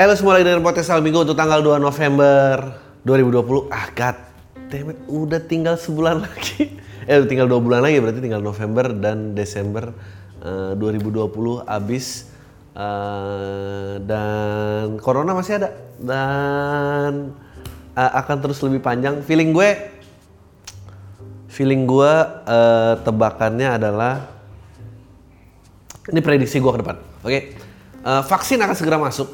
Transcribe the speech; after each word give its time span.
Eh 0.00 0.08
lo 0.08 0.16
semua 0.16 0.40
lagi 0.40 0.48
dengan 0.48 0.64
podcast 0.64 0.96
Albigo 0.96 1.20
untuk 1.20 1.36
tanggal 1.36 1.60
2 1.60 1.76
November 1.76 2.72
2020. 3.04 3.68
Ah 3.68 3.92
god 3.92 4.16
damn 4.72 4.96
it, 4.96 4.98
udah 5.04 5.44
tinggal 5.44 5.76
sebulan 5.76 6.16
lagi. 6.24 6.72
Eh 7.04 7.20
udah 7.20 7.28
tinggal 7.28 7.44
dua 7.44 7.60
bulan 7.60 7.84
lagi 7.84 8.00
berarti 8.00 8.24
tinggal 8.24 8.40
November 8.40 8.96
dan 8.96 9.36
Desember 9.36 9.92
eh, 10.40 10.72
2020 10.72 11.68
abis. 11.68 12.32
Eh, 12.72 14.00
dan 14.08 14.96
Corona 15.04 15.36
masih 15.36 15.60
ada 15.60 15.68
dan 16.00 17.36
eh, 17.92 18.12
akan 18.24 18.36
terus 18.40 18.64
lebih 18.64 18.80
panjang. 18.80 19.20
Feeling 19.20 19.52
gue, 19.52 19.68
feeling 21.52 21.84
gue 21.84 22.12
eh, 22.48 22.94
tebakannya 23.04 23.68
adalah 23.76 24.32
ini 26.08 26.24
prediksi 26.24 26.56
gue 26.56 26.72
ke 26.72 26.80
depan. 26.80 26.96
Oke, 27.20 27.40
Eh, 28.00 28.22
vaksin 28.24 28.56
akan 28.56 28.72
segera 28.72 28.96
masuk, 28.96 29.28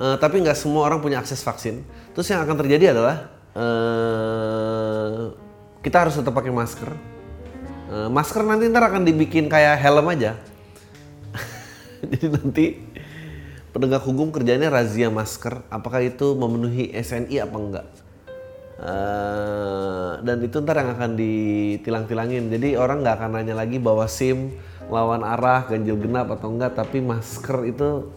eh, 0.00 0.16
tapi 0.16 0.40
nggak 0.44 0.58
semua 0.58 0.88
orang 0.88 1.00
punya 1.00 1.20
akses 1.20 1.40
vaksin. 1.40 1.84
Terus 2.12 2.26
yang 2.32 2.42
akan 2.44 2.56
terjadi 2.56 2.96
adalah 2.96 3.16
eh, 3.56 5.22
kita 5.84 5.96
harus 6.06 6.18
tetap 6.18 6.34
pakai 6.34 6.50
masker. 6.50 6.90
Eh, 7.86 8.08
masker 8.10 8.42
nanti 8.42 8.66
ntar 8.66 8.90
akan 8.90 9.06
dibikin 9.06 9.46
kayak 9.46 9.78
helm 9.78 10.10
aja. 10.10 10.34
Jadi 12.10 12.26
nanti 12.26 12.64
penegak 13.70 14.02
hukum 14.02 14.34
kerjanya 14.34 14.72
razia 14.72 15.06
masker. 15.12 15.62
Apakah 15.70 16.02
itu 16.02 16.34
memenuhi 16.34 16.90
SNI 16.90 17.36
apa 17.44 17.56
enggak? 17.56 17.86
Eh, 18.76 20.12
dan 20.20 20.36
itu 20.44 20.60
ntar 20.60 20.76
yang 20.84 20.92
akan 20.92 21.16
ditilang-tilangin. 21.16 22.52
Jadi 22.52 22.76
orang 22.76 23.00
nggak 23.00 23.16
akan 23.16 23.30
nanya 23.40 23.54
lagi 23.56 23.80
bahwa 23.80 24.04
SIM 24.04 24.52
lawan 24.92 25.24
arah 25.24 25.64
ganjil 25.64 25.96
genap 25.96 26.28
atau 26.28 26.52
enggak, 26.52 26.76
tapi 26.76 27.00
masker 27.00 27.72
itu 27.72 28.10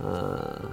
eh, 0.00 0.68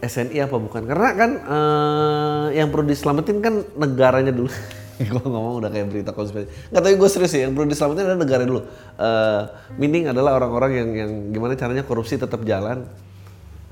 SNI 0.00 0.38
apa 0.48 0.56
bukan? 0.56 0.82
Karena 0.88 1.08
kan 1.12 1.30
eh, 1.36 2.46
yang 2.60 2.68
perlu 2.72 2.88
diselamatin 2.88 3.38
kan 3.44 3.54
negaranya 3.76 4.32
dulu. 4.32 4.48
gue 5.00 5.24
ngomong 5.24 5.64
udah 5.64 5.72
kayak 5.72 5.88
berita 5.88 6.12
konspirasi. 6.12 6.72
Nggak 6.72 6.82
tapi 6.84 6.94
gue 6.96 7.08
serius 7.08 7.32
ya, 7.32 7.48
yang 7.48 7.56
perlu 7.56 7.68
diselamatin 7.68 8.04
adalah 8.04 8.20
negara 8.20 8.42
dulu. 8.44 8.60
Eh, 8.96 9.42
meaning 9.76 10.08
adalah 10.12 10.36
orang-orang 10.36 10.72
yang 10.76 10.88
yang 10.92 11.10
gimana 11.32 11.56
caranya 11.56 11.84
korupsi 11.84 12.20
tetap 12.20 12.44
jalan 12.44 12.84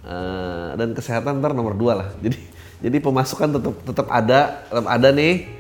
Eh, 0.08 0.70
dan 0.80 0.96
kesehatan 0.96 1.44
ntar 1.44 1.52
nomor 1.52 1.76
dua 1.76 1.92
lah. 2.00 2.08
Jadi 2.24 2.40
jadi 2.78 2.96
pemasukan 3.02 3.58
tetap 3.58 3.74
tetap 3.84 4.06
ada, 4.08 4.64
tetap 4.70 4.86
ada 4.88 5.08
nih. 5.12 5.50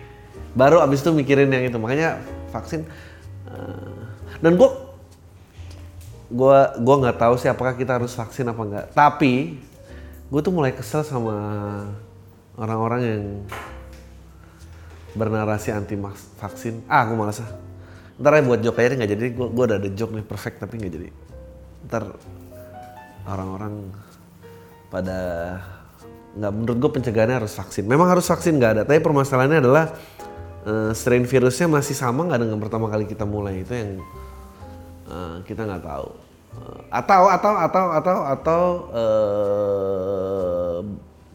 Baru 0.56 0.80
abis 0.80 1.04
itu 1.04 1.12
mikirin 1.12 1.52
yang 1.52 1.68
itu. 1.68 1.76
Makanya 1.76 2.22
vaksin. 2.54 2.88
eh, 3.48 4.00
dan 4.40 4.56
gue 4.56 4.70
gua 6.28 6.76
gua 6.80 6.96
nggak 7.00 7.18
tahu 7.18 7.34
sih 7.40 7.48
apakah 7.48 7.74
kita 7.76 8.00
harus 8.00 8.16
vaksin 8.16 8.48
apa 8.48 8.62
enggak. 8.64 8.86
Tapi 8.96 9.60
gue 10.28 10.40
tuh 10.44 10.52
mulai 10.52 10.76
kesel 10.76 11.00
sama 11.00 11.34
orang-orang 12.60 13.00
yang 13.00 13.24
bernarasi 15.16 15.72
anti 15.72 15.96
vaksin. 16.36 16.84
Ah, 16.84 17.08
gue 17.08 17.16
malas 17.16 17.40
ah. 17.40 17.50
Ntar 18.20 18.36
aja 18.36 18.44
buat 18.44 18.60
joke 18.60 18.82
aja 18.82 18.94
nggak 18.98 19.10
jadi. 19.14 19.24
Gue 19.32 19.48
gua 19.48 19.64
udah 19.72 19.78
ada 19.80 19.88
joke 19.94 20.12
nih 20.12 20.26
perfect 20.26 20.60
tapi 20.60 20.76
nggak 20.76 20.92
jadi. 20.92 21.08
Ntar 21.88 22.02
orang-orang 23.24 23.88
pada 24.92 25.18
nggak 26.36 26.52
menurut 26.52 26.76
gue 26.76 26.90
pencegahannya 27.00 27.36
harus 27.40 27.54
vaksin. 27.56 27.88
Memang 27.88 28.12
harus 28.12 28.28
vaksin 28.28 28.60
nggak 28.60 28.72
ada. 28.76 28.82
Tapi 28.84 29.00
permasalahannya 29.00 29.58
adalah 29.64 29.96
eh, 30.68 30.90
strain 30.92 31.24
virusnya 31.24 31.72
masih 31.72 31.96
sama 31.96 32.28
nggak 32.28 32.40
dengan 32.44 32.58
pertama 32.60 32.92
kali 32.92 33.08
kita 33.08 33.24
mulai 33.24 33.64
itu 33.64 33.72
yang 33.72 33.92
eh, 35.08 35.36
kita 35.48 35.64
nggak 35.64 35.82
tahu. 35.88 36.27
Atau 36.88 37.28
atau 37.28 37.52
atau 37.56 37.84
atau 37.92 38.18
atau 38.24 38.62
eh 38.96 40.78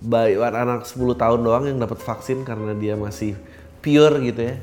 bayi 0.03 0.35
anak 0.35 0.83
10 0.83 1.15
tahun 1.15 1.39
doang 1.39 1.63
yang 1.63 1.79
dapat 1.79 1.95
vaksin 2.03 2.43
karena 2.43 2.75
dia 2.75 2.99
masih 2.99 3.39
pure 3.79 4.19
gitu 4.27 4.51
ya. 4.51 4.55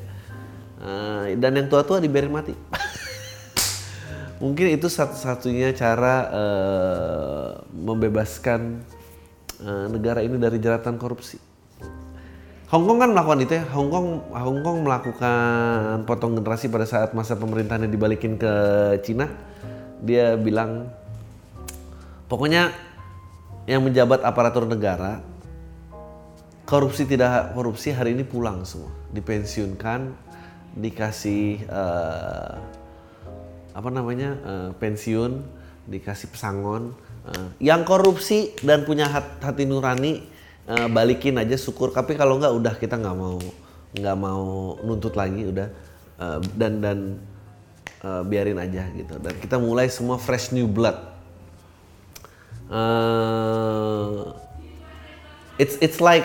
Eh, 0.81 1.37
dan 1.37 1.57
yang 1.57 1.69
tua-tua 1.69 2.01
dibiarin 2.01 2.33
mati. 2.33 2.53
Mungkin 4.43 4.73
itu 4.73 4.89
satu-satunya 4.89 5.77
cara 5.77 6.15
eh, 6.33 7.49
membebaskan 7.73 8.81
eh, 9.61 9.87
negara 9.93 10.25
ini 10.25 10.41
dari 10.41 10.57
jeratan 10.57 10.97
korupsi. 10.97 11.37
Hong 12.71 12.87
Kong 12.87 13.03
kan 13.03 13.11
melakukan 13.11 13.41
itu 13.43 13.53
ya. 13.59 13.65
Hong 13.75 13.91
Kong, 13.91 14.09
Hong 14.31 14.61
Kong 14.63 14.87
melakukan 14.87 16.07
potong 16.07 16.39
generasi 16.39 16.71
pada 16.71 16.87
saat 16.87 17.13
masa 17.19 17.35
pemerintahannya 17.35 17.91
dibalikin 17.91 18.39
ke 18.39 18.53
Cina. 19.03 19.27
Dia 20.01 20.37
bilang, 20.37 20.89
pokoknya 22.27 22.73
yang 23.69 23.85
menjabat 23.85 24.25
aparatur 24.25 24.65
negara, 24.65 25.21
korupsi 26.65 27.05
tidak 27.05 27.53
korupsi 27.53 27.93
hari 27.93 28.17
ini 28.17 28.25
pulang 28.25 28.65
semua, 28.65 28.91
dipensiunkan, 29.13 30.13
dikasih 30.77 31.65
eh, 31.69 32.53
apa 33.77 33.89
namanya 33.93 34.31
eh, 34.41 34.71
pensiun, 34.81 35.45
dikasih 35.87 36.33
pesangon. 36.33 36.97
Eh, 37.29 37.69
yang 37.71 37.85
korupsi 37.85 38.57
dan 38.65 38.89
punya 38.89 39.05
hat- 39.07 39.39
hati 39.45 39.69
nurani 39.69 40.25
eh, 40.65 40.89
balikin 40.89 41.37
aja 41.37 41.61
syukur. 41.61 41.93
Tapi 41.93 42.17
kalau 42.17 42.41
nggak 42.41 42.55
udah 42.57 42.75
kita 42.81 42.97
nggak 42.97 43.17
mau 43.17 43.37
nggak 43.91 44.17
mau 44.17 44.79
nuntut 44.87 45.13
lagi 45.19 45.51
udah 45.51 45.91
Eh, 46.21 46.41
dan 46.53 46.85
dan 46.85 46.99
eh, 48.05 48.23
biarin 48.25 48.59
aja 48.59 48.89
gitu. 48.93 49.17
Dan 49.21 49.35
kita 49.39 49.57
mulai 49.57 49.89
semua 49.93 50.17
fresh 50.17 50.53
new 50.53 50.69
blood. 50.69 50.97
Eh, 52.71 54.21
it's 55.59 55.77
it's 55.83 55.99
like 55.99 56.25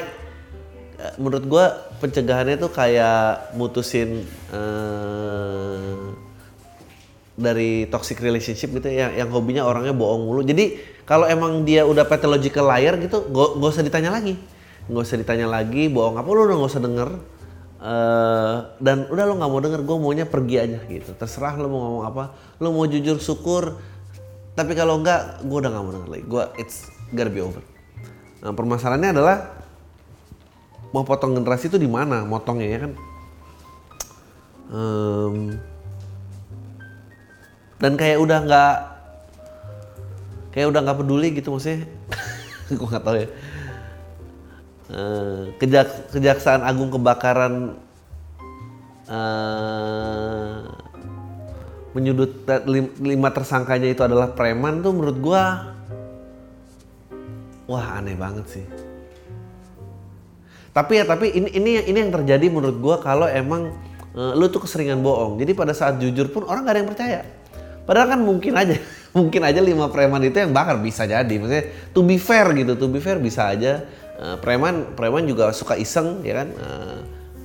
eh, 1.01 1.13
menurut 1.17 1.45
gua 1.49 1.65
pencegahannya 1.99 2.61
tuh 2.61 2.71
kayak 2.71 3.55
mutusin 3.57 4.23
eh, 4.53 5.95
dari 7.35 7.83
toxic 7.91 8.23
relationship 8.23 8.71
gitu 8.71 8.87
ya 8.87 9.11
yang 9.11 9.27
hobinya 9.27 9.67
orangnya 9.67 9.91
bohong 9.91 10.23
mulu 10.23 10.41
jadi 10.47 10.79
kalau 11.03 11.27
emang 11.27 11.67
dia 11.67 11.83
udah 11.83 12.07
pathological 12.07 12.63
liar 12.71 12.95
gitu 12.95 13.27
gak, 13.27 13.49
gak 13.59 13.71
usah 13.75 13.83
ditanya 13.83 14.15
lagi 14.15 14.39
nggak 14.85 15.03
usah 15.03 15.17
ditanya 15.19 15.47
lagi 15.49 15.91
bohong 15.91 16.15
apa 16.15 16.29
lu 16.29 16.41
udah 16.47 16.55
nggak 16.61 16.71
usah 16.71 16.83
denger 16.83 17.09
Eh, 17.75 18.57
dan 18.79 19.11
udah 19.11 19.23
lo 19.27 19.33
nggak 19.35 19.51
mau 19.51 19.59
denger 19.59 19.81
gue 19.83 19.97
maunya 19.99 20.25
pergi 20.25 20.55
aja 20.63 20.79
gitu. 20.87 21.11
Terserah 21.11 21.59
lo 21.59 21.67
mau 21.67 21.79
ngomong 21.83 22.03
apa. 22.07 22.23
Lo 22.63 22.71
mau 22.71 22.87
jujur 22.87 23.19
syukur. 23.19 23.75
Tapi 24.55 24.71
kalau 24.71 25.03
enggak 25.03 25.43
gue 25.43 25.57
udah 25.59 25.69
nggak 25.71 25.83
mau 25.83 25.91
denger 25.91 26.09
lagi. 26.09 26.23
Gue 26.23 26.43
it's 26.55 26.87
gotta 27.11 27.27
be 27.27 27.43
over. 27.43 27.59
Nah, 28.39 28.55
permasalahannya 28.55 29.11
adalah 29.19 29.37
mau 30.95 31.03
potong 31.03 31.35
generasi 31.35 31.67
itu 31.67 31.75
di 31.75 31.89
mana? 31.89 32.23
Motongnya 32.23 32.67
ya 32.71 32.79
kan? 32.87 32.91
Em, 34.65 35.35
dan 37.77 37.93
kayak 37.99 38.17
udah 38.23 38.39
nggak 38.47 38.75
kayak 40.55 40.67
udah 40.71 40.79
nggak 40.79 40.97
peduli 41.03 41.27
gitu 41.35 41.51
maksudnya. 41.51 41.83
Gue 42.71 42.87
nggak 42.87 43.03
tahu 43.03 43.17
ya 43.19 43.27
Eh, 44.85 45.57
kejak 45.57 46.13
kejaksaan 46.13 46.62
agung 46.62 46.94
kebakaran 46.94 47.73
eh, 49.09 50.62
menyudut 51.97 52.46
lim- 52.69 52.94
lima 53.01 53.34
tersangkanya 53.34 53.90
itu 53.90 54.06
adalah 54.06 54.38
preman 54.38 54.85
tuh 54.85 54.94
menurut 54.94 55.18
gua 55.18 55.73
wah 57.66 57.97
aneh 57.97 58.13
banget 58.13 58.46
sih. 58.46 58.66
Tapi 60.69 61.02
ya 61.02 61.03
tapi 61.09 61.34
ini 61.34 61.50
ini 61.50 61.81
ini 61.81 61.97
yang 62.05 62.14
terjadi 62.14 62.46
menurut 62.53 62.78
gua 62.78 63.02
kalau 63.02 63.26
emang 63.26 63.73
eh, 64.14 64.34
lu 64.38 64.53
tuh 64.53 64.70
keseringan 64.70 65.02
bohong. 65.02 65.41
Jadi 65.41 65.58
pada 65.58 65.73
saat 65.73 65.97
jujur 65.97 66.29
pun 66.29 66.46
orang 66.46 66.61
gak 66.61 66.73
ada 66.78 66.79
yang 66.85 66.91
percaya. 66.93 67.20
Padahal 67.90 68.14
kan 68.14 68.22
mungkin 68.22 68.53
aja 68.53 68.78
mungkin 69.17 69.41
aja 69.49 69.66
lima 69.66 69.90
preman 69.90 70.22
itu 70.29 70.38
yang 70.38 70.53
bakar 70.53 70.78
bisa 70.78 71.09
jadi. 71.09 71.34
Maksudnya 71.41 71.90
to 71.90 72.05
be 72.05 72.22
fair 72.22 72.53
gitu 72.53 72.78
to 72.78 72.85
be 72.85 73.02
fair 73.02 73.17
bisa 73.17 73.49
aja 73.49 74.04
Eh, 74.16 74.38
preman 74.40 74.96
preman 74.96 75.28
juga 75.28 75.52
suka 75.52 75.76
iseng 75.76 76.23
ya 76.23 76.40
kan? 76.40 76.47
Eh, 76.56 76.97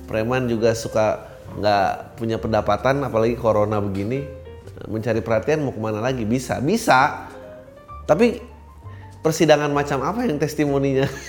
preman 0.07 0.47
juga 0.47 0.71
suka 0.71 1.27
nggak 1.59 2.15
punya 2.15 2.39
pendapatan 2.39 3.03
apalagi 3.03 3.35
corona 3.35 3.83
begini. 3.83 4.23
Eh, 4.79 4.87
mencari 4.87 5.19
perhatian 5.19 5.67
mau 5.67 5.75
ke 5.75 5.81
mana 5.83 5.99
lagi? 5.99 6.23
Bisa 6.23 6.63
bisa. 6.63 7.27
Tapi 8.07 8.39
persidangan 9.19 9.67
macam 9.67 9.99
apa 9.99 10.23
yang 10.23 10.39
testimoninya? 10.39 11.11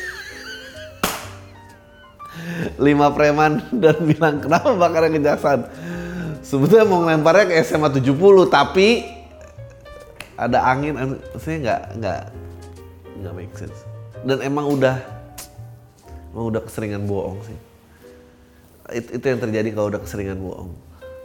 Lima 2.86 3.10
preman 3.10 3.66
dan 3.82 3.98
bilang 4.06 4.38
kenapa 4.38 4.70
bakarnya 4.78 5.18
kejaksaan? 5.18 5.66
Sebetulnya 6.46 6.86
mau 6.86 7.02
lemparnya 7.02 7.50
ke 7.50 7.58
SMA 7.66 7.90
70 7.90 8.14
tapi 8.46 9.10
ada 10.38 10.70
angin 10.70 11.18
saya 11.38 11.56
nggak 11.58 11.82
nggak 11.98 12.20
nggak 13.22 13.34
make 13.34 13.54
sense. 13.58 13.82
Dan 14.22 14.38
emang 14.38 14.70
udah 14.70 15.21
emang 16.32 16.44
udah 16.48 16.62
keseringan 16.64 17.04
bohong 17.04 17.38
sih. 17.44 17.58
It- 18.92 19.12
itu 19.14 19.24
yang 19.24 19.40
terjadi 19.40 19.68
kalau 19.72 19.92
udah 19.92 20.00
keseringan 20.00 20.40
bohong. 20.40 20.72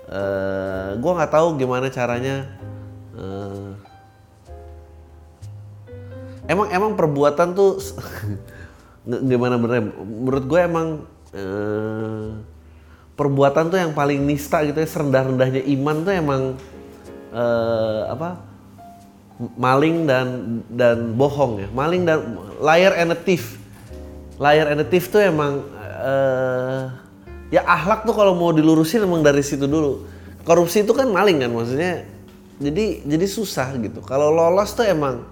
Eh 0.08 0.90
gue 1.00 1.12
nggak 1.12 1.32
tahu 1.32 1.60
gimana 1.60 1.92
caranya 1.92 2.48
eh, 3.12 3.72
emang 6.48 6.72
emang 6.72 6.92
perbuatan 6.96 7.52
tuh 7.52 7.76
gimana 9.32 9.60
bener 9.60 9.92
menurut 10.00 10.44
gue 10.48 10.60
emang 10.64 10.88
eh, 11.36 12.28
perbuatan 13.20 13.68
tuh 13.68 13.80
yang 13.84 13.92
paling 13.92 14.24
nista 14.24 14.64
gitu 14.64 14.80
ya 14.80 14.88
serendah 14.88 15.28
rendahnya 15.28 15.60
iman 15.76 15.96
tuh 16.08 16.14
emang 16.16 16.42
eh, 17.36 18.02
apa 18.08 18.40
maling 19.38 20.08
dan 20.08 20.28
dan 20.72 21.14
bohong 21.14 21.62
ya. 21.62 21.68
Maling 21.70 22.08
dan 22.08 22.20
liar 22.58 22.96
and 22.96 23.12
a 23.12 23.20
thief 23.20 23.60
a 24.42 24.86
thief 24.86 25.10
tuh 25.10 25.22
emang 25.22 25.66
eh, 25.82 26.84
ya 27.50 27.62
ahlak 27.66 28.06
tuh 28.06 28.14
kalau 28.14 28.38
mau 28.38 28.54
dilurusin 28.54 29.04
emang 29.04 29.26
dari 29.26 29.42
situ 29.42 29.66
dulu. 29.66 30.06
Korupsi 30.46 30.86
itu 30.86 30.94
kan 30.94 31.10
maling 31.10 31.44
kan 31.44 31.52
maksudnya. 31.52 32.06
Jadi 32.58 33.06
jadi 33.06 33.26
susah 33.26 33.78
gitu. 33.78 34.02
Kalau 34.06 34.34
lolos 34.34 34.74
tuh 34.74 34.86
emang 34.86 35.26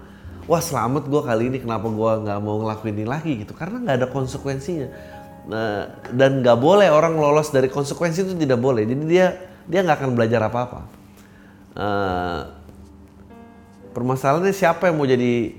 wah 0.46 0.62
selamat 0.62 1.10
gue 1.10 1.22
kali 1.22 1.50
ini 1.50 1.58
kenapa 1.58 1.90
gue 1.90 2.10
nggak 2.22 2.38
mau 2.42 2.62
ngelakuin 2.62 2.94
ini 2.94 3.06
lagi 3.06 3.32
gitu? 3.42 3.54
Karena 3.54 3.82
nggak 3.82 3.96
ada 4.02 4.08
konsekuensinya. 4.10 4.88
Nah, 5.46 5.94
dan 6.10 6.42
nggak 6.42 6.58
boleh 6.58 6.90
orang 6.90 7.14
lolos 7.14 7.54
dari 7.54 7.70
konsekuensi 7.70 8.26
itu 8.26 8.34
tidak 8.34 8.58
boleh. 8.58 8.82
Jadi 8.86 9.02
dia 9.06 9.34
dia 9.66 9.82
nggak 9.82 9.98
akan 10.02 10.12
belajar 10.14 10.40
apa 10.46 10.58
apa 10.62 10.80
uh, 11.76 12.40
permasalahannya 13.92 14.54
siapa 14.54 14.88
yang 14.88 14.96
mau 14.96 15.08
jadi 15.08 15.54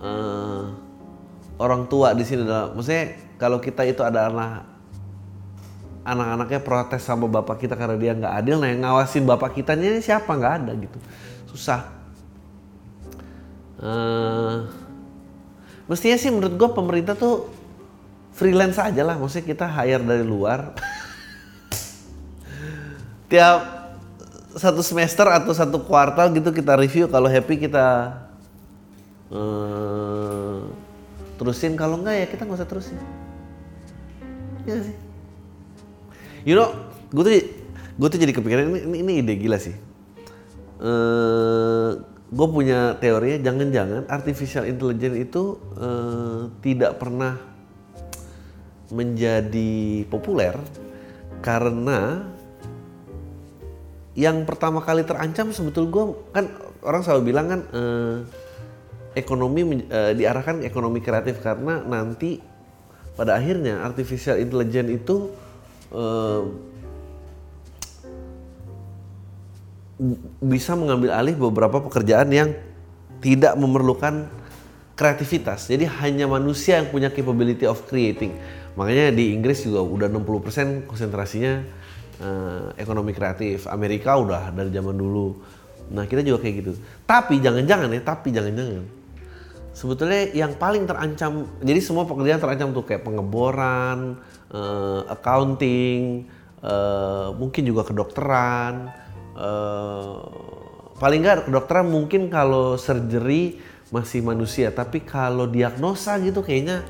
uh, 0.00 0.62
orang 1.58 1.90
tua 1.90 2.14
di 2.14 2.22
sini 2.22 2.46
adalah 2.46 2.70
maksudnya 2.72 3.18
kalau 3.36 3.58
kita 3.58 3.82
itu 3.86 4.02
ada 4.02 4.30
anak 4.30 4.78
anak-anaknya 6.08 6.60
protes 6.64 7.04
sama 7.04 7.28
bapak 7.28 7.68
kita 7.68 7.76
karena 7.76 8.00
dia 8.00 8.16
nggak 8.16 8.34
adil 8.40 8.56
nah 8.56 8.68
yang 8.72 8.80
ngawasin 8.80 9.28
bapak 9.28 9.60
kita 9.60 9.76
ini 9.76 10.00
siapa? 10.00 10.32
Nggak 10.32 10.54
ada 10.64 10.72
gitu. 10.78 10.98
Susah. 11.52 11.84
Uh, 13.78 14.66
mestinya 15.86 16.16
sih 16.18 16.32
menurut 16.32 16.56
gue 16.56 16.68
pemerintah 16.72 17.12
tuh 17.12 17.52
freelance 18.32 18.80
aja 18.80 19.04
lah. 19.04 19.20
Maksudnya 19.20 19.46
kita 19.52 19.66
hire 19.68 20.00
dari 20.00 20.24
luar. 20.24 20.72
Tiap 23.30 23.60
satu 24.56 24.80
semester 24.80 25.28
atau 25.28 25.52
satu 25.52 25.84
kuartal 25.84 26.32
gitu 26.32 26.48
kita 26.56 26.72
review. 26.80 27.04
Kalau 27.12 27.28
happy 27.28 27.68
kita 27.68 28.16
uh, 29.28 30.37
terusin 31.38 31.78
kalau 31.78 32.02
enggak 32.02 32.18
ya 32.18 32.26
kita 32.26 32.42
nggak 32.44 32.58
usah 32.58 32.68
terusin. 32.68 32.98
Ya 34.66 34.82
sih? 34.82 34.96
You 36.42 36.58
know 36.58 36.74
gue 37.14 37.22
tuh 37.24 37.32
gue 37.98 38.08
tuh 38.10 38.18
jadi 38.20 38.32
kepikiran 38.34 38.68
ini, 38.68 38.80
ini, 38.84 38.96
ini 39.06 39.12
ide 39.22 39.34
gila 39.38 39.58
sih. 39.62 39.74
Uh, 40.78 41.98
gue 42.28 42.46
punya 42.52 42.94
teorinya 43.00 43.40
jangan-jangan 43.40 44.04
artificial 44.12 44.68
intelligence 44.68 45.16
itu 45.16 45.56
uh, 45.80 46.52
tidak 46.60 47.00
pernah 47.00 47.40
menjadi 48.92 50.04
populer 50.12 50.52
karena 51.40 52.24
yang 54.18 54.42
pertama 54.44 54.82
kali 54.82 55.06
terancam 55.06 55.54
sebetul 55.54 55.88
gue 55.88 56.04
kan 56.34 56.50
orang 56.82 57.02
selalu 57.06 57.32
bilang 57.32 57.46
kan 57.48 57.60
uh, 57.72 58.16
ekonomi 59.16 59.86
uh, 59.88 60.12
diarahkan 60.12 60.64
ekonomi 60.64 61.00
kreatif 61.00 61.40
karena 61.40 61.80
nanti 61.84 62.40
pada 63.18 63.34
akhirnya 63.34 63.82
artificial 63.82 64.38
intelligence 64.38 64.90
itu 64.94 65.16
uh, 65.90 66.42
bisa 70.38 70.78
mengambil 70.78 71.10
alih 71.10 71.34
beberapa 71.34 71.82
pekerjaan 71.82 72.30
yang 72.30 72.54
tidak 73.18 73.58
memerlukan 73.58 74.30
kreativitas. 74.94 75.66
Jadi 75.66 75.90
hanya 76.02 76.30
manusia 76.30 76.78
yang 76.78 76.90
punya 76.90 77.10
capability 77.10 77.66
of 77.66 77.82
creating. 77.90 78.38
Makanya 78.78 79.10
di 79.10 79.34
Inggris 79.34 79.66
juga 79.66 79.82
udah 79.82 80.06
60% 80.06 80.86
konsentrasinya 80.86 81.66
uh, 82.22 82.70
ekonomi 82.78 83.10
kreatif. 83.10 83.66
Amerika 83.66 84.14
udah 84.14 84.54
dari 84.54 84.70
zaman 84.70 84.94
dulu. 84.94 85.34
Nah 85.90 86.06
kita 86.06 86.22
juga 86.22 86.46
kayak 86.46 86.54
gitu. 86.62 86.72
Tapi 87.02 87.42
jangan-jangan 87.42 87.90
ya, 87.90 88.02
tapi 88.06 88.30
jangan-jangan. 88.30 88.97
Sebetulnya 89.78 90.34
yang 90.34 90.58
paling 90.58 90.90
terancam, 90.90 91.46
jadi 91.62 91.78
semua 91.78 92.02
pekerjaan 92.02 92.42
terancam 92.42 92.74
tuh 92.74 92.82
kayak 92.82 93.06
pengeboran, 93.06 94.18
uh, 94.50 95.06
accounting, 95.06 96.26
uh, 96.66 97.30
mungkin 97.38 97.62
juga 97.62 97.86
kedokteran, 97.86 98.90
uh, 99.38 100.18
paling 100.98 101.22
nggak 101.22 101.46
kedokteran 101.46 101.86
mungkin 101.86 102.26
kalau 102.26 102.74
surgery 102.74 103.62
masih 103.94 104.20
manusia 104.20 104.74
tapi 104.74 105.00
kalau 105.06 105.46
diagnosa 105.46 106.18
gitu 106.18 106.42
kayaknya 106.42 106.82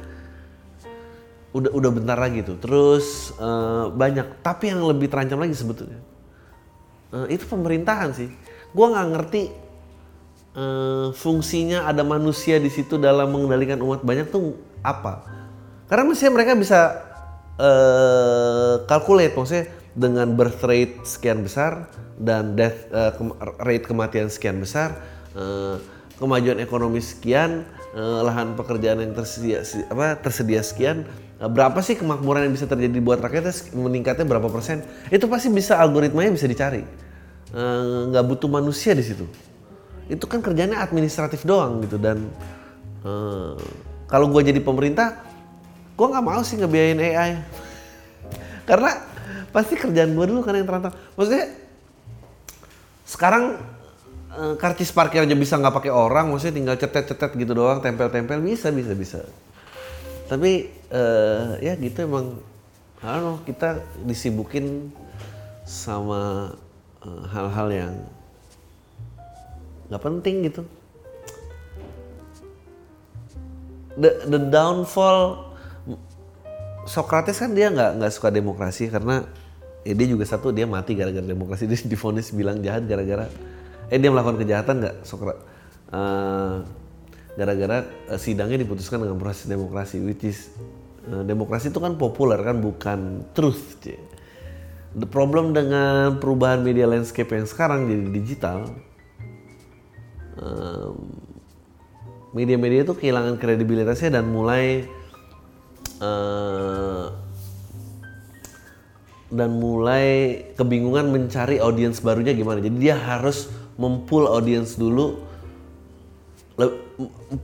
udah 1.53 1.69
udah 1.77 1.91
bentar 1.93 2.17
lagi 2.17 2.41
tuh. 2.41 2.57
Terus 2.57 3.37
uh, 3.37 3.93
banyak. 3.93 4.41
Tapi 4.41 4.73
yang 4.73 4.81
lebih 4.89 5.13
terancam 5.13 5.45
lagi 5.45 5.53
sebetulnya 5.53 6.01
uh, 7.13 7.27
itu 7.29 7.45
pemerintahan 7.45 8.17
sih. 8.17 8.29
Gue 8.73 8.87
nggak 8.89 9.09
ngerti 9.13 9.68
uh, 10.55 11.11
fungsinya 11.13 11.85
ada 11.89 12.07
manusia 12.07 12.57
di 12.63 12.71
situ 12.71 12.97
dalam 12.97 13.33
mengendalikan 13.33 13.81
umat 13.83 14.05
banyak 14.07 14.31
tuh 14.31 14.55
apa 14.81 15.27
karena 15.89 16.05
mestinya 16.05 16.37
mereka 16.37 16.53
bisa 16.55 16.81
uh, 17.59 18.85
calculate 18.85 19.35
maksudnya 19.35 19.67
dengan 19.99 20.37
birth 20.39 20.63
rate 20.63 21.03
sekian 21.03 21.43
besar 21.43 21.91
dan 22.19 22.55
death 22.55 22.87
uh, 22.95 23.15
rate 23.63 23.87
kematian 23.87 24.31
sekian 24.31 24.63
besar, 24.63 24.95
uh, 25.35 25.79
kemajuan 26.19 26.63
ekonomi 26.63 27.03
sekian, 27.03 27.67
uh, 27.95 28.23
lahan 28.23 28.55
pekerjaan 28.55 29.03
yang 29.03 29.15
tersedia 29.15 29.63
apa 29.91 30.19
tersedia 30.19 30.63
sekian, 30.63 31.07
berapa 31.39 31.79
sih 31.83 31.99
kemakmuran 31.99 32.51
yang 32.51 32.55
bisa 32.55 32.67
terjadi 32.67 32.99
buat 33.03 33.19
rakyatnya 33.23 33.55
meningkatnya 33.75 34.27
berapa 34.27 34.51
persen? 34.51 34.87
Itu 35.11 35.31
pasti 35.31 35.51
bisa 35.51 35.79
algoritmanya 35.79 36.35
bisa 36.35 36.47
dicari. 36.47 36.83
nggak 37.49 38.25
uh, 38.25 38.29
butuh 38.29 38.51
manusia 38.51 38.93
di 38.93 39.03
situ. 39.03 39.25
Itu 40.09 40.25
kan 40.25 40.41
kerjanya 40.41 40.81
administratif 40.81 41.45
doang 41.45 41.85
gitu 41.85 42.01
dan 42.01 42.33
uh, 43.05 43.55
kalau 44.09 44.33
gue 44.33 44.41
jadi 44.41 44.61
pemerintah, 44.65 45.21
gue 45.95 46.07
nggak 46.09 46.25
mau 46.25 46.41
sih 46.41 46.57
ngebiayain 46.57 46.97
AI 46.97 47.31
karena 48.69 49.05
pasti 49.53 49.77
kerjaan 49.77 50.17
gue 50.17 50.25
dulu 50.25 50.41
kan 50.41 50.57
yang 50.57 50.65
terantang. 50.65 50.97
Maksudnya 51.13 51.53
sekarang 53.05 53.61
uh, 54.33 54.55
karcis 54.57 54.93
parkir 54.93 55.25
aja 55.25 55.37
bisa 55.37 55.61
nggak 55.61 55.77
pakai 55.77 55.93
orang, 55.93 56.33
maksudnya 56.33 56.57
tinggal 56.57 56.77
cetet-cetet 56.81 57.37
gitu 57.37 57.53
doang, 57.53 57.85
tempel-tempel 57.85 58.41
bisa 58.41 58.73
bisa 58.73 58.93
bisa. 58.97 59.21
Tapi 60.29 60.69
uh, 60.93 61.57
ya 61.61 61.77
gitu 61.77 62.05
emang, 62.05 62.37
know, 63.01 63.41
kita 63.45 63.81
disibukin 64.05 64.93
sama 65.69 66.53
hal-hal 67.29 67.69
uh, 67.69 67.77
yang 67.77 67.95
nggak 69.89 70.03
penting 70.05 70.37
gitu. 70.49 70.63
The, 73.99 74.31
the 74.31 74.41
downfall 74.53 75.49
Socrates 76.89 77.37
kan 77.37 77.53
dia 77.53 77.69
nggak 77.69 78.01
nggak 78.01 78.13
suka 78.15 78.33
demokrasi 78.33 78.89
karena 78.89 79.27
eh, 79.85 79.93
dia 79.93 80.09
juga 80.09 80.25
satu 80.25 80.55
dia 80.55 80.65
mati 80.65 80.97
gara-gara 80.97 81.23
demokrasi 81.23 81.67
dia 81.71 81.79
difonis 81.85 82.33
bilang 82.33 82.65
jahat 82.65 82.89
gara-gara 82.89 83.29
eh 83.93 83.99
dia 84.01 84.09
melakukan 84.09 84.41
kejahatan 84.41 84.75
nggak 84.85 84.97
Sokrat 85.05 85.39
uh, 85.93 86.65
gara-gara 87.37 87.85
uh, 88.09 88.19
sidangnya 88.21 88.65
diputuskan 88.65 89.05
dengan 89.05 89.21
proses 89.21 89.45
demokrasi 89.49 90.01
which 90.01 90.25
is 90.25 90.49
uh, 91.13 91.25
demokrasi 91.25 91.69
itu 91.69 91.81
kan 91.81 91.97
populer 92.01 92.41
kan 92.41 92.61
bukan 92.61 93.29
truth 93.37 93.81
the 94.97 95.09
problem 95.09 95.53
dengan 95.53 96.17
perubahan 96.17 96.65
media 96.65 96.89
landscape 96.89 97.29
yang 97.29 97.45
sekarang 97.45 97.89
jadi 97.89 98.07
digital 98.13 98.59
media-media 102.33 102.85
itu 102.85 102.95
kehilangan 102.95 103.41
kredibilitasnya 103.41 104.21
dan 104.21 104.29
mulai 104.29 104.85
uh, 105.99 107.11
dan 109.29 109.51
mulai 109.61 110.07
kebingungan 110.57 111.13
mencari 111.13 111.61
audiens 111.61 112.01
barunya 112.01 112.33
gimana. 112.33 112.65
Jadi 112.65 112.77
dia 112.81 112.97
harus 112.97 113.53
mempul 113.77 114.25
audiens 114.29 114.77
dulu. 114.77 115.25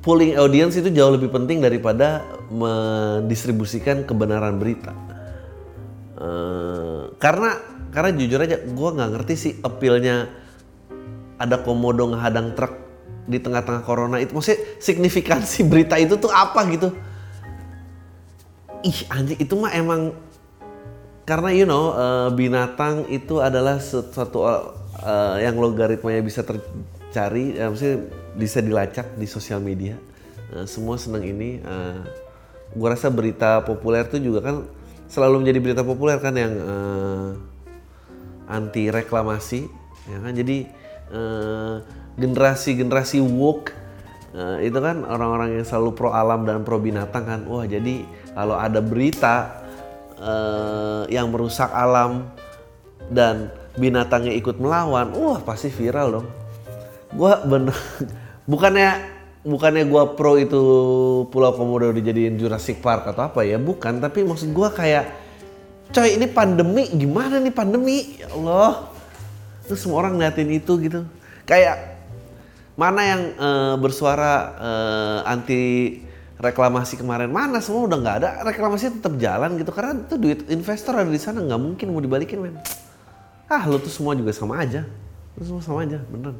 Pulling 0.02 0.34
audiens 0.34 0.74
itu 0.74 0.90
jauh 0.90 1.14
lebih 1.14 1.30
penting 1.30 1.62
daripada 1.62 2.26
mendistribusikan 2.50 4.02
kebenaran 4.02 4.58
berita. 4.58 4.90
Uh, 6.18 7.14
karena 7.22 7.58
karena 7.94 8.10
jujur 8.16 8.42
aja 8.42 8.58
gue 8.58 8.88
nggak 8.90 9.10
ngerti 9.14 9.34
sih 9.38 9.52
appealnya 9.62 10.26
ada 11.38 11.62
komodo 11.62 12.10
ngehadang 12.10 12.58
truk 12.58 12.83
di 13.24 13.40
tengah-tengah 13.40 13.82
corona 13.84 14.20
itu 14.20 14.36
maksudnya 14.36 14.60
signifikansi 14.80 15.64
berita 15.70 15.96
itu 15.96 16.16
tuh 16.20 16.32
apa 16.32 16.60
gitu 16.68 16.92
ih 18.84 18.98
anjing 19.08 19.40
itu 19.40 19.54
mah 19.56 19.72
emang 19.72 20.12
karena 21.24 21.50
you 21.56 21.64
know 21.64 21.96
uh, 21.96 22.28
binatang 22.28 23.08
itu 23.08 23.40
adalah 23.40 23.80
suatu 23.80 24.44
uh, 24.44 25.36
yang 25.40 25.56
logaritmanya 25.56 26.20
bisa 26.20 26.44
tercari, 26.44 27.56
uh, 27.56 27.72
maksudnya 27.72 27.98
bisa 28.36 28.58
dilacak 28.60 29.06
di 29.16 29.24
sosial 29.24 29.64
media. 29.64 29.96
uh, 30.52 30.68
semua 30.68 31.00
senang 31.00 31.24
ini. 31.24 31.64
Uh, 31.64 32.04
gua 32.76 32.92
rasa 32.92 33.08
berita 33.08 33.64
populer 33.64 34.04
tuh 34.04 34.20
juga 34.20 34.44
kan 34.44 34.68
selalu 35.08 35.48
menjadi 35.48 35.58
berita 35.64 35.82
populer 35.82 36.20
kan 36.20 36.36
yang 36.36 36.52
uh, 36.60 37.28
anti 38.44 38.92
reklamasi, 38.92 39.64
ya 40.12 40.18
kan? 40.20 40.32
Jadi 40.36 40.84
generasi 41.14 42.03
generasi-generasi 42.14 43.18
woke 43.22 43.74
uh, 44.34 44.58
itu 44.62 44.78
kan 44.78 45.06
orang-orang 45.06 45.58
yang 45.58 45.66
selalu 45.66 45.94
pro 45.94 46.10
alam 46.10 46.46
dan 46.46 46.66
pro 46.66 46.78
binatang 46.82 47.24
kan. 47.24 47.40
Wah 47.46 47.64
jadi 47.64 48.04
kalau 48.34 48.58
ada 48.58 48.82
berita 48.82 49.62
uh, 50.18 51.02
yang 51.10 51.30
merusak 51.30 51.70
alam 51.70 52.28
dan 53.10 53.50
binatangnya 53.78 54.34
ikut 54.34 54.58
melawan, 54.58 55.10
wah 55.14 55.38
pasti 55.42 55.70
viral 55.70 56.20
dong. 56.20 56.28
Gua 57.14 57.42
bener, 57.42 57.74
bukannya 58.50 59.14
bukannya 59.44 59.84
gua 59.86 60.14
pro 60.14 60.38
itu 60.38 60.62
Pulau 61.28 61.52
Komodo 61.54 61.90
dijadiin 61.90 62.38
Jurassic 62.38 62.82
Park 62.82 63.10
atau 63.10 63.30
apa 63.30 63.42
ya, 63.42 63.58
bukan. 63.58 63.98
Tapi 63.98 64.22
maksud 64.22 64.54
gua 64.54 64.70
kayak, 64.70 65.10
coy 65.90 66.14
ini 66.16 66.26
pandemi, 66.30 66.90
gimana 66.94 67.42
nih 67.42 67.54
pandemi? 67.54 68.18
Ya 68.18 68.30
Allah, 68.34 68.88
terus 69.66 69.82
semua 69.82 70.06
orang 70.06 70.18
ngeliatin 70.18 70.50
itu 70.54 70.72
gitu. 70.80 71.02
Kayak 71.44 71.93
mana 72.74 73.00
yang 73.06 73.22
uh, 73.38 73.74
bersuara 73.78 74.32
uh, 74.58 75.18
anti 75.30 76.02
reklamasi 76.38 76.98
kemarin? 76.98 77.30
Mana? 77.30 77.62
Semua 77.62 77.86
udah 77.86 77.98
nggak 77.98 78.16
ada. 78.18 78.28
Reklamasi 78.42 78.98
tetap 78.98 79.14
jalan 79.16 79.54
gitu. 79.56 79.70
Karena 79.70 79.94
itu 79.94 80.16
duit 80.18 80.40
investor 80.50 80.98
ada 80.98 81.06
di 81.06 81.20
sana. 81.22 81.38
Nggak 81.38 81.60
mungkin 81.62 81.86
mau 81.94 82.02
dibalikin 82.02 82.42
men. 82.42 82.58
Ah 83.46 83.62
lo 83.70 83.78
tuh 83.78 83.92
semua 83.92 84.18
juga 84.18 84.34
sama 84.34 84.58
aja. 84.58 84.82
Lo 85.38 85.42
semua 85.46 85.62
sama 85.62 85.86
aja 85.86 86.02
beneran. 86.10 86.34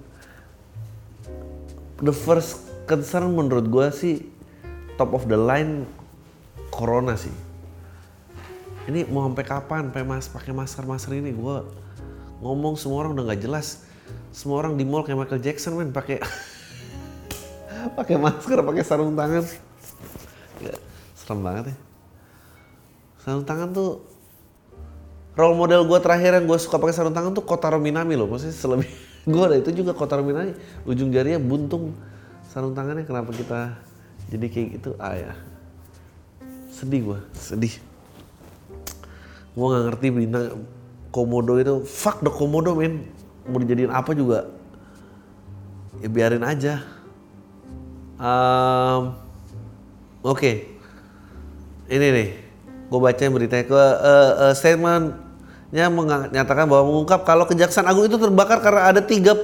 The 2.02 2.10
first 2.10 2.66
concern 2.90 3.30
menurut 3.32 3.70
gue 3.70 3.86
sih 3.94 4.14
top 4.98 5.14
of 5.14 5.30
the 5.30 5.38
line 5.38 5.86
corona 6.74 7.14
sih. 7.14 7.32
Ini 8.90 9.08
mau 9.08 9.24
sampai 9.30 9.46
kapan 9.46 9.88
sampai 9.88 10.02
mas 10.04 10.26
pakai 10.28 10.52
masker 10.52 10.84
masker 10.84 11.14
ini? 11.14 11.30
Gue 11.30 11.62
ngomong 12.42 12.74
semua 12.74 13.06
orang 13.06 13.14
udah 13.14 13.30
nggak 13.30 13.40
jelas 13.46 13.86
semua 14.34 14.60
orang 14.62 14.74
di 14.74 14.82
mall 14.82 15.06
kayak 15.06 15.24
Michael 15.24 15.42
Jackson 15.42 15.78
men 15.78 15.94
pakai 15.94 16.18
pakai 17.98 18.16
masker 18.18 18.58
pakai 18.64 18.82
sarung 18.82 19.14
tangan. 19.14 19.44
Serem 21.14 21.40
banget 21.40 21.72
ya. 21.72 21.76
Sarung 23.22 23.46
tangan 23.46 23.72
tuh 23.72 24.04
role 25.34 25.56
model 25.56 25.86
gue 25.86 25.98
terakhir 25.98 26.36
yang 26.38 26.46
gue 26.46 26.58
suka 26.58 26.78
pakai 26.78 26.94
sarung 26.94 27.14
tangan 27.14 27.34
tuh 27.34 27.42
Kotaro 27.42 27.82
Minami 27.82 28.14
loh 28.14 28.30
maksudnya 28.30 28.54
selebih 28.54 28.90
gue 29.32 29.42
ada 29.42 29.56
itu 29.58 29.70
juga 29.74 29.96
Kotaro 29.96 30.22
Minami 30.22 30.54
ujung 30.86 31.10
jarinya 31.10 31.42
buntung 31.42 31.94
sarung 32.54 32.70
tangannya 32.70 33.02
kenapa 33.02 33.34
kita 33.34 33.74
jadi 34.30 34.46
kayak 34.48 34.68
gitu? 34.80 34.90
Ah 34.96 35.14
ya. 35.18 35.32
Sedih 36.72 37.00
gue 37.02 37.18
sedih. 37.36 37.74
Gue 39.54 39.66
nggak 39.70 39.84
ngerti 39.90 40.06
bintang 40.10 40.46
komodo 41.14 41.54
itu 41.58 41.86
fuck 41.86 42.22
the 42.22 42.30
komodo 42.30 42.74
men 42.74 43.06
mau 43.48 43.60
dijadiin 43.60 43.92
apa 43.92 44.10
juga 44.16 44.48
ya 46.00 46.08
biarin 46.08 46.44
aja. 46.44 46.80
Um, 48.14 49.16
oke. 50.22 50.38
Okay. 50.38 50.54
ini 51.84 52.06
nih 52.16 52.28
gue 52.88 53.00
baca 53.00 53.24
beritanya 53.28 53.64
ke 53.68 53.76
uh, 53.76 54.32
uh, 54.48 54.54
statementnya 54.56 55.86
menyatakan 55.92 56.64
bahwa 56.64 56.88
mengungkap 56.88 57.28
kalau 57.28 57.44
kejaksaan 57.44 57.84
agung 57.84 58.08
itu 58.08 58.16
terbakar 58.16 58.64
karena 58.64 58.88
ada 58.88 59.00
tiga 59.04 59.36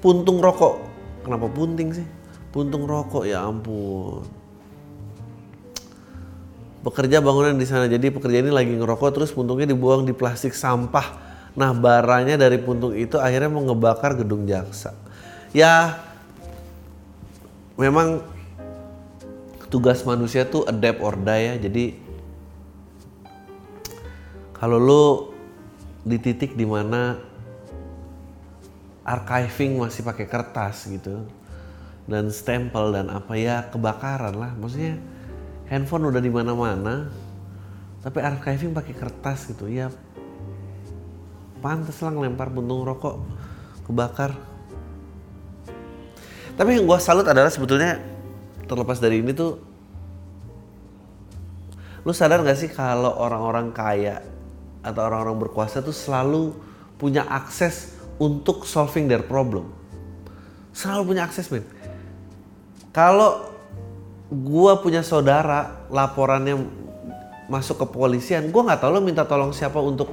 puntung 0.00 0.40
rokok. 0.40 0.80
Kenapa 1.24 1.48
punting 1.48 1.92
sih? 1.92 2.06
Puntung 2.52 2.88
rokok 2.88 3.28
ya 3.28 3.44
ampun. 3.44 4.24
Bekerja 6.84 7.24
bangunan 7.24 7.56
di 7.56 7.64
sana. 7.64 7.88
Jadi 7.88 8.12
pekerja 8.12 8.44
ini 8.44 8.52
lagi 8.52 8.76
ngerokok 8.76 9.20
terus 9.20 9.32
puntungnya 9.32 9.68
dibuang 9.68 10.04
di 10.04 10.12
plastik 10.12 10.52
sampah 10.52 11.33
Nah 11.54 11.70
baranya 11.70 12.34
dari 12.34 12.58
puntung 12.58 12.94
itu 12.94 13.18
akhirnya 13.18 13.50
mau 13.50 13.62
ngebakar 13.62 14.18
gedung 14.18 14.46
jaksa. 14.46 14.94
Ya 15.54 16.02
memang 17.78 18.22
tugas 19.70 20.02
manusia 20.02 20.42
tuh 20.46 20.66
adapt 20.66 20.98
or 21.02 21.14
die 21.14 21.42
ya. 21.46 21.54
Jadi 21.58 21.84
kalau 24.58 24.78
lu 24.78 25.04
di 26.04 26.18
titik 26.20 26.58
di 26.58 26.66
mana 26.66 27.16
archiving 29.04 29.76
masih 29.78 30.02
pakai 30.02 30.26
kertas 30.26 30.88
gitu 30.88 31.28
dan 32.04 32.28
stempel 32.28 32.92
dan 32.92 33.08
apa 33.12 33.36
ya 33.36 33.64
kebakaran 33.68 34.36
lah 34.36 34.52
maksudnya 34.56 35.00
handphone 35.68 36.08
udah 36.08 36.20
di 36.20 36.32
mana-mana 36.32 37.08
tapi 38.04 38.20
archiving 38.20 38.76
pakai 38.76 38.92
kertas 38.96 39.48
gitu 39.48 39.68
ya 39.68 39.88
pantas 41.64 41.96
lah 42.04 42.12
ngelempar 42.12 42.52
puntung 42.52 42.84
rokok 42.84 43.24
kebakar. 43.88 44.36
Tapi 46.60 46.76
yang 46.76 46.84
gue 46.84 46.98
salut 47.00 47.24
adalah 47.24 47.48
sebetulnya 47.48 48.04
terlepas 48.68 49.00
dari 49.00 49.24
ini 49.24 49.32
tuh 49.32 49.56
lu 52.04 52.12
sadar 52.12 52.44
gak 52.44 52.60
sih 52.60 52.68
kalau 52.68 53.16
orang-orang 53.16 53.72
kaya 53.72 54.20
atau 54.84 55.00
orang-orang 55.08 55.48
berkuasa 55.48 55.80
tuh 55.80 55.96
selalu 55.96 56.52
punya 57.00 57.24
akses 57.24 57.96
untuk 58.20 58.68
solving 58.68 59.08
their 59.08 59.24
problem? 59.24 59.72
Selalu 60.76 61.16
punya 61.16 61.24
akses 61.24 61.48
men. 61.48 61.64
Kalau 62.92 63.56
gua 64.28 64.84
punya 64.84 65.00
saudara 65.00 65.88
laporannya 65.88 66.60
masuk 67.48 67.80
ke 67.80 67.86
polisian 67.88 68.52
gua 68.52 68.68
nggak 68.68 68.84
tahu 68.84 68.90
lo 68.96 69.00
minta 69.00 69.24
tolong 69.24 69.52
siapa 69.52 69.80
untuk 69.80 70.12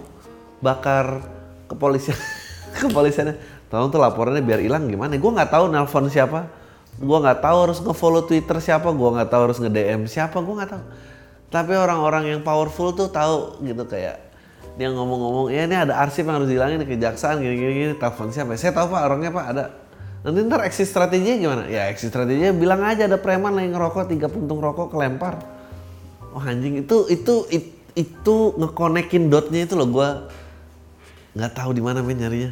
bakar 0.59 1.40
kepolisian 1.71 2.17
kepolisiannya 2.83 3.35
tolong 3.71 3.87
tuh 3.87 4.03
laporannya 4.03 4.43
biar 4.43 4.59
hilang 4.59 4.91
gimana? 4.91 5.15
Gue 5.15 5.31
nggak 5.31 5.51
tahu 5.51 5.71
nelpon 5.71 6.11
siapa. 6.11 6.51
Gue 6.99 7.17
nggak 7.17 7.39
tahu 7.39 7.57
harus 7.65 7.79
ngefollow 7.79 8.27
twitter 8.27 8.59
siapa. 8.59 8.91
Gue 8.91 9.09
nggak 9.15 9.31
tahu 9.31 9.41
harus 9.47 9.57
nge 9.63 9.71
dm 9.71 10.01
siapa. 10.11 10.37
Gue 10.43 10.53
nggak 10.59 10.71
tahu. 10.75 10.83
Tapi 11.51 11.73
orang-orang 11.75 12.31
yang 12.35 12.39
powerful 12.43 12.91
tuh 12.95 13.07
tahu 13.11 13.63
gitu 13.63 13.83
kayak 13.87 14.31
dia 14.79 14.87
ngomong-ngomong 14.87 15.51
ya 15.51 15.67
ini 15.67 15.75
ada 15.75 15.99
arsip 15.99 16.23
yang 16.23 16.39
harus 16.39 16.47
dihilangin 16.47 16.79
di 16.79 16.87
kejaksaan 16.87 17.43
gini 17.43 17.59
gini, 17.59 17.71
gini 17.75 17.93
telepon 17.99 18.31
siapa 18.31 18.55
saya 18.55 18.71
tahu 18.71 18.95
pak 18.95 19.01
orangnya 19.03 19.31
pak 19.35 19.45
ada. 19.51 19.65
Nanti 20.21 20.37
ntar 20.47 20.61
exit 20.63 20.87
strateginya 20.87 21.35
gimana? 21.35 21.63
Ya 21.67 21.89
exit 21.91 22.13
strateginya 22.13 22.55
bilang 22.55 22.85
aja 22.85 23.09
ada 23.09 23.17
preman 23.19 23.51
lagi 23.57 23.73
ngerokok 23.73 24.05
tiga 24.07 24.31
puntung 24.31 24.63
rokok 24.63 24.93
kelempar. 24.93 25.43
Oh 26.31 26.39
anjing 26.39 26.87
itu 26.87 27.09
itu 27.11 27.43
itu, 27.51 27.69
itu 27.99 28.35
ngekonekin 28.55 29.27
dotnya 29.27 29.67
itu 29.67 29.75
loh 29.75 29.89
gue 29.91 30.09
nggak 31.31 31.51
tahu 31.55 31.71
di 31.75 31.81
mana 31.83 31.99
men 32.03 32.17
nyarinya. 32.19 32.51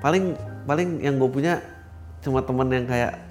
Paling 0.00 0.36
paling 0.64 1.00
yang 1.02 1.16
gue 1.16 1.30
punya 1.30 1.62
cuma 2.20 2.42
temen 2.42 2.68
yang 2.72 2.86
kayak 2.86 3.22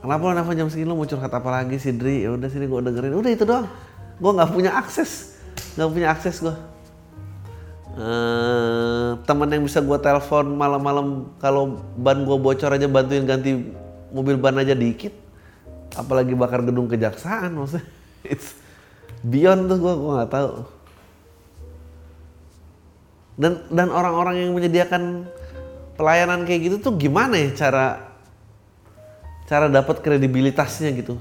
kenapa 0.00 0.22
lo 0.22 0.32
nelfon 0.36 0.56
jam 0.58 0.68
segini? 0.70 0.88
Lo 0.88 0.94
mau 0.96 1.08
curhat 1.08 1.32
apa 1.32 1.48
lagi 1.50 1.76
sih 1.80 1.94
Dri 1.94 2.26
ya 2.26 2.34
udah 2.34 2.48
sini 2.50 2.66
gue 2.66 2.80
dengerin. 2.82 3.14
Udah 3.14 3.30
itu 3.30 3.44
doang. 3.46 3.66
Gue 4.18 4.30
nggak 4.34 4.50
punya 4.50 4.70
akses. 4.74 5.38
Nggak 5.74 5.88
punya 5.94 6.08
akses 6.14 6.42
gue 6.42 6.56
uh, 7.98 9.18
teman 9.26 9.50
yang 9.50 9.66
bisa 9.66 9.82
gue 9.82 9.98
telepon 9.98 10.54
malam-malam 10.54 11.34
kalau 11.42 11.82
ban 11.98 12.22
gue 12.22 12.38
bocor 12.38 12.70
aja 12.72 12.86
bantuin 12.86 13.26
ganti 13.26 13.74
mobil 14.14 14.38
ban 14.38 14.56
aja 14.56 14.72
dikit. 14.72 15.12
Apalagi 15.98 16.32
bakar 16.38 16.62
gedung 16.62 16.86
kejaksaan 16.86 17.58
maksudnya. 17.58 17.84
It's 18.32 18.54
beyond 19.26 19.66
tuh 19.66 19.78
gue 19.82 19.92
gue 19.98 20.12
nggak 20.14 20.30
tahu 20.30 20.48
dan 23.38 23.62
dan 23.70 23.88
orang-orang 23.88 24.42
yang 24.42 24.50
menyediakan 24.52 25.30
pelayanan 25.94 26.42
kayak 26.44 26.60
gitu 26.68 26.76
tuh 26.82 26.94
gimana 26.98 27.38
ya 27.38 27.50
cara 27.54 27.86
cara 29.46 29.70
dapat 29.70 30.02
kredibilitasnya 30.02 30.92
gitu? 30.98 31.16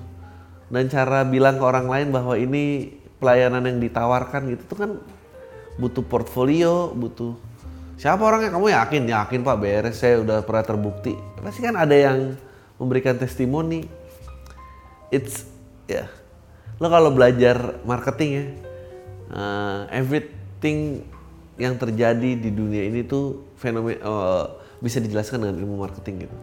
Dan 0.68 0.92
cara 0.92 1.24
bilang 1.24 1.56
ke 1.56 1.64
orang 1.64 1.88
lain 1.88 2.08
bahwa 2.12 2.36
ini 2.36 2.92
pelayanan 3.24 3.64
yang 3.64 3.80
ditawarkan 3.80 4.52
gitu 4.52 4.64
tuh 4.68 4.78
kan 4.78 4.92
butuh 5.80 6.04
portfolio 6.04 6.92
butuh 6.92 7.38
siapa 7.96 8.20
orangnya 8.20 8.52
kamu 8.52 8.76
yakin? 8.76 9.04
Yakin 9.08 9.40
pak. 9.48 9.58
Beres 9.62 10.02
saya 10.02 10.20
udah 10.20 10.44
pernah 10.44 10.66
terbukti. 10.68 11.16
Pasti 11.40 11.64
kan 11.64 11.80
ada 11.80 11.96
yang 11.96 12.36
memberikan 12.76 13.16
testimoni. 13.16 13.88
It's 15.08 15.48
ya. 15.88 16.04
Yeah. 16.04 16.08
lo 16.78 16.94
kalau 16.94 17.10
belajar 17.10 17.82
marketing 17.90 18.30
ya 18.38 18.46
uh, 19.34 19.82
everything 19.90 21.02
yang 21.58 21.76
terjadi 21.76 22.38
di 22.38 22.50
dunia 22.54 22.86
ini 22.86 23.02
tuh 23.02 23.54
fenomena 23.58 24.00
uh, 24.06 24.46
bisa 24.78 25.02
dijelaskan 25.02 25.42
dengan 25.42 25.58
ilmu 25.66 25.76
marketing 25.82 26.30
gitu. 26.30 26.38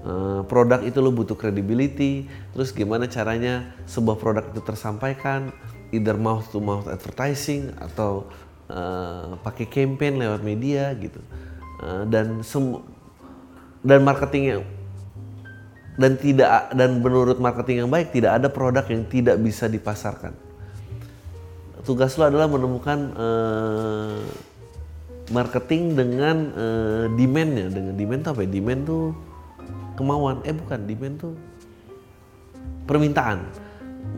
Uh, 0.00 0.40
produk 0.48 0.80
itu 0.80 0.96
lo 1.02 1.12
butuh 1.12 1.36
credibility, 1.36 2.24
terus 2.56 2.72
gimana 2.72 3.04
caranya 3.04 3.76
sebuah 3.84 4.16
produk 4.16 4.48
itu 4.48 4.62
tersampaikan, 4.64 5.52
either 5.92 6.16
mouth 6.16 6.48
to 6.48 6.62
mouth 6.62 6.88
advertising 6.88 7.74
atau 7.76 8.24
uh, 8.72 9.36
pakai 9.44 9.68
campaign 9.68 10.16
lewat 10.16 10.40
media 10.40 10.94
gitu. 10.96 11.20
Uh, 11.84 12.08
dan 12.08 12.40
sem 12.40 12.80
dan 13.84 14.00
marketing 14.00 14.44
yang 14.56 14.62
dan 16.00 16.16
tidak 16.16 16.72
dan 16.72 16.90
menurut 17.04 17.36
marketing 17.36 17.84
yang 17.84 17.90
baik 17.92 18.08
tidak 18.08 18.40
ada 18.40 18.48
produk 18.48 18.84
yang 18.88 19.04
tidak 19.04 19.36
bisa 19.36 19.68
dipasarkan. 19.68 20.32
Tugas 21.84 22.16
lo 22.16 22.24
adalah 22.28 22.48
menemukan 22.48 22.98
uh, 23.16 24.20
marketing 25.30 25.94
dengan 25.94 26.36
uh, 26.58 27.04
demandnya, 27.14 27.70
dengan 27.70 27.94
demand 27.94 28.20
tuh 28.26 28.30
apa 28.34 28.40
ya? 28.44 28.48
Demand 28.50 28.80
tuh 28.82 29.04
kemauan, 29.94 30.36
eh 30.42 30.54
bukan 30.54 30.80
demand 30.84 31.14
tuh 31.18 31.34
permintaan. 32.84 33.46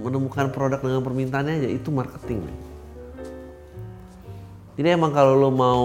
Menemukan 0.02 0.48
produk 0.50 0.80
dengan 0.80 1.04
permintaannya 1.04 1.62
aja 1.62 1.68
itu 1.68 1.88
marketing. 1.92 2.48
Jadi 4.72 4.88
emang 4.88 5.12
kalau 5.12 5.36
lo 5.36 5.52
mau 5.52 5.84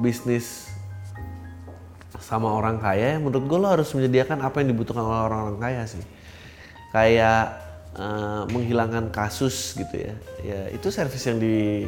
bisnis 0.00 0.72
sama 2.16 2.50
orang 2.50 2.80
kaya, 2.80 3.20
menurut 3.20 3.44
gue 3.44 3.58
lo 3.60 3.68
harus 3.68 3.92
menyediakan 3.92 4.40
apa 4.42 4.64
yang 4.64 4.72
dibutuhkan 4.74 5.04
oleh 5.04 5.22
orang-orang 5.28 5.60
kaya 5.60 5.82
sih. 5.84 6.02
Kayak 6.90 7.60
uh, 8.00 8.48
menghilangkan 8.48 9.12
kasus 9.12 9.76
gitu 9.76 9.92
ya. 9.92 10.14
Ya 10.40 10.60
itu 10.72 10.88
servis 10.88 11.22
yang 11.28 11.36
di 11.36 11.84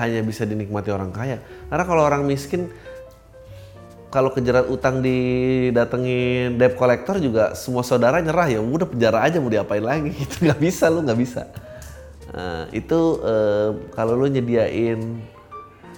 hanya 0.00 0.20
bisa 0.24 0.48
dinikmati 0.48 0.90
orang 0.90 1.12
kaya. 1.12 1.38
Karena 1.68 1.84
kalau 1.84 2.02
orang 2.04 2.24
miskin 2.24 2.72
kalau 4.14 4.30
kejerat 4.30 4.70
utang 4.70 5.02
didatengin 5.02 6.54
debt 6.54 6.78
collector 6.78 7.18
juga 7.18 7.58
semua 7.58 7.82
saudara 7.82 8.22
nyerah 8.22 8.46
ya 8.46 8.62
udah 8.62 8.86
penjara 8.86 9.18
aja 9.26 9.42
mau 9.42 9.50
diapain 9.50 9.82
lagi? 9.82 10.14
Itu 10.24 10.46
nggak 10.46 10.60
bisa 10.62 10.86
lu 10.86 11.02
nggak 11.02 11.20
bisa. 11.20 11.50
Nah, 12.34 12.66
itu 12.74 13.22
uh, 13.22 13.78
kalau 13.94 14.18
lu 14.18 14.26
nyediain 14.26 15.22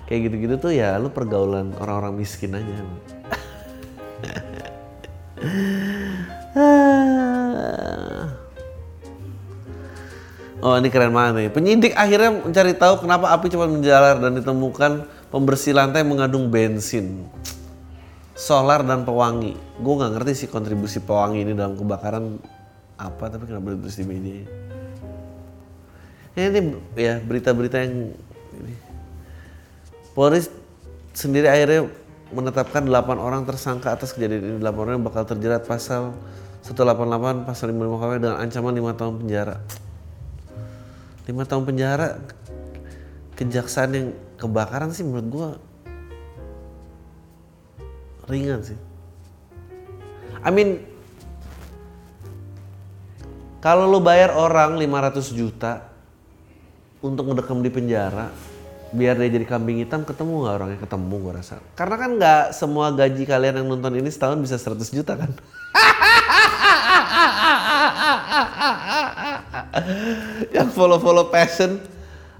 kayak 0.04 0.20
gitu-gitu 0.28 0.68
tuh 0.68 0.72
ya 0.76 1.00
lu 1.00 1.08
pergaulan 1.08 1.72
orang-orang 1.80 2.12
miskin 2.20 2.52
aja 2.54 2.76
Oh 10.66 10.74
ini 10.74 10.90
keren 10.90 11.14
banget 11.14 11.32
nih. 11.38 11.48
Penyidik 11.54 11.94
akhirnya 11.94 12.42
mencari 12.42 12.74
tahu 12.74 13.06
kenapa 13.06 13.30
api 13.30 13.46
cepat 13.54 13.70
menjalar 13.70 14.18
dan 14.18 14.34
ditemukan 14.34 15.06
pembersih 15.30 15.70
lantai 15.70 16.02
mengandung 16.02 16.50
bensin, 16.50 17.22
solar 18.34 18.82
dan 18.82 19.06
pewangi. 19.06 19.54
Gue 19.78 19.94
nggak 19.94 20.18
ngerti 20.18 20.32
sih 20.34 20.48
kontribusi 20.50 20.98
pewangi 20.98 21.46
ini 21.46 21.54
dalam 21.54 21.78
kebakaran 21.78 22.42
apa, 22.98 23.30
tapi 23.30 23.46
kenapa 23.46 23.78
ditulis 23.78 23.94
di 23.94 24.06
media. 24.10 24.42
Ya, 26.34 26.50
ini 26.50 26.74
ya 26.98 27.22
berita-berita 27.22 27.86
yang 27.86 28.10
ini. 28.58 28.74
Polri 30.18 30.42
sendiri 31.14 31.46
akhirnya 31.46 31.86
menetapkan 32.34 32.82
8 32.82 33.22
orang 33.22 33.46
tersangka 33.46 33.94
atas 33.94 34.18
kejadian 34.18 34.58
ini. 34.58 34.58
8 34.58 34.82
orang 34.82 34.98
bakal 35.06 35.22
terjerat 35.22 35.62
pasal 35.62 36.10
188 36.66 37.46
pasal 37.46 37.70
55 37.70 38.02
KW 38.02 38.12
dengan 38.18 38.36
ancaman 38.42 38.74
5 38.74 38.98
tahun 38.98 39.14
penjara. 39.22 39.85
5 41.26 41.50
tahun 41.50 41.64
penjara 41.66 42.22
kejaksaan 43.34 43.90
yang 43.92 44.06
kebakaran 44.38 44.94
sih 44.94 45.02
menurut 45.02 45.28
gua 45.28 45.50
ringan 48.30 48.62
sih. 48.62 48.78
I 50.42 50.50
mean 50.54 50.86
kalau 53.58 53.90
lo 53.90 53.98
bayar 53.98 54.38
orang 54.38 54.78
500 54.78 55.34
juta 55.34 55.90
untuk 57.02 57.26
ngedekam 57.26 57.62
di 57.62 57.70
penjara, 57.70 58.30
biar 58.94 59.18
dia 59.18 59.26
jadi 59.26 59.42
kambing 59.42 59.82
hitam 59.82 60.06
ketemu 60.06 60.46
nggak 60.46 60.54
orangnya 60.62 60.78
ketemu 60.78 61.14
gue 61.18 61.42
rasa 61.42 61.58
karena 61.74 61.96
kan 61.98 62.14
nggak 62.16 62.54
semua 62.54 62.94
gaji 62.94 63.26
kalian 63.26 63.58
yang 63.58 63.66
nonton 63.66 63.98
ini 63.98 64.06
setahun 64.06 64.38
bisa 64.38 64.62
100 64.62 64.78
juta 64.94 65.18
kan 65.18 65.34
yang 70.56 70.68
follow 70.72 70.96
follow 70.96 71.28
passion. 71.28 71.78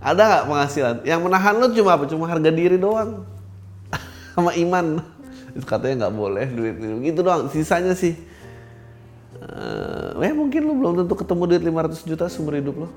Ada 0.00 0.22
nggak 0.24 0.44
penghasilan? 0.48 0.96
Yang 1.04 1.20
menahan 1.20 1.54
lo 1.60 1.66
cuma 1.72 1.90
apa? 1.96 2.04
Cuma 2.08 2.24
harga 2.28 2.50
diri 2.52 2.80
doang. 2.80 3.28
Sama 4.34 4.56
iman. 4.56 5.04
Itu 5.52 5.64
katanya 5.68 6.06
nggak 6.06 6.14
boleh 6.16 6.46
duit 6.52 6.76
gitu 6.80 7.20
doang. 7.20 7.52
Sisanya 7.52 7.92
sih. 7.92 8.16
Uh, 9.36 10.16
ya 10.24 10.32
mungkin 10.32 10.64
lo 10.64 10.72
belum 10.72 10.92
tentu 11.04 11.14
ketemu 11.14 11.42
duit 11.44 11.62
500 11.62 12.08
juta 12.08 12.24
seumur 12.26 12.56
hidup 12.56 12.76
lo 12.82 12.88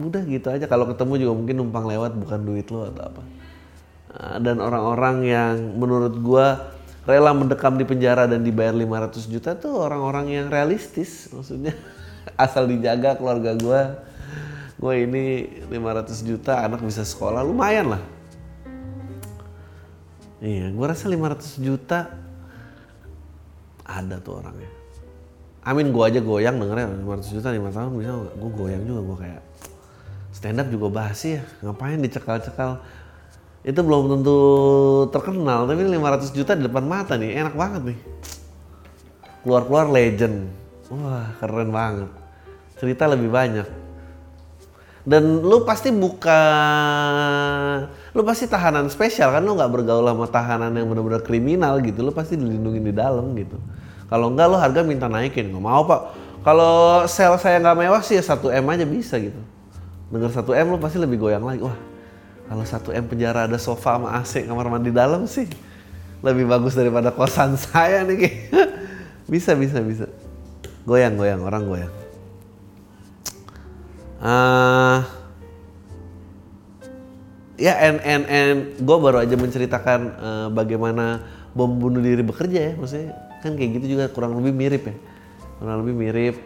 udah 0.00 0.22
gitu 0.24 0.48
aja. 0.48 0.64
Kalau 0.64 0.88
ketemu 0.88 1.12
juga 1.20 1.32
mungkin 1.36 1.56
numpang 1.60 1.84
lewat 1.84 2.16
bukan 2.16 2.40
duit 2.40 2.66
lo 2.72 2.88
atau 2.88 3.02
apa. 3.12 3.22
Nah, 4.12 4.36
dan 4.40 4.56
orang-orang 4.60 5.16
yang 5.24 5.54
menurut 5.76 6.14
gua 6.20 6.72
rela 7.04 7.34
mendekam 7.34 7.74
di 7.76 7.84
penjara 7.84 8.30
dan 8.30 8.46
dibayar 8.46 8.72
500 8.72 9.26
juta 9.28 9.50
tuh 9.58 9.76
orang-orang 9.76 10.32
yang 10.32 10.46
realistis. 10.48 11.28
Maksudnya 11.32 11.76
asal 12.44 12.64
dijaga 12.64 13.20
keluarga 13.20 13.52
gua 13.58 13.80
gue 14.82 14.94
ini 15.06 15.46
500 15.70 16.26
juta 16.26 16.66
anak 16.66 16.82
bisa 16.82 17.06
sekolah 17.06 17.46
lumayan 17.46 17.94
lah. 17.94 18.02
Iya 20.42 20.74
gua 20.74 20.90
rasa 20.90 21.06
500 21.06 21.62
juta 21.62 22.10
ada 23.86 24.18
tuh 24.18 24.42
orangnya. 24.42 24.66
Amin 25.62 25.94
gua 25.94 26.10
aja 26.10 26.18
goyang 26.18 26.58
dengernya 26.58 26.98
500 26.98 27.30
juta 27.30 27.54
5 27.54 27.70
tahun 27.70 27.90
bisa? 28.02 28.12
Gue 28.34 28.50
goyang 28.50 28.82
juga 28.82 29.00
gue 29.06 29.16
kayak 29.22 29.42
stand 30.34 30.58
up 30.58 30.66
juga 30.66 30.90
basi 30.90 31.38
ya. 31.38 31.46
Ngapain 31.62 32.02
dicekal-cekal? 32.02 32.82
Itu 33.62 33.86
belum 33.86 34.10
tentu 34.18 34.38
terkenal 35.14 35.70
tapi 35.70 35.86
500 35.86 36.34
juta 36.34 36.58
di 36.58 36.66
depan 36.66 36.82
mata 36.82 37.14
nih 37.14 37.38
enak 37.38 37.54
banget 37.54 37.94
nih. 37.94 37.98
Keluar-keluar 39.46 39.94
legend. 39.94 40.50
Wah 40.90 41.30
keren 41.38 41.70
banget. 41.70 42.10
Cerita 42.82 43.06
lebih 43.06 43.30
banyak 43.30 43.81
dan 45.02 45.42
lu 45.42 45.66
pasti 45.66 45.90
buka 45.90 46.40
lu 48.14 48.22
pasti 48.22 48.46
tahanan 48.46 48.86
spesial 48.86 49.34
kan 49.34 49.42
lu 49.42 49.58
nggak 49.58 49.70
bergaul 49.70 50.06
sama 50.06 50.26
tahanan 50.30 50.70
yang 50.74 50.86
benar-benar 50.86 51.22
kriminal 51.26 51.82
gitu 51.82 52.06
lu 52.06 52.14
pasti 52.14 52.38
dilindungi 52.38 52.78
di 52.78 52.92
dalam 52.94 53.34
gitu 53.34 53.58
kalau 54.06 54.30
enggak 54.30 54.46
lu 54.46 54.56
harga 54.60 54.80
minta 54.86 55.10
naikin 55.10 55.50
nggak 55.50 55.64
mau 55.64 55.82
pak 55.82 56.00
kalau 56.46 57.02
sel 57.10 57.34
saya 57.38 57.58
nggak 57.58 57.76
mewah 57.82 58.02
sih 58.02 58.18
ya 58.18 58.22
1 58.22 58.62
m 58.62 58.64
aja 58.70 58.86
bisa 58.86 59.18
gitu 59.18 59.42
denger 60.12 60.44
1 60.44 60.60
M 60.60 60.66
lo 60.68 60.78
pasti 60.78 61.00
lebih 61.00 61.16
goyang 61.16 61.42
lagi. 61.42 61.64
Wah, 61.64 61.74
kalau 62.46 62.64
1 62.68 63.00
M 63.00 63.04
penjara 63.08 63.48
ada 63.48 63.56
sofa 63.56 63.96
sama 63.96 64.12
AC 64.20 64.44
kamar 64.44 64.68
mandi 64.68 64.92
dalam 64.92 65.24
sih 65.24 65.48
lebih 66.22 66.46
bagus 66.46 66.76
daripada 66.76 67.10
kosan 67.10 67.56
saya 67.64 68.04
nih. 68.04 68.52
bisa, 69.26 69.56
bisa, 69.56 69.80
bisa. 69.80 70.06
Goyang, 70.84 71.16
goyang, 71.16 71.40
orang 71.42 71.64
goyang. 71.64 71.92
Uh, 74.22 75.02
ya, 77.58 77.74
and, 77.82 77.98
and, 78.06 78.24
and 78.30 78.58
gue 78.78 78.96
baru 79.02 79.18
aja 79.18 79.34
menceritakan 79.34 80.00
uh, 80.14 80.48
bagaimana 80.54 81.26
bom 81.58 81.74
bunuh 81.74 81.98
diri 81.98 82.22
bekerja 82.22 82.70
ya, 82.70 82.72
maksudnya 82.78 83.18
kan 83.42 83.58
kayak 83.58 83.82
gitu 83.82 83.98
juga 83.98 84.06
kurang 84.14 84.38
lebih 84.38 84.54
mirip 84.54 84.82
ya, 84.86 84.96
kurang 85.58 85.82
lebih 85.82 85.94
mirip. 85.98 86.36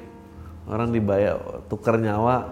Orang 0.66 0.90
dibayar 0.90 1.38
tukar 1.70 1.94
nyawa 1.94 2.42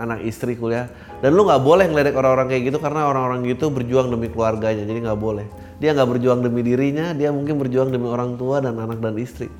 anak 0.00 0.24
istri 0.24 0.56
kuliah. 0.56 0.88
Dan 1.20 1.36
lu 1.36 1.44
nggak 1.44 1.60
boleh 1.60 1.84
ngeledek 1.92 2.16
orang-orang 2.16 2.48
kayak 2.48 2.72
gitu 2.72 2.80
karena 2.80 3.04
orang-orang 3.04 3.44
gitu 3.44 3.68
berjuang 3.68 4.08
demi 4.08 4.32
keluarganya. 4.32 4.88
Jadi 4.88 5.04
nggak 5.04 5.20
boleh. 5.20 5.44
Dia 5.76 5.92
nggak 5.92 6.08
berjuang 6.16 6.40
demi 6.40 6.64
dirinya 6.64 7.12
dia 7.12 7.28
mungkin 7.28 7.60
berjuang 7.60 7.92
demi 7.92 8.08
orang 8.08 8.40
tua 8.40 8.64
dan 8.64 8.72
anak 8.80 9.04
dan 9.04 9.20
istri. 9.20 9.52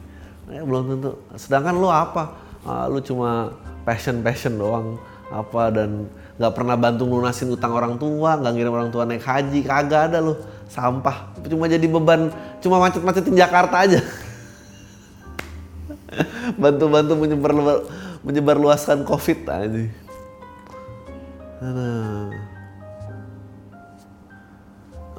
Ya, 0.48 0.64
belum 0.64 0.88
tentu. 0.88 1.20
Sedangkan 1.36 1.76
lu 1.76 1.92
apa? 1.92 2.32
Ah, 2.64 2.88
lu 2.88 3.04
cuma 3.04 3.52
passion 3.84 4.24
passion 4.24 4.56
doang 4.56 4.96
apa 5.28 5.62
dan 5.68 6.08
nggak 6.40 6.52
pernah 6.56 6.76
bantu 6.78 7.04
lunasin 7.04 7.52
utang 7.52 7.76
orang 7.76 8.00
tua 8.00 8.40
nggak 8.40 8.52
ngirim 8.56 8.72
orang 8.72 8.90
tua 8.92 9.04
naik 9.04 9.24
haji 9.24 9.60
kagak 9.60 10.08
ada 10.12 10.24
lu 10.24 10.38
sampah 10.68 11.36
cuma 11.44 11.68
jadi 11.68 11.84
beban 11.84 12.32
cuma 12.64 12.80
macet-macetin 12.80 13.36
Jakarta 13.36 13.84
aja 13.84 14.00
bantu-bantu 16.62 17.12
menyebar 17.18 17.52
menyebar 18.24 18.56
luaskan 18.56 19.04
covid 19.04 19.44
aja 19.48 19.84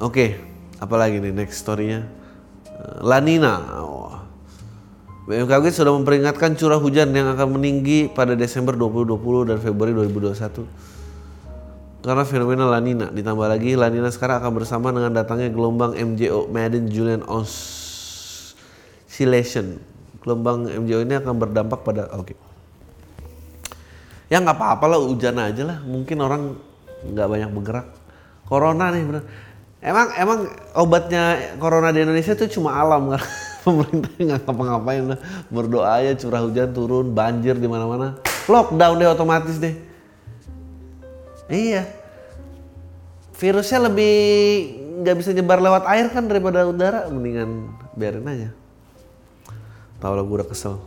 okay, 0.00 0.30
apalagi 0.80 1.20
nih 1.20 1.36
next 1.36 1.60
story-nya? 1.60 2.08
Eh, 2.64 3.04
Lanina. 3.04 3.60
Oh. 3.84 4.09
BMKG 5.30 5.70
sudah 5.70 5.94
memperingatkan 5.94 6.58
curah 6.58 6.82
hujan 6.82 7.14
yang 7.14 7.30
akan 7.30 7.54
meninggi 7.54 8.10
pada 8.10 8.34
Desember 8.34 8.74
2020 8.74 9.54
dan 9.54 9.62
Februari 9.62 9.94
2021. 9.94 10.66
Karena 12.02 12.26
fenomena 12.26 12.66
Lanina, 12.66 13.14
ditambah 13.14 13.46
lagi 13.46 13.78
Lanina 13.78 14.10
sekarang 14.10 14.42
akan 14.42 14.52
bersama 14.58 14.90
dengan 14.90 15.14
datangnya 15.14 15.54
gelombang 15.54 15.94
MJO 15.94 16.50
Madden 16.50 16.90
Julian 16.90 17.22
Oscillation. 17.30 17.78
Gelombang 20.26 20.66
MJO 20.66 21.06
ini 21.06 21.14
akan 21.14 21.38
berdampak 21.38 21.86
pada 21.86 22.10
oke. 22.10 22.34
Okay 22.34 22.50
ya 24.30 24.38
nggak 24.38 24.56
apa-apa 24.56 24.84
lah 24.86 24.98
hujan 25.02 25.36
aja 25.42 25.62
lah 25.66 25.78
mungkin 25.82 26.22
orang 26.22 26.54
nggak 27.02 27.26
banyak 27.26 27.50
bergerak 27.50 27.86
corona 28.46 28.94
nih 28.94 29.02
bener 29.02 29.26
emang 29.82 30.06
emang 30.14 30.38
obatnya 30.78 31.22
corona 31.58 31.90
di 31.90 32.06
Indonesia 32.06 32.38
itu 32.38 32.46
cuma 32.62 32.78
alam 32.78 33.10
kan 33.10 33.18
pemerintah 33.64 34.10
nggak 34.26 34.40
ngapa-ngapain 34.46 35.04
lah. 35.14 35.18
Berdoa 35.52 36.00
aja 36.00 36.12
curah 36.16 36.42
hujan 36.44 36.70
turun 36.72 37.12
banjir 37.12 37.56
di 37.56 37.68
mana-mana. 37.68 38.18
Lockdown 38.48 38.96
deh 39.00 39.08
otomatis 39.08 39.56
deh. 39.60 39.74
Iya. 41.50 41.88
Virusnya 43.36 43.88
lebih 43.88 44.16
nggak 45.00 45.16
bisa 45.16 45.30
nyebar 45.32 45.64
lewat 45.64 45.84
air 45.88 46.06
kan 46.12 46.28
daripada 46.28 46.64
udara. 46.68 47.08
Mendingan 47.08 47.72
biarin 47.96 48.26
aja. 48.26 48.48
Tau 50.00 50.12
lah 50.16 50.24
gue 50.24 50.36
udah 50.40 50.48
kesel. 50.48 50.80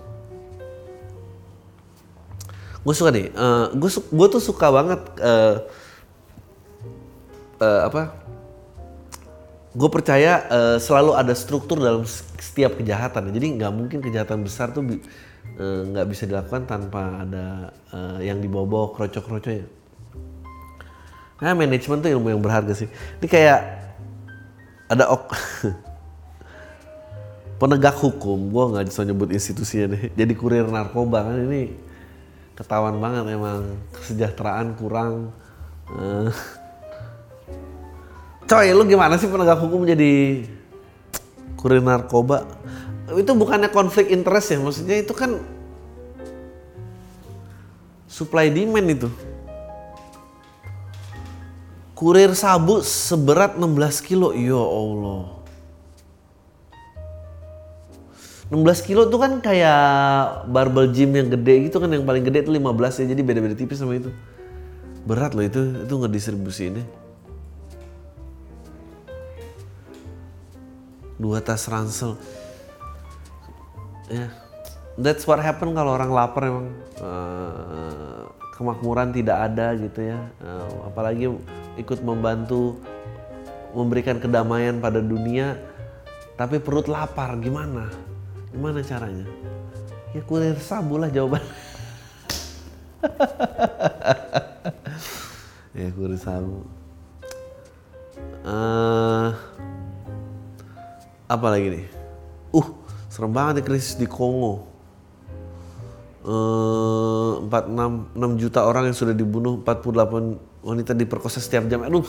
Gue 2.83 2.91
suka 2.91 3.15
nih 3.15 3.31
uh, 3.31 3.71
gue 3.71 3.89
gue 3.89 4.27
tuh 4.27 4.43
suka 4.43 4.67
banget 4.67 4.99
uh, 5.23 5.63
uh, 7.63 7.81
apa 7.87 8.22
gue 9.73 9.89
percaya 9.89 10.45
uh, 10.53 10.77
selalu 10.77 11.17
ada 11.17 11.33
struktur 11.33 11.81
dalam 11.81 12.05
setiap 12.37 12.77
kejahatan. 12.77 13.33
Jadi 13.33 13.57
nggak 13.57 13.71
mungkin 13.73 13.99
kejahatan 14.05 14.45
besar 14.45 14.69
tuh 14.69 14.85
nggak 14.85 16.05
uh, 16.05 16.09
bisa 16.09 16.29
dilakukan 16.29 16.69
tanpa 16.69 17.25
ada 17.25 17.73
uh, 17.89 18.19
yang 18.21 18.37
dibawa-bawa 18.37 18.93
kroco-kroconya. 18.93 19.65
Nah 21.41 21.53
manajemen 21.57 21.99
tuh 21.99 22.09
ilmu 22.13 22.29
yang 22.29 22.41
berharga 22.41 22.73
sih. 22.77 22.89
Ini 23.19 23.27
kayak 23.27 23.59
ada 24.93 25.09
ok 25.09 25.29
penegak 27.59 27.95
hukum 27.97 28.51
gue 28.51 28.63
nggak 28.75 28.85
bisa 28.91 29.01
nyebut 29.07 29.31
institusinya 29.31 29.97
deh 29.97 30.11
jadi 30.19 30.33
kurir 30.37 30.69
narkoba. 30.69 31.25
Kan 31.25 31.49
ini 31.49 31.73
ketahuan 32.53 33.01
banget 33.01 33.25
emang 33.33 33.81
kesejahteraan 33.97 34.77
kurang 34.77 35.33
uh, 35.89 36.29
coy 38.53 38.69
lu 38.69 38.85
gimana 38.85 39.17
sih 39.17 39.25
penegak 39.25 39.57
hukum 39.57 39.81
jadi 39.81 40.45
kurir 41.57 41.81
narkoba? 41.81 42.45
Itu 43.17 43.33
bukannya 43.33 43.73
konflik 43.73 44.13
interest 44.13 44.53
ya? 44.53 44.61
Maksudnya 44.61 45.01
itu 45.01 45.13
kan 45.17 45.41
supply 48.05 48.53
demand 48.53 48.93
itu. 48.93 49.09
Kurir 51.97 52.37
sabu 52.37 52.85
seberat 52.85 53.57
16 53.57 54.05
kilo, 54.05 54.37
ya 54.37 54.59
Allah. 54.59 55.41
16 58.53 58.85
kilo 58.85 59.09
tuh 59.09 59.17
kan 59.17 59.41
kayak 59.41 59.81
barbell 60.53 60.93
gym 60.93 61.09
yang 61.17 61.25
gede 61.31 61.73
gitu 61.73 61.81
kan 61.81 61.89
yang 61.89 62.05
paling 62.05 62.21
gede 62.21 62.45
itu 62.45 62.53
15 62.53 63.01
ya. 63.01 63.05
Jadi 63.17 63.21
beda-beda 63.25 63.55
tipis 63.57 63.81
sama 63.81 63.97
itu. 63.97 64.13
Berat 65.09 65.33
loh 65.33 65.41
itu 65.41 65.89
itu 65.89 65.93
ngedistribusi 65.97 66.69
dua 71.17 71.41
tas 71.41 71.65
ransel. 71.69 72.17
Ya 74.11 74.27
yeah. 74.27 74.31
that's 74.99 75.25
what 75.25 75.39
happen 75.41 75.73
kalau 75.73 75.95
orang 75.97 76.11
lapar 76.11 76.43
emang 76.49 76.67
uh, 77.01 78.29
kemakmuran 78.57 79.09
tidak 79.15 79.51
ada 79.51 79.73
gitu 79.77 80.13
ya. 80.13 80.19
Uh, 80.43 80.89
apalagi 80.89 81.31
ikut 81.79 81.99
membantu 82.05 82.77
memberikan 83.73 84.21
kedamaian 84.21 84.77
pada 84.77 85.01
dunia 85.01 85.57
tapi 86.37 86.57
perut 86.61 86.89
lapar 86.89 87.37
gimana? 87.41 87.89
Gimana 88.53 88.85
caranya? 88.85 89.25
Ya 90.13 90.21
kurir 90.21 90.57
sabu 90.61 91.01
lah 91.01 91.09
jawaban. 91.09 91.41
Ya 95.73 95.89
kurir 95.89 96.21
sabu. 96.21 96.61
Uh, 98.45 99.33
apa 101.27 101.47
lagi 101.47 101.67
nih? 101.79 101.85
Uh 102.53 102.67
serem 103.13 103.29
banget 103.29 103.61
ya 103.61 103.63
krisis 103.69 103.93
di 103.93 104.09
Kongo. 104.09 104.65
Uh, 106.23 107.43
46 107.51 108.15
6 108.15 108.41
juta 108.41 108.63
orang 108.63 108.89
yang 108.89 108.97
sudah 108.97 109.11
dibunuh 109.11 109.59
48 109.61 110.65
wanita 110.65 110.91
diperkosa 110.97 111.37
setiap 111.37 111.69
jam. 111.69 111.85
Aduh. 111.85 112.07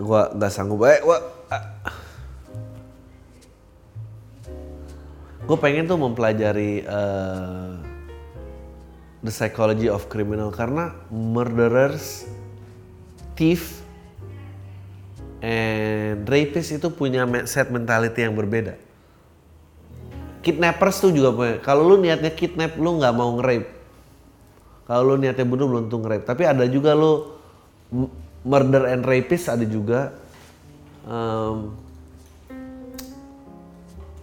Gua 0.00 0.32
nggak 0.32 0.48
sanggup. 0.48 0.80
Baik 0.80 1.02
gua 1.04 1.18
gue 5.44 5.58
pengen 5.60 5.84
tuh 5.84 6.00
mempelajari 6.00 6.88
uh, 6.88 7.76
the 9.20 9.28
psychology 9.28 9.92
of 9.92 10.08
criminal. 10.08 10.48
Karena 10.48 10.96
murderers, 11.12 12.24
thief, 13.36 13.83
and 15.44 16.24
rapist 16.24 16.72
itu 16.72 16.88
punya 16.88 17.28
set 17.44 17.68
mentality 17.68 18.24
yang 18.24 18.32
berbeda 18.32 18.80
kidnappers 20.44 21.00
tuh 21.00 21.10
juga 21.10 21.32
punya. 21.32 21.56
Kalau 21.64 21.88
lu 21.88 21.96
niatnya 21.96 22.28
kidnap, 22.36 22.76
lu 22.76 23.00
nggak 23.00 23.14
mau 23.16 23.32
nge-rape. 23.40 23.72
Kalau 24.84 25.02
lu 25.08 25.14
niatnya 25.16 25.48
bunuh 25.48 25.64
belum 25.64 25.82
tentu 25.88 26.04
nge-rape. 26.04 26.24
Tapi 26.28 26.42
ada 26.44 26.68
juga 26.68 26.92
lu 26.92 27.32
murder 28.44 28.92
and 28.92 29.08
rapist 29.08 29.48
ada 29.48 29.64
juga. 29.64 30.12
Um, 31.08 31.72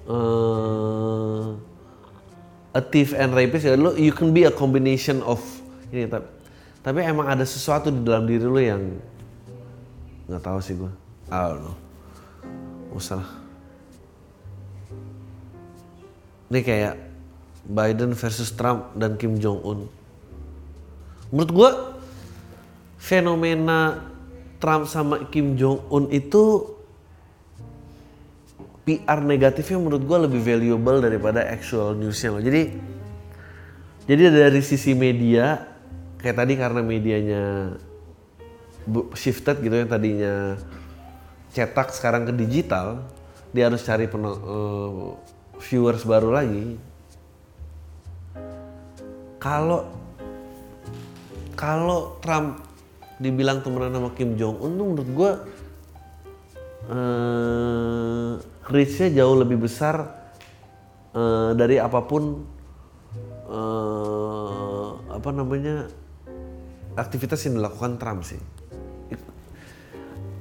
uh, 0.06 1.58
a 2.78 2.82
thief 2.82 3.14
and 3.14 3.38
rapist 3.38 3.70
ya 3.70 3.78
lu 3.78 3.94
you 4.00 4.10
can 4.10 4.34
be 4.34 4.50
a 4.50 4.54
combination 4.54 5.22
of 5.28 5.38
ini 5.94 6.10
tapi 6.10 6.26
tapi 6.82 7.06
emang 7.06 7.30
ada 7.30 7.46
sesuatu 7.46 7.94
di 7.94 8.02
dalam 8.02 8.26
diri 8.26 8.48
lu 8.48 8.58
yang 8.58 8.82
nggak 10.26 10.42
tahu 10.42 10.58
sih 10.64 10.74
gua. 10.74 10.90
I 11.32 11.40
don't 11.48 11.64
know. 11.64 11.78
Usah 12.92 13.24
Ini 16.52 16.60
kayak 16.68 16.96
Biden 17.64 18.12
versus 18.12 18.52
Trump 18.52 18.92
dan 19.00 19.16
Kim 19.16 19.40
Jong 19.40 19.64
Un. 19.64 19.80
Menurut 21.32 21.52
gue 21.56 21.72
fenomena 23.00 24.04
Trump 24.60 24.92
sama 24.92 25.32
Kim 25.32 25.56
Jong 25.56 25.88
Un 25.88 26.12
itu 26.12 26.76
PR 28.84 29.24
negatifnya 29.24 29.80
menurut 29.80 30.04
gue 30.04 30.18
lebih 30.28 30.42
valuable 30.44 31.00
daripada 31.00 31.48
actual 31.48 31.96
newsnya 31.96 32.36
loh. 32.36 32.44
Jadi 32.44 32.62
jadi 34.12 34.28
dari 34.28 34.60
sisi 34.60 34.92
media 34.92 35.64
kayak 36.20 36.36
tadi 36.36 36.54
karena 36.60 36.84
medianya 36.84 37.78
shifted 39.16 39.64
gitu 39.64 39.72
yang 39.72 39.88
tadinya 39.88 40.60
cetak 41.52 41.92
sekarang 41.92 42.28
ke 42.28 42.34
digital 42.36 43.04
dia 43.52 43.68
harus 43.68 43.84
cari 43.84 44.08
uh, 44.08 45.16
viewers 45.60 46.08
baru 46.08 46.32
lagi 46.32 46.80
kalau 49.42 49.90
kalau 51.60 52.18
Trump 52.24 52.64
dibilang 53.22 53.62
temenan 53.62 53.94
sama 53.94 54.10
Kim 54.18 54.34
Jong 54.34 54.58
Un 54.66 54.72
tuh 54.80 54.86
menurut 54.86 55.10
gue 55.14 55.32
reach-nya 58.72 59.22
jauh 59.22 59.38
lebih 59.38 59.62
besar 59.62 60.10
eh, 61.14 61.52
dari 61.54 61.78
apa 61.78 62.02
pun 62.08 62.42
eh, 63.46 64.90
apa 65.12 65.30
namanya 65.30 65.86
aktivitas 66.96 67.46
yang 67.48 67.62
dilakukan 67.62 68.00
Trump 68.00 68.26
sih. 68.26 68.40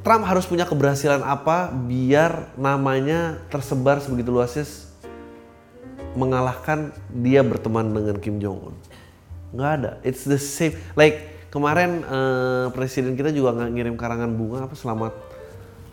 Trump 0.00 0.24
harus 0.24 0.48
punya 0.48 0.64
keberhasilan 0.64 1.20
apa 1.20 1.68
biar 1.68 2.56
namanya 2.56 3.36
tersebar 3.52 4.00
sebegitu 4.00 4.32
luasnya 4.32 4.64
mengalahkan 6.16 6.90
dia 7.12 7.44
berteman 7.44 7.92
dengan 7.92 8.16
Kim 8.16 8.40
Jong 8.40 8.72
Un. 8.72 8.76
Nggak 9.52 9.70
ada. 9.76 9.90
It's 10.00 10.24
the 10.24 10.40
same. 10.40 10.72
Like 10.96 11.48
kemarin 11.52 12.00
uh, 12.08 12.72
presiden 12.72 13.12
kita 13.12 13.28
juga 13.28 13.60
nggak 13.60 13.70
ngirim 13.76 13.94
karangan 14.00 14.32
bunga 14.32 14.64
apa 14.64 14.72
selamat 14.72 15.12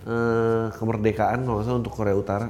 uh, 0.08 0.72
kemerdekaan 0.80 1.44
kalau 1.44 1.60
salah 1.68 1.84
untuk 1.84 1.92
Korea 1.92 2.16
Utara. 2.16 2.50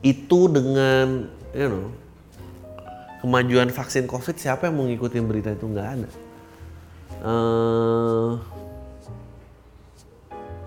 Itu 0.00 0.48
dengan 0.48 1.28
you 1.52 1.68
know 1.68 1.92
kemajuan 3.20 3.68
vaksin 3.68 4.08
COVID 4.08 4.40
siapa 4.40 4.72
yang 4.72 4.80
mau 4.80 4.88
ngikutin 4.88 5.24
berita 5.28 5.52
itu 5.52 5.68
nggak 5.68 5.88
ada. 6.00 6.29
Uh, 7.20 8.40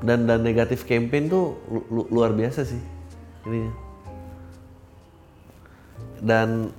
dan 0.05 0.29
dan 0.29 0.45
negatif 0.45 0.85
campaign 0.85 1.31
tuh 1.31 1.57
lu, 1.89 2.05
luar 2.11 2.35
biasa 2.35 2.61
sih 2.67 2.77
ini 3.49 3.71
dan 6.21 6.69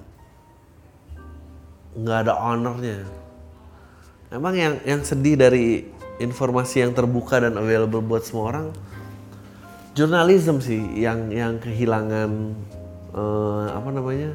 nggak 1.95 2.19
ada 2.27 2.35
ownernya. 2.39 3.07
Emang 4.33 4.55
yang 4.55 4.75
yang 4.83 5.01
sedih 5.03 5.39
dari 5.39 5.87
informasi 6.19 6.83
yang 6.83 6.95
terbuka 6.95 7.39
dan 7.39 7.55
available 7.55 8.03
buat 8.03 8.23
semua 8.27 8.51
orang 8.51 8.67
jurnalisme 9.95 10.59
sih 10.59 10.83
yang 10.99 11.31
yang 11.31 11.63
kehilangan 11.63 12.55
uh, 13.15 13.67
apa 13.79 13.89
namanya 13.95 14.35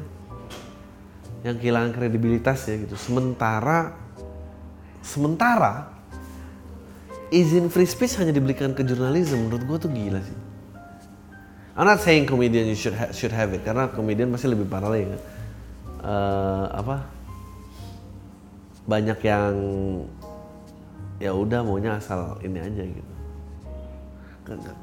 yang 1.44 1.56
kehilangan 1.60 1.92
kredibilitas 1.92 2.64
ya 2.64 2.80
gitu. 2.80 2.96
Sementara 2.96 3.92
sementara 5.00 5.92
izin 7.32 7.72
free 7.72 7.88
speech 7.88 8.18
hanya 8.20 8.34
diberikan 8.34 8.74
ke 8.74 8.82
jurnalisme 8.84 9.38
menurut 9.38 9.62
gue 9.64 9.78
tuh 9.86 9.90
gila 9.90 10.20
sih 10.20 10.50
I'm 11.80 11.86
not 11.86 12.04
saying 12.04 12.26
comedian 12.26 12.68
you 12.68 12.76
should 12.76 12.92
ha 12.92 13.08
should 13.08 13.32
have 13.32 13.56
it 13.56 13.64
karena 13.64 13.88
comedian 13.88 14.28
masih 14.28 14.52
lebih 14.52 14.68
parah 14.68 14.92
lagi 14.92 15.16
kan. 15.16 15.20
Uh, 16.04 16.64
apa 16.76 17.08
banyak 18.84 19.16
yang 19.24 19.54
ya 21.22 21.32
udah 21.32 21.64
maunya 21.64 21.96
asal 21.96 22.36
ini 22.44 22.60
aja 22.60 22.84
gitu. 22.84 23.12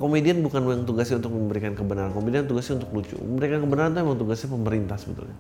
Komedian 0.02 0.42
bukan 0.42 0.64
yang 0.64 0.84
tugasnya 0.90 1.22
untuk 1.22 1.38
memberikan 1.38 1.76
kebenaran, 1.76 2.16
komedian 2.18 2.50
tugasnya 2.50 2.82
untuk 2.82 2.90
lucu. 2.90 3.14
Memberikan 3.20 3.60
kebenaran 3.68 3.94
itu 3.94 4.00
emang 4.02 4.18
tugasnya 4.18 4.50
pemerintah 4.58 4.98
sebetulnya. 4.98 5.38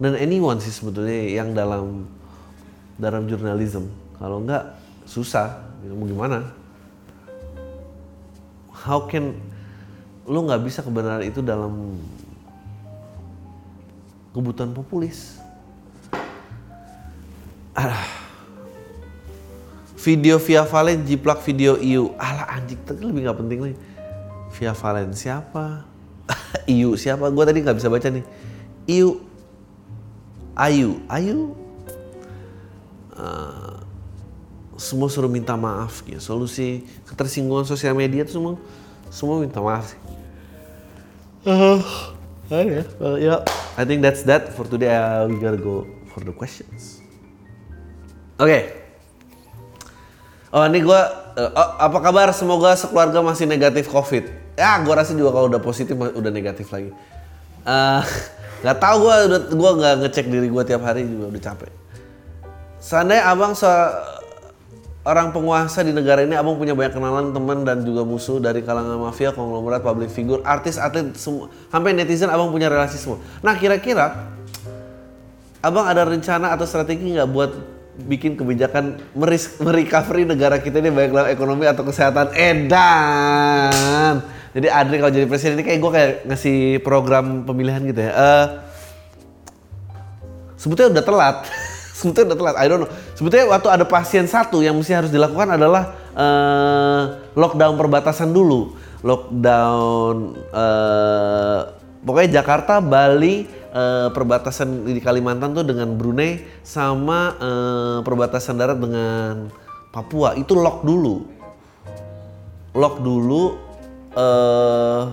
Dan 0.00 0.16
anyone 0.16 0.64
sih 0.64 0.72
sebetulnya 0.72 1.18
yang 1.34 1.52
dalam 1.52 2.06
dalam 3.00 3.24
jurnalisme. 3.24 3.88
Kalau 4.20 4.44
enggak 4.44 4.76
susah, 5.08 5.64
gitu. 5.80 5.96
mau 5.96 6.04
gimana? 6.04 6.52
How 8.70 9.08
can 9.08 9.34
lu 10.28 10.44
nggak 10.44 10.62
bisa 10.62 10.84
kebenaran 10.84 11.24
itu 11.24 11.40
dalam 11.40 11.96
kebutuhan 14.30 14.70
populis. 14.76 15.40
Ah. 17.74 18.06
Video 20.00 20.40
via 20.40 20.64
Valen 20.64 21.04
jiplak 21.04 21.44
video 21.44 21.76
Iu. 21.76 22.16
Alah 22.16 22.56
anjing 22.56 22.80
tadi 22.88 23.04
lebih 23.04 23.28
nggak 23.28 23.36
penting 23.36 23.58
nih. 23.72 23.76
Via 24.56 24.72
Valen 24.72 25.12
siapa? 25.12 25.84
Iu 26.70 26.96
siapa? 26.96 27.28
Gue 27.28 27.44
tadi 27.44 27.60
nggak 27.60 27.76
bisa 27.76 27.92
baca 27.92 28.08
nih. 28.08 28.24
Iu 28.88 29.20
Ayu, 30.56 31.00
Ayu 31.08 31.59
semua 34.80 35.12
suruh 35.12 35.28
minta 35.28 35.52
maaf 35.60 36.00
gitu. 36.08 36.16
Solusi 36.24 36.88
ketersinggungan 37.04 37.68
sosial 37.68 37.92
media 37.92 38.24
itu 38.24 38.40
semua 38.40 38.56
semua 39.12 39.36
minta 39.36 39.60
maaf 39.60 39.92
sih. 39.92 40.00
Uh, 41.44 41.80
yeah. 42.48 42.84
Well, 42.96 43.16
yeah. 43.20 43.40
I 43.76 43.84
think 43.84 44.00
that's 44.00 44.24
that 44.24 44.56
for 44.56 44.64
today. 44.64 44.88
Uh, 44.88 45.28
we 45.28 45.36
gotta 45.36 45.60
go 45.60 45.84
for 46.08 46.24
the 46.24 46.32
questions. 46.32 47.04
Oke. 48.40 48.48
Okay. 48.48 48.62
Oh 50.50 50.66
ini 50.66 50.82
gue, 50.82 51.00
uh, 51.38 51.50
oh, 51.54 51.68
apa 51.78 51.98
kabar? 52.02 52.34
Semoga 52.34 52.74
sekeluarga 52.74 53.22
masih 53.22 53.46
negatif 53.46 53.86
COVID. 53.86 54.56
Ya, 54.58 54.82
gue 54.82 54.94
rasa 54.96 55.14
juga 55.14 55.30
kalau 55.30 55.46
udah 55.46 55.62
positif 55.62 55.94
udah 55.94 56.32
negatif 56.32 56.72
lagi. 56.74 56.90
Uh, 57.62 58.02
gak 58.66 58.76
tau 58.82 58.96
gue 59.00 59.16
udah 59.30 59.40
gue 59.48 59.70
nggak 59.80 59.94
ngecek 60.04 60.26
diri 60.28 60.48
gue 60.50 60.62
tiap 60.66 60.82
hari 60.82 61.06
juga 61.06 61.30
udah 61.30 61.42
capek. 61.42 61.72
Seandainya 62.80 63.28
abang 63.30 63.54
so, 63.54 63.68
orang 65.00 65.32
penguasa 65.32 65.80
di 65.80 65.96
negara 65.96 66.20
ini 66.20 66.36
abang 66.36 66.60
punya 66.60 66.76
banyak 66.76 66.92
kenalan 66.92 67.32
teman 67.32 67.64
dan 67.64 67.80
juga 67.80 68.04
musuh 68.04 68.36
dari 68.36 68.60
kalangan 68.60 69.00
mafia 69.00 69.32
konglomerat 69.32 69.80
public 69.80 70.12
figure 70.12 70.44
artis 70.44 70.76
atlet 70.76 71.16
semua. 71.16 71.48
Sampai 71.72 71.96
netizen 71.96 72.28
abang 72.28 72.52
punya 72.52 72.68
relasi 72.68 73.00
semua. 73.00 73.20
Nah 73.40 73.56
kira-kira 73.56 74.28
abang 75.64 75.88
ada 75.88 76.04
rencana 76.04 76.52
atau 76.52 76.68
strategi 76.68 77.16
nggak 77.16 77.30
buat 77.32 77.52
bikin 78.00 78.36
kebijakan 78.36 78.96
meris 79.12 79.60
merecovery 79.60 80.24
negara 80.24 80.56
kita 80.56 80.80
ini 80.80 80.88
baik 80.92 81.12
dalam 81.12 81.28
ekonomi 81.32 81.64
atau 81.64 81.84
kesehatan? 81.84 82.32
Edan! 82.36 84.14
Jadi 84.50 84.66
Adri 84.66 84.98
kalau 84.98 85.12
jadi 85.14 85.26
presiden 85.30 85.62
ini 85.62 85.64
kayak 85.64 85.78
gue 85.78 85.92
kayak 85.94 86.12
ngasih 86.26 86.58
program 86.82 87.46
pemilihan 87.46 87.86
gitu 87.86 88.02
ya. 88.02 88.12
Uh, 88.12 88.46
sebetulnya 90.58 90.98
udah 90.98 91.04
telat 91.06 91.36
sebetulnya 92.00 92.32
udah 92.32 92.38
telat. 92.40 92.56
I 92.56 92.66
don't 92.72 92.80
know. 92.80 92.90
Sebetulnya 93.12 93.46
waktu 93.52 93.68
ada 93.68 93.84
pasien 93.84 94.24
satu 94.24 94.64
yang 94.64 94.72
mesti 94.72 94.96
harus 94.96 95.12
dilakukan 95.12 95.60
adalah 95.60 95.92
uh, 96.16 97.02
lockdown 97.36 97.76
perbatasan 97.76 98.32
dulu. 98.32 98.72
Lockdown 99.04 100.14
uh, 100.52 101.60
pokoknya 102.00 102.40
Jakarta, 102.40 102.80
Bali, 102.80 103.44
uh, 103.76 104.08
perbatasan 104.08 104.88
di 104.88 105.00
Kalimantan 105.04 105.52
tuh 105.52 105.64
dengan 105.68 105.92
Brunei 105.92 106.40
sama 106.64 107.36
uh, 107.36 107.98
perbatasan 108.00 108.56
darat 108.56 108.80
dengan 108.80 109.52
Papua 109.92 110.38
itu 110.40 110.56
lock 110.56 110.80
dulu. 110.86 111.28
Lock 112.72 113.02
dulu. 113.04 113.68
Uh, 114.10 115.12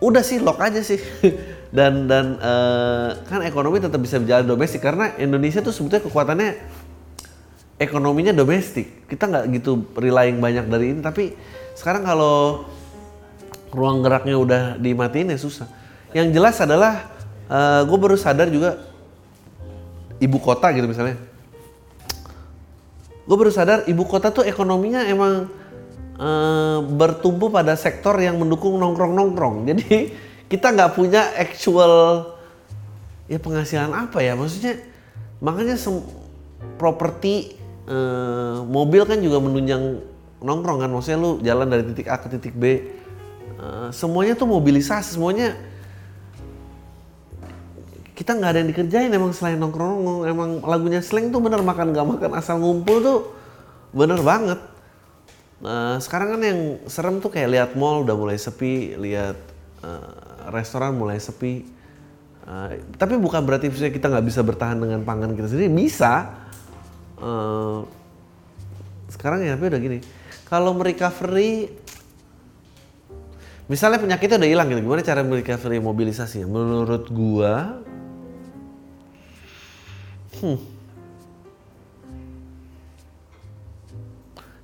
udah 0.00 0.22
sih 0.24 0.40
lock 0.40 0.58
aja 0.64 0.80
sih. 0.80 0.98
dan 1.74 2.06
dan 2.06 2.38
uh, 2.38 3.18
kan 3.26 3.42
ekonomi 3.42 3.82
tetap 3.82 3.98
bisa 3.98 4.22
berjalan 4.22 4.46
domestik. 4.46 4.78
Karena 4.78 5.10
Indonesia 5.18 5.58
tuh 5.58 5.74
sebetulnya 5.74 6.06
kekuatannya 6.06 6.50
ekonominya 7.82 8.30
domestik. 8.30 9.10
Kita 9.10 9.26
nggak 9.26 9.44
gitu 9.58 9.82
relying 9.98 10.38
banyak 10.38 10.70
dari 10.70 10.94
ini. 10.94 11.02
Tapi 11.02 11.34
sekarang 11.74 12.06
kalau 12.06 12.62
ruang 13.74 14.06
geraknya 14.06 14.38
udah 14.38 14.62
dimatiin 14.78 15.34
ya 15.34 15.38
susah. 15.42 15.66
Yang 16.14 16.38
jelas 16.38 16.56
adalah 16.62 17.10
uh, 17.50 17.82
gue 17.82 17.98
baru 17.98 18.14
sadar 18.14 18.46
juga 18.54 18.78
ibu 20.22 20.38
kota 20.38 20.70
gitu 20.70 20.86
misalnya. 20.86 21.18
Gue 23.26 23.34
baru 23.34 23.50
sadar 23.50 23.82
ibu 23.90 24.06
kota 24.06 24.30
tuh 24.30 24.46
ekonominya 24.46 25.10
emang 25.10 25.50
uh, 26.22 26.78
bertumbuh 26.86 27.50
pada 27.50 27.74
sektor 27.74 28.14
yang 28.22 28.38
mendukung 28.38 28.78
nongkrong-nongkrong. 28.78 29.66
Jadi 29.74 30.14
kita 30.54 30.70
nggak 30.70 30.94
punya 30.94 31.34
actual 31.34 32.22
ya 33.26 33.42
penghasilan 33.42 33.90
apa 33.90 34.22
ya? 34.22 34.38
Maksudnya 34.38 34.78
makanya 35.42 35.74
properti 36.78 37.58
eh, 37.90 38.56
mobil 38.62 39.02
kan 39.02 39.18
juga 39.18 39.42
menunjang 39.42 39.98
nongkrong 40.38 40.86
kan? 40.86 40.90
Maksudnya 40.94 41.18
lu 41.18 41.30
jalan 41.42 41.66
dari 41.66 41.82
titik 41.90 42.06
A 42.06 42.22
ke 42.22 42.30
titik 42.30 42.54
B 42.54 42.64
eh, 42.70 43.88
semuanya 43.90 44.38
tuh 44.38 44.46
mobilisasi 44.46 45.18
semuanya. 45.18 45.58
Kita 48.14 48.38
nggak 48.38 48.50
ada 48.54 48.58
yang 48.62 48.70
dikerjain 48.70 49.10
emang 49.10 49.34
selain 49.34 49.58
nongkrong 49.58 50.30
emang 50.30 50.62
lagunya 50.62 51.02
slang 51.02 51.34
tuh 51.34 51.42
bener 51.42 51.66
makan 51.66 51.90
nggak 51.90 52.06
makan 52.06 52.30
asal 52.38 52.62
ngumpul 52.62 53.02
tuh 53.02 53.18
bener 53.90 54.22
banget. 54.22 54.62
Nah, 55.58 55.98
sekarang 55.98 56.38
kan 56.38 56.40
yang 56.46 56.60
serem 56.86 57.18
tuh 57.18 57.34
kayak 57.34 57.50
lihat 57.50 57.70
mall 57.74 58.06
udah 58.06 58.14
mulai 58.14 58.38
sepi 58.38 58.94
lihat 58.94 59.34
uh, 59.82 60.23
restoran 60.50 60.96
mulai 60.96 61.16
sepi. 61.20 61.64
Uh, 62.44 62.76
tapi 63.00 63.16
bukan 63.16 63.40
berarti 63.40 63.72
kita 63.72 64.12
nggak 64.12 64.26
bisa 64.28 64.44
bertahan 64.44 64.76
dengan 64.76 65.00
pangan 65.00 65.32
kita 65.32 65.48
sendiri, 65.48 65.72
bisa. 65.72 66.44
Uh, 67.16 67.88
sekarang 69.08 69.40
ya 69.40 69.56
tapi 69.56 69.72
udah 69.72 69.80
gini, 69.80 69.98
kalau 70.44 70.76
merecovery, 70.76 71.72
misalnya 73.64 73.96
penyakitnya 73.96 74.36
udah 74.36 74.50
hilang 74.50 74.66
gitu, 74.68 74.80
gimana 74.84 75.00
cara 75.00 75.24
merecovery 75.24 75.80
mobilisasi? 75.80 76.44
Menurut 76.44 77.08
gua, 77.08 77.80
hmm, 80.44 80.58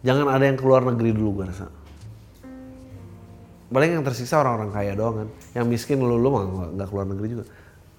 jangan 0.04 0.26
ada 0.28 0.44
yang 0.44 0.60
keluar 0.60 0.84
negeri 0.84 1.16
dulu 1.16 1.40
gua 1.40 1.48
rasa 1.48 1.79
paling 3.70 3.90
yang 3.94 4.04
tersiksa 4.04 4.42
orang-orang 4.42 4.70
kaya 4.74 4.92
doang 4.98 5.16
kan. 5.24 5.28
Yang 5.54 5.66
miskin 5.70 6.02
lu 6.02 6.18
lu 6.18 6.28
nggak 6.74 6.88
keluar 6.90 7.06
negeri 7.06 7.26
juga. 7.38 7.44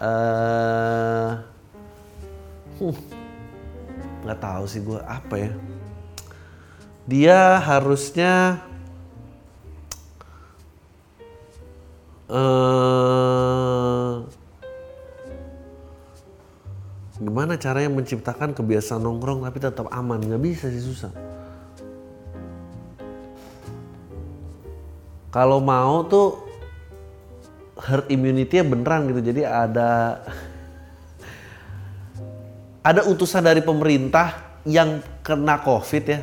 Uh, 0.01 1.29
nggak 4.27 4.39
uh, 4.39 4.43
tahu 4.43 4.63
sih 4.67 4.84
gue 4.84 4.99
apa 4.99 5.36
ya? 5.39 5.51
Dia 7.07 7.39
harusnya 7.63 8.62
uh, 12.27 14.21
gimana 17.17 17.55
caranya 17.55 17.89
menciptakan 17.89 18.51
kebiasaan 18.51 19.01
nongkrong 19.01 19.47
tapi 19.47 19.57
tetap 19.63 19.88
aman? 19.89 20.19
Nggak 20.19 20.43
bisa 20.43 20.67
sih 20.67 20.84
susah 20.84 21.30
kalau 25.31 25.63
mau 25.63 26.03
tuh 26.05 26.43
herd 27.81 28.11
immunity-nya 28.11 28.67
beneran 28.67 29.09
gitu. 29.09 29.21
Jadi 29.31 29.41
ada 29.47 30.21
ada 32.83 33.01
utusan 33.07 33.41
dari 33.41 33.63
pemerintah 33.63 34.59
yang 34.67 35.01
kena 35.25 35.63
covid 35.63 36.03
ya. 36.05 36.21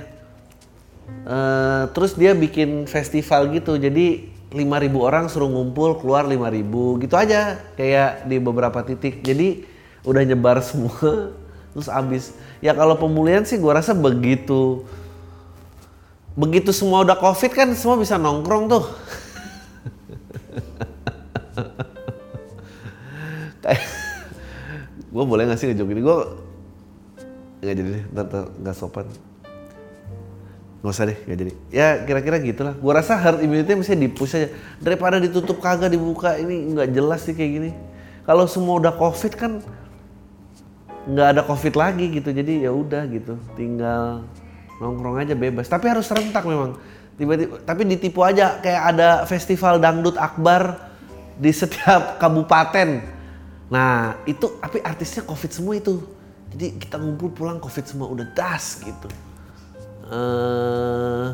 Uh, 1.24 1.88
terus 1.96 2.12
dia 2.14 2.36
bikin 2.36 2.84
festival 2.84 3.48
gitu. 3.50 3.80
Jadi 3.80 4.28
5000 4.52 4.96
orang 4.96 5.24
suruh 5.28 5.48
ngumpul 5.48 6.00
keluar 6.00 6.24
5000 6.24 7.04
gitu 7.04 7.14
aja 7.16 7.60
kayak 7.80 8.28
di 8.28 8.36
beberapa 8.36 8.84
titik. 8.84 9.24
Jadi 9.24 9.64
udah 10.04 10.22
nyebar 10.24 10.60
semua 10.60 11.32
terus 11.72 11.88
abis. 11.88 12.36
Ya 12.60 12.76
kalau 12.76 13.00
pemulihan 13.00 13.42
sih 13.48 13.56
gua 13.56 13.80
rasa 13.80 13.96
begitu 13.96 14.84
begitu 16.38 16.70
semua 16.70 17.02
udah 17.02 17.18
covid 17.18 17.50
kan 17.50 17.74
semua 17.74 17.98
bisa 17.98 18.14
nongkrong 18.14 18.70
tuh. 18.70 18.86
Gue 25.10 25.24
boleh 25.26 25.50
gak 25.50 25.58
sih 25.58 25.66
ngejok 25.66 25.88
ini? 25.90 26.00
Gue 26.06 26.18
nggak 27.58 27.74
jadi 27.74 27.90
ntar, 28.14 28.54
nggak 28.54 28.74
sopan. 28.78 29.10
Nggak 30.78 30.94
usah 30.94 31.10
deh 31.10 31.18
nggak 31.26 31.38
jadi. 31.42 31.52
Ya 31.74 31.88
kira-kira 32.06 32.38
gitulah. 32.38 32.74
Gua 32.78 33.02
rasa 33.02 33.18
herd 33.18 33.42
immunity 33.42 33.74
mesti 33.74 33.98
dipush 33.98 34.38
aja. 34.38 34.54
Daripada 34.78 35.18
ditutup 35.18 35.58
kagak 35.58 35.90
dibuka 35.90 36.38
ini 36.38 36.70
nggak 36.70 36.94
jelas 36.94 37.26
sih 37.26 37.34
kayak 37.34 37.50
gini. 37.50 37.70
Kalau 38.22 38.46
semua 38.46 38.78
udah 38.78 38.94
covid 38.94 39.34
kan 39.34 39.58
nggak 41.10 41.28
ada 41.34 41.42
covid 41.42 41.74
lagi 41.74 42.14
gitu. 42.14 42.30
Jadi 42.30 42.62
ya 42.62 42.70
udah 42.70 43.02
gitu 43.10 43.34
tinggal 43.58 44.22
nongkrong 44.78 45.18
aja 45.22 45.34
bebas. 45.34 45.66
Tapi 45.66 45.90
harus 45.90 46.06
serentak 46.06 46.42
memang. 46.46 46.78
Tiba-tiba 47.18 47.62
tapi 47.62 47.82
ditipu 47.86 48.22
aja. 48.22 48.58
Kayak 48.62 48.82
ada 48.94 49.08
festival 49.26 49.82
dangdut 49.82 50.18
akbar 50.18 50.90
di 51.38 51.50
setiap 51.54 52.14
kabupaten. 52.22 53.02
Nah 53.68 54.18
itu 54.24 54.58
tapi 54.58 54.82
artisnya 54.82 55.26
covid 55.26 55.50
semua 55.50 55.74
itu. 55.78 56.02
Jadi 56.48 56.80
kita 56.80 56.96
ngumpul 56.96 57.30
pulang 57.34 57.60
covid 57.60 57.84
semua 57.84 58.08
udah 58.08 58.26
das 58.32 58.80
gitu. 58.80 59.08
Eh 60.08 61.28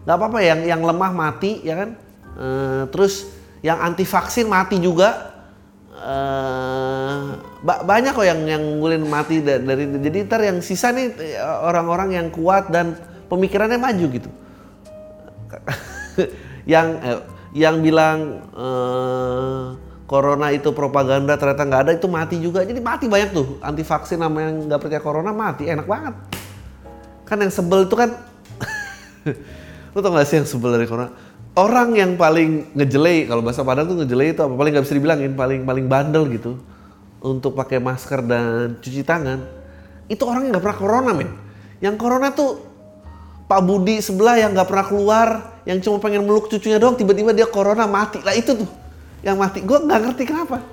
nggak 0.00 0.16
apa-apa 0.16 0.38
yang 0.40 0.60
yang 0.64 0.82
lemah 0.82 1.12
mati 1.12 1.60
ya 1.62 1.86
kan? 1.86 1.90
Eh, 2.40 2.84
terus 2.88 3.28
yang 3.60 3.78
anti 3.84 4.08
vaksin 4.08 4.48
mati 4.48 4.80
juga 4.80 5.29
ba- 7.60 7.82
banyak 7.84 8.12
kok 8.16 8.24
yang 8.24 8.40
yang 8.48 8.62
ngulin 8.80 9.04
mati 9.04 9.44
da- 9.44 9.60
dari 9.60 9.84
jadi 10.00 10.18
ntar 10.24 10.40
yang 10.40 10.58
sisa 10.64 10.92
nih 10.96 11.12
orang-orang 11.40 12.16
yang 12.16 12.26
kuat 12.32 12.72
dan 12.72 12.96
pemikirannya 13.28 13.76
maju 13.76 14.06
gitu. 14.10 14.30
Yang 16.68 16.88
eh, 17.02 17.20
yang 17.56 17.82
bilang 17.82 18.44
eh, 18.52 19.64
corona 20.06 20.52
itu 20.54 20.70
propaganda 20.76 21.34
ternyata 21.40 21.62
nggak 21.66 21.82
ada 21.88 21.92
itu 21.96 22.06
mati 22.06 22.36
juga. 22.38 22.62
Jadi 22.62 22.78
mati 22.78 23.06
banyak 23.08 23.30
tuh 23.32 23.58
anti 23.64 23.82
vaksin 23.82 24.20
sama 24.20 24.44
yang 24.44 24.68
nggak 24.68 24.78
percaya 24.78 25.02
corona 25.02 25.32
mati 25.32 25.66
enak 25.66 25.88
banget. 25.88 26.14
Kan 27.24 27.40
yang 27.42 27.50
sebel 27.50 27.88
itu 27.88 27.96
kan 27.96 28.12
lu 29.94 29.98
tau 29.98 30.14
gak 30.14 30.26
sih 30.26 30.38
yang 30.38 30.46
sebel 30.46 30.70
dari 30.74 30.86
corona 30.86 31.10
orang 31.56 31.96
yang 31.98 32.14
paling 32.14 32.70
ngejelei 32.74 33.26
kalau 33.26 33.42
bahasa 33.42 33.66
Padang 33.66 33.90
tuh 33.90 33.96
ngejelei 34.02 34.34
itu 34.34 34.42
apa? 34.42 34.54
Paling 34.54 34.72
nggak 34.76 34.84
bisa 34.86 34.96
dibilangin 34.96 35.32
paling 35.34 35.66
paling 35.66 35.86
bandel 35.90 36.26
gitu. 36.30 36.60
Untuk 37.20 37.52
pakai 37.52 37.82
masker 37.82 38.24
dan 38.24 38.80
cuci 38.80 39.04
tangan. 39.04 39.44
Itu 40.08 40.24
orang 40.24 40.48
yang 40.48 40.52
nggak 40.56 40.64
pernah 40.64 40.78
corona 40.80 41.10
men. 41.12 41.30
Yang 41.80 41.96
corona 42.00 42.32
tuh 42.32 42.60
Pak 43.50 43.60
Budi 43.66 43.98
sebelah 43.98 44.38
yang 44.38 44.54
nggak 44.54 44.68
pernah 44.70 44.86
keluar 44.86 45.28
yang 45.68 45.78
cuma 45.84 46.00
pengen 46.00 46.24
meluk 46.24 46.48
cucunya 46.48 46.80
doang 46.80 46.96
tiba-tiba 46.96 47.34
dia 47.36 47.44
corona 47.50 47.84
mati. 47.84 48.22
Lah 48.24 48.32
itu 48.32 48.56
tuh 48.56 48.70
yang 49.20 49.36
mati. 49.36 49.60
Gue 49.60 49.78
nggak 49.84 50.00
ngerti 50.06 50.22
kenapa. 50.24 50.64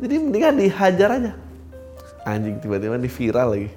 Jadi 0.00 0.14
mendingan 0.16 0.54
dihajar 0.58 1.08
aja. 1.20 1.32
Anjing 2.24 2.56
tiba-tiba 2.58 2.96
di 2.96 3.10
viral 3.10 3.48
lagi. 3.52 3.68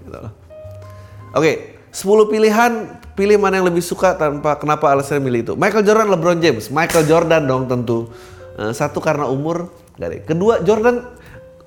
Oke, 1.34 1.73
10 1.93 2.25
pilihan, 2.25 2.89
pilih 3.13 3.38
mana 3.38 3.62
yang 3.62 3.69
lebih 3.69 3.86
suka 3.86 4.17
tanpa 4.17 4.58
kenapa 4.58 4.89
alasannya 4.89 5.21
milih 5.21 5.39
itu. 5.45 5.53
Michael 5.53 5.86
Jordan, 5.86 6.08
LeBron 6.10 6.39
James. 6.41 6.73
Michael 6.73 7.06
Jordan 7.06 7.45
dong 7.45 7.69
tentu. 7.69 8.10
Eh, 8.58 8.73
satu 8.73 8.97
karena 8.97 9.29
umur, 9.29 9.69
deh. 10.01 10.25
Kedua, 10.25 10.58
Jordan, 10.65 11.06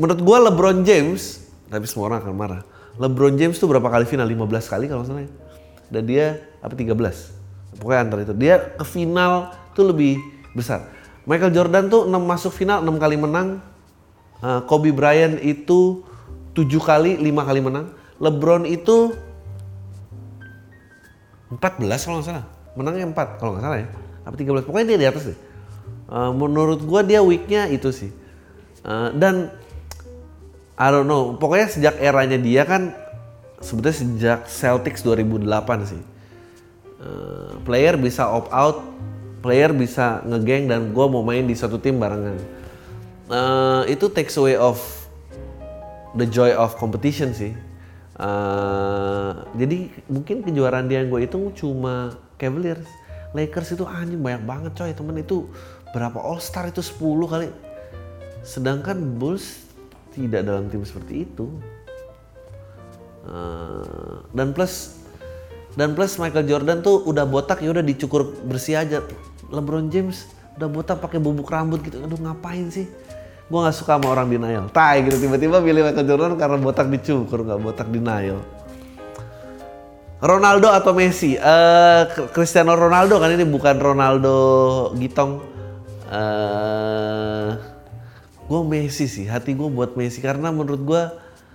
menurut 0.03 0.21
gua 0.27 0.51
LeBron 0.51 0.83
James, 0.83 1.47
tapi 1.71 1.87
semua 1.87 2.11
orang 2.11 2.27
akan 2.27 2.35
marah. 2.35 2.63
LeBron 2.99 3.39
James 3.39 3.55
tuh 3.55 3.71
berapa 3.71 3.87
kali 3.87 4.03
final? 4.03 4.27
15 4.27 4.67
kali 4.67 4.91
kalau 4.91 5.07
salah 5.07 5.23
ya. 5.23 5.31
Dan 5.95 6.03
dia, 6.11 6.27
apa 6.59 6.75
13? 6.75 7.79
Pokoknya 7.79 8.01
antara 8.03 8.21
itu. 8.27 8.35
Dia 8.35 8.59
ke 8.59 8.83
final 8.83 9.55
tuh 9.79 9.95
lebih 9.95 10.19
besar. 10.59 10.91
Michael 11.23 11.55
Jordan 11.55 11.87
tuh 11.87 12.03
6 12.03 12.19
masuk 12.19 12.51
final, 12.51 12.83
6 12.83 12.99
kali 12.99 13.15
menang. 13.15 13.63
Eh, 14.43 14.61
Kobe 14.67 14.91
Bryant 14.91 15.39
itu 15.39 16.03
7 16.51 16.83
kali, 16.83 17.15
5 17.15 17.47
kali 17.47 17.63
menang. 17.63 17.95
LeBron 18.19 18.67
itu 18.67 19.15
14 21.53 22.07
kalau 22.07 22.17
nggak 22.21 22.29
salah. 22.29 22.47
Menangnya 22.75 23.07
4 23.11 23.41
kalau 23.41 23.51
nggak 23.57 23.65
salah 23.65 23.79
ya. 23.81 23.89
Apa 24.27 24.35
13? 24.35 24.67
Pokoknya 24.67 24.87
dia 24.95 24.99
di 24.99 25.09
atas 25.09 25.25
deh. 25.31 25.39
Eh, 26.07 26.31
menurut 26.35 26.83
gua 26.83 27.03
dia 27.03 27.23
weaknya 27.23 27.67
itu 27.71 27.91
sih. 27.91 28.11
Eh, 28.87 29.09
dan 29.19 29.51
I 30.77 30.89
don't 30.93 31.09
know. 31.09 31.35
Pokoknya 31.39 31.67
sejak 31.71 31.95
eranya 31.99 32.39
dia 32.39 32.63
kan 32.63 32.95
sebetulnya 33.59 33.97
sejak 33.97 34.41
Celtics 34.51 35.03
2008 35.03 35.87
sih. 35.87 36.03
Eh, 36.97 37.53
player 37.63 37.95
bisa 37.99 38.27
opt 38.31 38.51
out, 38.51 38.83
player 39.43 39.71
bisa 39.75 40.23
ngegeng 40.27 40.71
dan 40.71 40.95
gua 40.95 41.11
mau 41.11 41.23
main 41.27 41.47
di 41.47 41.55
satu 41.55 41.79
tim 41.79 41.99
barengan. 41.99 42.39
Eh, 43.27 43.83
itu 43.95 44.07
takes 44.11 44.39
away 44.39 44.55
of 44.55 44.79
the 46.15 46.27
joy 46.27 46.55
of 46.55 46.79
competition 46.79 47.35
sih. 47.35 47.55
Eh, 48.17 49.33
jadi 49.61 49.93
mungkin 50.09 50.41
kejuaraan 50.41 50.89
dia 50.89 51.05
yang 51.05 51.13
gue 51.13 51.29
hitung 51.29 51.53
cuma 51.53 52.17
Cavaliers. 52.41 52.89
Lakers 53.37 53.77
itu 53.77 53.85
anjing 53.85 54.25
banyak 54.25 54.49
banget 54.49 54.73
coy 54.73 54.93
temen 54.97 55.21
itu 55.21 55.53
berapa 55.93 56.17
All 56.17 56.41
Star 56.41 56.65
itu 56.73 56.81
10 56.81 57.29
kali. 57.29 57.49
Sedangkan 58.41 58.97
Bulls 59.21 59.69
tidak 60.17 60.49
dalam 60.49 60.73
tim 60.73 60.81
seperti 60.81 61.29
itu. 61.29 61.53
Eh, 63.29 64.17
dan 64.33 64.57
plus 64.57 64.97
dan 65.77 65.93
plus 65.93 66.17
Michael 66.17 66.49
Jordan 66.49 66.81
tuh 66.81 67.05
udah 67.05 67.29
botak 67.29 67.61
ya 67.61 67.69
udah 67.69 67.85
dicukur 67.85 68.33
bersih 68.49 68.81
aja. 68.81 69.05
LeBron 69.53 69.93
James 69.93 70.25
udah 70.57 70.73
botak 70.73 71.05
pakai 71.05 71.21
bubuk 71.21 71.53
rambut 71.53 71.85
gitu. 71.85 72.01
Aduh 72.01 72.17
ngapain 72.17 72.73
sih? 72.73 72.89
Gue 73.47 73.59
nggak 73.63 73.77
suka 73.79 73.95
sama 73.95 74.11
orang 74.11 74.27
denial. 74.27 74.67
Tai 74.75 75.07
gitu 75.07 75.23
tiba-tiba 75.23 75.63
pilih 75.63 75.87
Michael 75.87 76.07
Jordan 76.07 76.35
karena 76.35 76.59
botak 76.59 76.91
dicukur 76.91 77.47
nggak 77.47 77.61
botak 77.63 77.87
denial. 77.95 78.43
Ronaldo 80.19 80.73
atau 80.73 80.91
Messi? 80.97 81.39
Eh 81.39 82.03
Cristiano 82.35 82.75
Ronaldo 82.75 83.23
kan 83.23 83.31
ini 83.31 83.47
bukan 83.47 83.79
Ronaldo 83.79 84.37
Gitong. 84.99 85.39
Eh 86.11 87.51
gue 88.51 88.61
Messi 88.67 89.07
sih. 89.07 89.31
Hati 89.31 89.55
gue 89.55 89.71
buat 89.71 89.95
Messi 89.95 90.19
karena 90.19 90.51
menurut 90.51 90.83
gue 90.83 91.03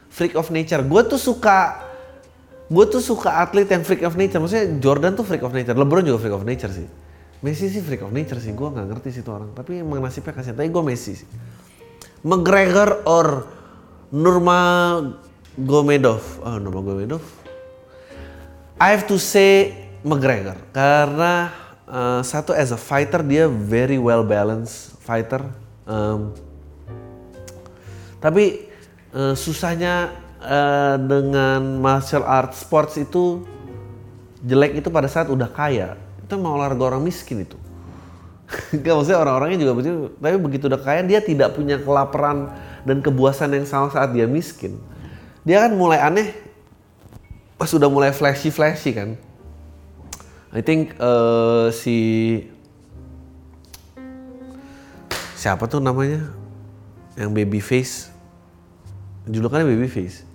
freak 0.08 0.40
of 0.40 0.48
nature. 0.48 0.88
Gue 0.88 1.04
tuh 1.04 1.20
suka 1.20 1.92
gue 2.72 2.86
tuh 2.88 3.04
suka 3.04 3.44
atlet 3.44 3.68
yang 3.68 3.84
freak 3.84 4.08
of 4.08 4.16
nature. 4.16 4.40
Maksudnya 4.40 4.80
Jordan 4.80 5.12
tuh 5.20 5.28
freak 5.28 5.44
of 5.44 5.52
nature. 5.52 5.76
LeBron 5.76 6.08
juga 6.08 6.24
freak 6.24 6.40
of 6.40 6.48
nature 6.48 6.72
sih. 6.72 6.88
Messi 7.44 7.68
sih 7.68 7.84
freak 7.84 8.00
of 8.08 8.16
nature 8.16 8.40
sih. 8.40 8.56
Gue 8.56 8.72
nggak 8.72 8.88
ngerti 8.96 9.20
sih 9.20 9.22
itu 9.28 9.32
orang. 9.34 9.52
Tapi 9.52 9.84
emang 9.84 10.00
nasibnya 10.00 10.32
kasihan. 10.32 10.56
Tapi 10.56 10.72
gue 10.72 10.84
Messi 10.88 11.20
sih. 11.20 11.28
McGregor 12.22 13.02
or 13.10 13.50
Nurma 14.14 14.60
Gomedov. 15.58 16.22
Oh, 16.46 16.62
Nurma 16.62 16.82
Gomedov. 16.86 17.24
I 18.82 18.94
have 18.98 19.06
to 19.10 19.18
say 19.22 19.78
McGregor 20.02 20.58
karena 20.74 21.54
uh, 21.86 22.22
satu 22.26 22.54
as 22.58 22.74
a 22.74 22.80
fighter 22.82 23.22
dia 23.22 23.46
very 23.46 24.02
well 24.02 24.26
balanced 24.26 24.98
fighter. 25.06 25.46
Um, 25.86 26.34
tapi 28.18 28.70
uh, 29.14 29.38
susahnya 29.38 30.14
uh, 30.42 30.98
dengan 30.98 31.78
martial 31.78 32.26
arts 32.26 32.66
sports 32.66 32.98
itu 32.98 33.46
jelek 34.42 34.82
itu 34.82 34.90
pada 34.90 35.06
saat 35.06 35.30
udah 35.30 35.50
kaya. 35.50 35.98
Itu 36.26 36.42
mau 36.42 36.58
olahraga 36.58 36.98
orang 36.98 37.06
miskin 37.06 37.46
itu. 37.46 37.61
Gak 38.84 38.94
maksudnya 38.94 39.20
orang-orangnya 39.24 39.60
juga 39.64 39.74
begitu, 39.80 39.98
tapi 40.20 40.38
begitu 40.40 40.64
udah 40.68 40.82
kaya 40.82 41.02
dia 41.08 41.24
tidak 41.24 41.56
punya 41.56 41.80
kelaparan 41.80 42.52
dan 42.84 43.00
kebuasan 43.00 43.56
yang 43.56 43.64
sama 43.64 43.88
saat 43.88 44.12
dia 44.12 44.28
miskin. 44.28 44.76
Dia 45.48 45.66
kan 45.68 45.72
mulai 45.74 46.04
aneh 46.04 46.36
pas 47.56 47.70
sudah 47.70 47.88
mulai 47.88 48.12
flashy-flashy 48.12 48.92
kan. 48.92 49.10
I 50.52 50.60
think 50.60 51.00
eh, 51.00 51.68
si 51.72 51.98
siapa 55.40 55.70
tuh 55.72 55.80
namanya? 55.80 56.28
Yang 57.16 57.32
baby 57.32 57.62
face. 57.64 58.12
Julukannya 59.32 59.64
baby 59.64 59.88
face. 59.88 60.28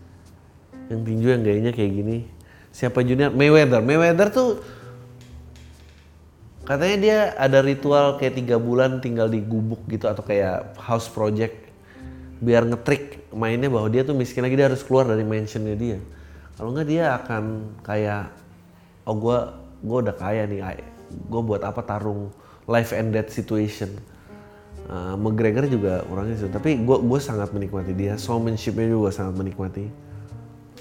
Yang 0.89 1.01
tinju 1.05 1.29
yang 1.37 1.43
gayanya 1.45 1.73
kayak 1.77 1.93
gini. 1.93 2.19
Siapa 2.73 3.05
junior? 3.05 3.35
Mayweather. 3.35 3.85
Mayweather 3.85 4.29
tuh 4.33 4.49
katanya 6.67 6.97
dia 6.99 7.19
ada 7.39 7.63
ritual 7.63 8.19
kayak 8.19 8.43
tiga 8.43 8.59
bulan 8.59 8.99
tinggal 8.99 9.31
di 9.31 9.39
gubuk 9.39 9.87
gitu 9.87 10.11
atau 10.11 10.27
kayak 10.27 10.75
house 10.83 11.07
project 11.07 11.55
biar 12.43 12.67
ngetrik 12.69 13.33
mainnya 13.33 13.71
bahwa 13.73 13.89
dia 13.89 14.05
tuh 14.05 14.13
miskin 14.13 14.45
lagi 14.45 14.59
dia 14.59 14.69
harus 14.69 14.83
keluar 14.83 15.09
dari 15.09 15.25
mansionnya 15.25 15.79
dia. 15.79 15.99
Kalau 16.59 16.75
nggak 16.75 16.89
dia 16.89 17.17
akan 17.17 17.45
kayak 17.87 18.29
oh 19.07 19.17
gue 19.17 19.39
gue 19.87 19.99
udah 20.05 20.17
kaya 20.19 20.43
nih 20.45 20.61
gue 21.07 21.41
buat 21.41 21.63
apa 21.63 21.81
tarung 21.87 22.35
life 22.67 22.91
and 22.93 23.15
death 23.15 23.31
situation. 23.31 23.95
Uh, 24.87 25.19
McGregor 25.19 25.67
juga 25.67 26.07
orangnya 26.07 26.47
sih 26.47 26.51
tapi 26.51 26.79
gue 26.79 26.97
gue 27.03 27.19
sangat 27.19 27.51
menikmati 27.51 27.91
dia 27.91 28.15
showmanshipnya 28.19 28.91
juga 28.91 29.15
sangat 29.15 29.39
menikmati. 29.39 29.87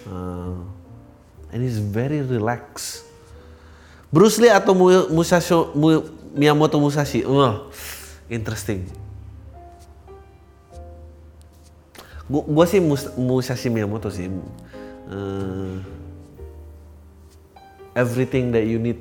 Uh, 0.05 0.65
and 1.53 1.61
he's 1.61 1.77
very 1.77 2.21
relaxed 2.25 3.05
Bruce 4.15 4.39
Lee 4.39 4.47
atau 4.47 4.71
Mu- 4.71 5.11
Musashi, 5.11 5.51
Mu- 5.75 6.07
Miyamoto 6.31 6.79
Musashi? 6.79 7.27
Wah, 7.27 7.67
interesting. 8.31 8.87
Gu- 12.31 12.47
Gua 12.47 12.63
sih 12.63 12.79
Mus- 12.79 13.11
Musashi 13.19 13.67
Miyamoto 13.67 14.07
sih. 14.07 14.31
uh, 15.11 15.77
everything 17.93 18.49
that 18.55 18.63
you 18.63 18.79
need 18.79 18.97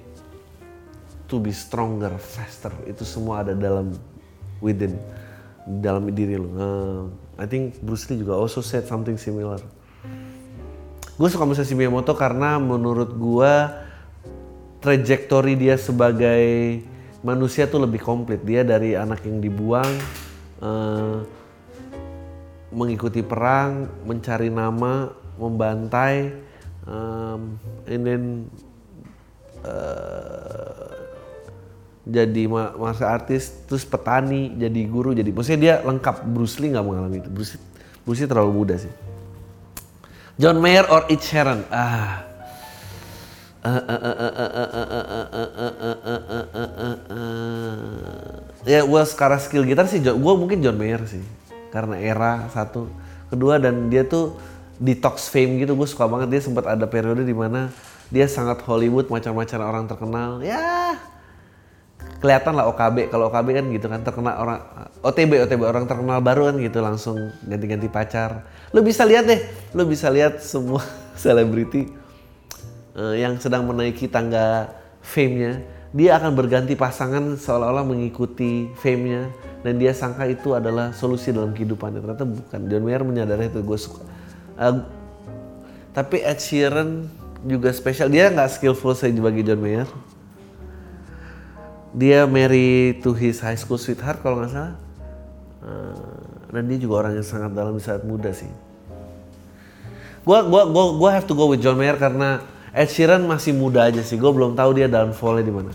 to 1.31 1.39
be 1.39 1.55
stronger, 1.55 2.13
faster 2.21 2.75
itu 2.85 3.07
semua 3.07 3.41
ada 3.41 3.57
dalam 3.57 3.95
within 4.61 4.99
dalam 5.81 6.11
diri 6.13 6.37
lo. 6.37 6.49
Uh, 6.53 7.03
I 7.41 7.47
think 7.49 7.79
Bruce 7.81 8.11
Lee 8.13 8.21
juga 8.21 8.37
also 8.37 8.61
said 8.61 8.85
something 8.85 9.17
similar. 9.17 9.63
Gue 11.15 11.29
suka 11.31 11.47
Musashi 11.47 11.79
Miyamoto 11.79 12.13
karena 12.19 12.59
menurut 12.59 13.15
gue 13.15 13.53
trajektori 14.85 15.57
dia 15.57 15.81
sebagai 15.81 16.45
manusia 17.25 17.65
tuh 17.65 17.89
lebih 17.89 18.05
komplit. 18.05 18.45
Dia 18.45 18.61
dari 18.61 18.93
anak 18.93 19.25
yang 19.25 19.41
dibuang, 19.41 19.89
uh, 20.61 21.25
mengikuti 22.69 23.25
perang, 23.25 23.89
mencari 24.05 24.53
nama, 24.53 25.09
membantai, 25.41 26.37
um, 26.85 27.57
and 27.89 28.03
then 28.05 28.23
uh, 29.65 30.93
jadi 32.05 32.45
masa 32.77 33.09
artis, 33.09 33.65
terus 33.65 33.89
petani, 33.89 34.53
jadi 34.61 34.85
guru, 34.85 35.17
jadi 35.17 35.33
maksudnya 35.33 35.61
dia 35.65 35.75
lengkap. 35.81 36.29
Bruce 36.29 36.61
Lee 36.61 36.77
nggak 36.77 36.85
mengalami 36.85 37.25
itu. 37.25 37.33
Bruce, 37.33 37.57
Bruce 38.05 38.21
Lee 38.21 38.29
terlalu 38.29 38.53
muda 38.53 38.77
sih. 38.77 38.93
John 40.37 40.61
Mayer 40.61 40.85
or 40.93 41.09
Ed 41.09 41.25
Sheeran? 41.25 41.65
Ah. 41.73 42.34
Ya, 48.65 48.81
gue 48.85 49.03
sekarang 49.09 49.41
skill 49.41 49.65
gitar 49.65 49.89
sih, 49.89 50.05
gue 50.05 50.35
mungkin 50.37 50.61
John 50.61 50.77
Mayer 50.77 51.01
sih 51.09 51.25
karena 51.73 51.97
era 51.97 52.45
satu. 52.53 52.93
Kedua 53.33 53.57
dan 53.57 53.89
dia 53.89 54.05
tuh 54.05 54.37
detox 54.77 55.33
fame 55.33 55.65
gitu 55.65 55.73
gue 55.73 55.89
suka 55.89 56.05
banget. 56.05 56.29
Dia 56.37 56.41
sempat 56.45 56.69
ada 56.69 56.85
periode 56.85 57.25
di 57.25 57.33
mana 57.33 57.73
dia 58.13 58.29
sangat 58.29 58.61
Hollywood 58.69 59.09
macam-macam 59.09 59.59
orang 59.65 59.85
terkenal. 59.89 60.45
Ya 60.45 61.01
kelihatan 62.21 62.57
lah 62.57 62.69
OKB 62.73 63.13
kalau 63.13 63.29
OKB 63.29 63.49
kan 63.53 63.65
gitu 63.69 63.87
kan 63.89 64.01
terkenal 64.01 64.35
orang 64.41 64.61
OTB 65.05 65.45
OTB 65.45 65.61
orang 65.61 65.85
terkenal 65.85 66.25
baru 66.25 66.53
kan 66.53 66.57
gitu 66.61 66.81
langsung 66.85 67.17
ganti-ganti 67.45 67.89
pacar. 67.89 68.45
Lo 68.73 68.81
bisa 68.85 69.05
lihat 69.09 69.25
deh 69.25 69.41
lo 69.73 69.89
bisa 69.89 70.09
lihat 70.13 70.41
semua 70.41 70.85
selebriti 71.21 72.04
uh, 72.95 73.15
yang 73.15 73.39
sedang 73.39 73.67
menaiki 73.67 74.11
tangga 74.11 74.73
fame-nya 75.05 75.63
dia 75.95 76.19
akan 76.19 76.35
berganti 76.35 76.75
pasangan 76.75 77.39
seolah-olah 77.39 77.87
mengikuti 77.87 78.67
fame-nya 78.83 79.31
dan 79.63 79.79
dia 79.79 79.95
sangka 79.95 80.27
itu 80.27 80.51
adalah 80.51 80.91
solusi 80.91 81.31
dalam 81.31 81.55
kehidupannya 81.55 82.03
ternyata 82.03 82.27
bukan. 82.27 82.61
John 82.67 82.83
Mayer 82.83 83.03
menyadari 83.07 83.47
itu. 83.47 83.63
Gue 83.63 83.79
suka. 83.79 84.03
Uh, 84.59 84.83
tapi 85.95 86.19
Ed 86.19 86.43
Sheeran 86.43 87.07
juga 87.47 87.71
spesial. 87.71 88.11
Dia 88.11 88.27
nggak 88.35 88.59
skillful 88.59 88.99
sebagai 88.99 89.47
John 89.47 89.63
Mayer. 89.63 89.87
Dia 91.95 92.27
marry 92.27 92.99
to 92.99 93.15
his 93.15 93.39
high 93.39 93.55
school 93.55 93.79
sweetheart 93.79 94.19
kalau 94.19 94.43
nggak 94.43 94.51
salah. 94.51 94.75
Uh, 95.63 96.51
dan 96.51 96.67
dia 96.67 96.79
juga 96.83 97.07
orang 97.07 97.23
yang 97.23 97.25
sangat 97.25 97.55
dalam 97.55 97.79
di 97.79 97.83
saat 97.87 98.03
muda 98.03 98.35
sih. 98.35 98.51
Gua 100.27 100.43
gua 100.43 100.67
gua 100.67 100.85
gua 100.99 101.11
have 101.15 101.31
to 101.31 101.39
go 101.39 101.47
with 101.47 101.63
John 101.63 101.79
Mayer 101.79 101.95
karena 101.95 102.43
Ed 102.75 102.91
Sheeran 102.91 103.23
masih 103.23 103.55
muda 103.55 103.87
aja 103.87 104.03
sih. 104.03 104.19
Gue 104.19 104.35
belum 104.35 104.59
tahu 104.59 104.75
dia 104.75 104.91
downfallnya 104.91 105.47
di 105.47 105.55
mana. 105.55 105.73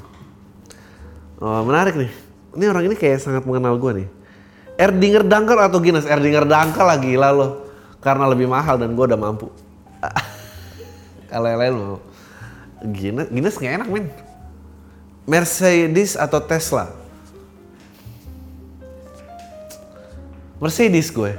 Oh, 1.40 1.64
menarik 1.64 1.96
nih 1.96 2.12
ini 2.56 2.66
orang 2.66 2.84
ini 2.90 2.96
kayak 2.98 3.22
sangat 3.22 3.44
mengenal 3.46 3.78
gue 3.78 4.04
nih. 4.04 4.08
Erdinger 4.80 5.24
Dangkel 5.28 5.60
atau 5.60 5.78
Guinness? 5.78 6.08
Erdinger 6.08 6.48
Dangkel 6.48 6.86
lagi 6.88 7.14
lah 7.14 7.36
lo. 7.36 7.48
Karena 8.00 8.26
lebih 8.32 8.48
mahal 8.48 8.80
dan 8.80 8.96
gue 8.96 9.06
udah 9.06 9.20
mampu. 9.20 9.52
Kalau 11.32 11.46
yang 11.46 11.60
lain 11.60 11.74
mau. 11.76 11.98
Guinness, 12.80 13.28
Guinness 13.30 13.60
gak 13.60 13.84
enak 13.84 13.90
men. 13.92 14.08
Mercedes 15.30 16.18
atau 16.18 16.40
Tesla? 16.42 16.90
Mercedes 20.58 21.12
gue. 21.12 21.38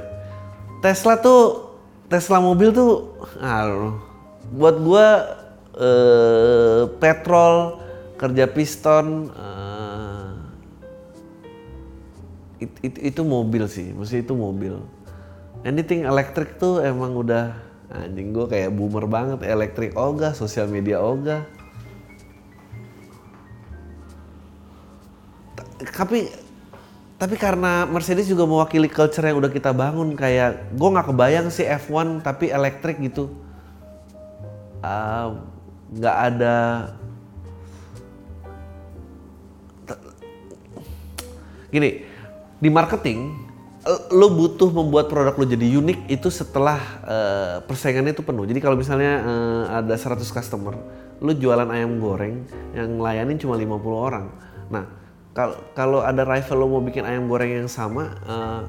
Tesla 0.79 1.17
tuh, 1.19 1.75
Tesla 2.07 2.41
mobil 2.41 2.73
tuh, 2.73 3.13
aduh, 3.37 3.99
buat 4.49 4.75
gue 4.81 5.07
eh, 5.77 6.83
petrol, 6.99 7.79
kerja 8.19 8.45
piston, 8.49 9.31
eh, 9.31 10.31
it, 12.65 12.71
it, 12.83 12.95
itu 13.13 13.21
mobil 13.23 13.65
sih, 13.67 13.91
mesti 13.95 14.23
itu 14.23 14.33
mobil. 14.35 14.81
Anything 15.61 16.09
elektrik 16.09 16.57
tuh 16.57 16.81
emang 16.81 17.13
udah 17.13 17.53
anjing 17.91 18.33
gue 18.33 18.45
kayak 18.49 18.73
boomer 18.73 19.05
banget, 19.05 19.45
elektrik 19.45 19.93
ogah, 19.93 20.33
sosial 20.33 20.65
media 20.65 20.97
ogah. 20.97 21.45
Tapi 25.81 26.29
tapi 27.21 27.37
karena 27.37 27.85
Mercedes 27.85 28.25
juga 28.25 28.49
mewakili 28.49 28.89
culture 28.89 29.21
yang 29.21 29.37
udah 29.37 29.53
kita 29.53 29.69
bangun 29.69 30.17
kayak 30.17 30.73
gue 30.73 30.89
nggak 30.89 31.13
kebayang 31.13 31.53
sih 31.53 31.69
F1 31.69 32.25
tapi 32.25 32.49
elektrik 32.49 32.97
gitu 32.97 33.29
ah, 34.81 35.37
nggak 35.91 36.17
ada 36.31 36.55
gini 41.71 42.03
di 42.59 42.69
marketing 42.71 43.51
lo 44.13 44.29
butuh 44.29 44.69
membuat 44.69 45.09
produk 45.09 45.33
lo 45.33 45.45
jadi 45.47 45.65
unik 45.81 46.05
itu 46.05 46.29
setelah 46.29 46.77
uh, 47.01 47.55
persaingannya 47.65 48.13
itu 48.13 48.21
penuh. 48.21 48.45
Jadi 48.45 48.61
kalau 48.61 48.77
misalnya 48.77 49.25
uh, 49.25 49.63
ada 49.81 49.97
100 49.97 50.21
customer, 50.21 50.77
lo 51.17 51.31
jualan 51.33 51.65
ayam 51.65 51.97
goreng 51.97 52.45
yang 52.77 53.01
layanin 53.01 53.41
cuma 53.41 53.57
50 53.57 53.81
orang. 53.89 54.29
Nah, 54.69 54.85
kalau 55.33 55.57
kalau 55.73 55.99
ada 56.05 56.21
rival 56.21 56.57
lo 56.61 56.65
mau 56.77 56.81
bikin 56.85 57.09
ayam 57.09 57.25
goreng 57.25 57.65
yang 57.65 57.65
sama, 57.65 58.21
uh, 58.29 58.61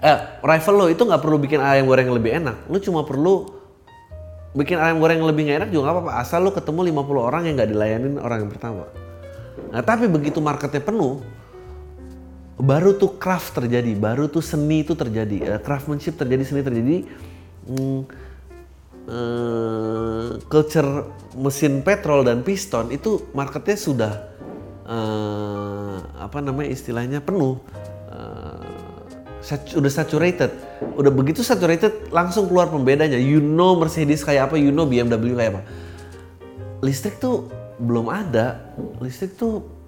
eh 0.00 0.18
rival 0.40 0.74
lo 0.80 0.86
itu 0.88 1.04
nggak 1.04 1.20
perlu 1.20 1.36
bikin 1.36 1.60
ayam 1.60 1.84
goreng 1.84 2.08
yang 2.08 2.16
lebih 2.16 2.32
enak. 2.40 2.56
Lo 2.72 2.80
cuma 2.80 3.04
perlu 3.04 3.57
bikin 4.56 4.80
ayam 4.80 5.00
goreng 5.02 5.20
lebih 5.20 5.48
gak 5.48 5.58
enak 5.64 5.70
juga 5.72 5.82
nggak 5.88 5.96
apa-apa. 6.00 6.12
Asal 6.20 6.44
lo 6.44 6.50
ketemu 6.54 6.92
50 6.92 7.28
orang 7.28 7.42
yang 7.44 7.54
nggak 7.58 7.70
dilayanin 7.72 8.14
orang 8.20 8.38
yang 8.46 8.50
pertama. 8.52 8.84
Nah, 9.68 9.82
tapi 9.84 10.08
begitu 10.08 10.40
marketnya 10.40 10.80
penuh, 10.80 11.20
baru 12.56 12.96
tuh 12.96 13.20
craft 13.20 13.60
terjadi, 13.60 13.92
baru 13.94 14.26
tuh 14.26 14.40
seni 14.40 14.82
itu 14.82 14.96
terjadi, 14.96 15.56
uh, 15.56 15.60
craftsmanship 15.60 16.16
terjadi, 16.16 16.42
seni 16.46 16.62
terjadi. 16.64 16.96
Hmm, 17.68 18.00
uh, 19.08 20.40
culture 20.48 21.12
mesin 21.36 21.84
petrol 21.84 22.24
dan 22.24 22.40
piston 22.40 22.88
itu 22.88 23.28
marketnya 23.36 23.76
sudah 23.76 24.12
uh, 24.88 26.00
apa 26.16 26.38
namanya 26.40 26.72
istilahnya 26.72 27.20
penuh, 27.20 27.60
uh, 28.08 28.64
sat 29.44 29.76
udah 29.76 29.92
saturated, 29.92 30.50
udah 30.78 31.12
begitu 31.14 31.42
saturated 31.42 32.10
langsung 32.10 32.46
keluar 32.46 32.70
pembedanya. 32.70 33.18
You 33.18 33.42
know 33.42 33.78
Mercedes 33.78 34.22
kayak 34.22 34.52
apa, 34.52 34.56
you 34.58 34.70
know 34.70 34.86
BMW 34.86 35.34
kayak 35.34 35.50
apa. 35.58 35.62
Listrik 36.82 37.18
tuh 37.18 37.50
belum 37.78 38.10
ada, 38.10 38.74
listrik 39.02 39.38
tuh 39.38 39.78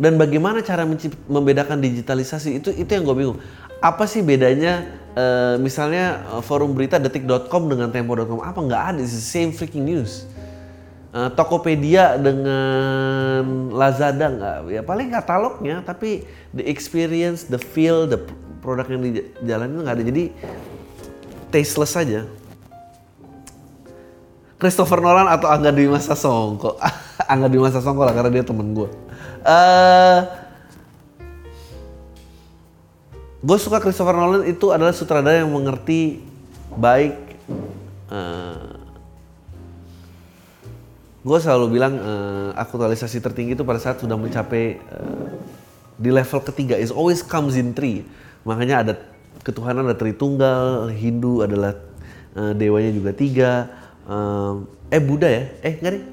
dan 0.00 0.16
bagaimana 0.16 0.64
cara 0.64 0.88
membedakan 1.28 1.76
digitalisasi 1.76 2.64
itu 2.64 2.72
itu 2.72 2.88
yang 2.88 3.04
gue 3.04 3.16
bingung. 3.20 3.38
Apa 3.84 4.08
sih 4.08 4.24
bedanya 4.24 4.88
uh, 5.12 5.60
misalnya 5.60 6.24
uh, 6.32 6.40
forum 6.40 6.72
berita 6.72 6.96
detik.com 6.96 7.68
dengan 7.68 7.92
tempo.com? 7.92 8.40
Apa 8.40 8.64
nggak 8.64 8.82
ada? 8.96 8.98
It's 9.04 9.12
the 9.12 9.20
same 9.20 9.52
freaking 9.52 9.84
news. 9.84 10.24
Uh, 11.12 11.28
Tokopedia 11.36 12.16
dengan 12.16 13.72
Lazada 13.76 14.32
nggak? 14.32 14.56
Ya 14.72 14.80
paling 14.80 15.12
katalognya, 15.12 15.84
tapi 15.84 16.24
the 16.56 16.64
experience, 16.64 17.44
the 17.44 17.60
feel, 17.60 18.08
the 18.08 18.24
produk 18.60 18.86
yang 18.88 19.02
dijalanin 19.02 19.80
nggak 19.80 19.96
ada. 19.96 20.04
Jadi 20.04 20.24
tasteless 21.50 21.92
saja. 21.96 22.28
Christopher 24.60 25.00
Nolan 25.00 25.24
atau 25.24 25.48
Angga 25.48 25.72
Dwi 25.72 25.88
Masa 25.88 26.12
Songko? 26.12 26.76
Angga 27.32 27.48
Dwi 27.48 27.64
Masa 27.64 27.80
Songko 27.80 28.04
lah 28.04 28.12
karena 28.12 28.28
dia 28.28 28.44
temen 28.44 28.76
gue. 28.76 28.88
Uh, 29.40 30.20
gue 33.40 33.56
suka 33.56 33.80
Christopher 33.80 34.20
Nolan 34.20 34.44
itu 34.44 34.68
adalah 34.68 34.92
sutradara 34.92 35.40
yang 35.40 35.48
mengerti 35.48 36.20
baik. 36.76 37.16
Uh, 38.12 38.76
gue 41.24 41.38
selalu 41.40 41.80
bilang 41.80 41.96
uh, 41.96 42.52
aktualisasi 42.52 43.24
tertinggi 43.24 43.56
itu 43.56 43.64
pada 43.64 43.80
saat 43.80 43.96
sudah 44.04 44.20
mencapai 44.20 44.76
uh, 44.92 45.40
di 45.96 46.12
level 46.12 46.40
ketiga 46.44 46.76
is 46.76 46.92
always 46.92 47.24
comes 47.24 47.56
in 47.56 47.72
three. 47.72 48.04
Makanya 48.44 48.76
ada 48.86 48.94
ketuhanan 49.44 49.88
ada 49.88 49.96
Tritunggal, 49.96 50.92
Hindu 50.92 51.44
adalah 51.44 51.76
uh, 52.36 52.52
dewanya 52.56 52.90
juga 52.92 53.10
tiga. 53.12 53.50
Uh, 54.04 54.66
eh 54.90 55.02
Buddha 55.02 55.28
ya? 55.28 55.44
Eh 55.62 55.74
enggak 55.78 55.92
nih. 55.98 56.04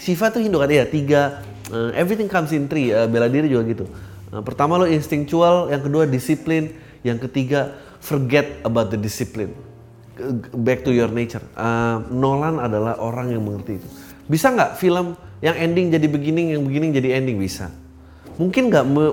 Shiva 0.00 0.32
tuh 0.32 0.40
Hindu 0.40 0.56
kan 0.56 0.72
ya 0.72 0.88
tiga 0.88 1.44
uh, 1.68 1.92
everything 1.92 2.24
comes 2.24 2.56
in 2.56 2.64
three 2.72 2.88
uh, 2.88 3.04
bela 3.04 3.28
diri 3.28 3.52
juga 3.52 3.68
gitu 3.68 3.84
uh, 4.32 4.40
pertama 4.40 4.80
lo 4.80 4.88
instinctual 4.88 5.68
yang 5.68 5.84
kedua 5.84 6.08
disiplin 6.08 6.72
yang 7.04 7.20
ketiga 7.20 7.76
forget 8.00 8.64
about 8.64 8.88
the 8.88 8.96
discipline 8.96 9.52
back 10.52 10.84
to 10.84 10.92
your 10.92 11.08
nature. 11.08 11.42
Uh, 11.56 12.04
Nolan 12.12 12.60
adalah 12.60 13.00
orang 13.00 13.32
yang 13.32 13.42
mengerti 13.44 13.80
itu. 13.80 13.88
Bisa 14.28 14.52
nggak 14.52 14.76
film 14.78 15.16
yang 15.40 15.56
ending 15.56 15.90
jadi 15.90 16.06
beginning, 16.06 16.54
yang 16.54 16.62
beginning 16.62 16.90
jadi 16.94 17.18
ending 17.18 17.40
bisa? 17.40 17.72
Mungkin 18.40 18.72
nggak 18.72 18.84
me 18.88 19.04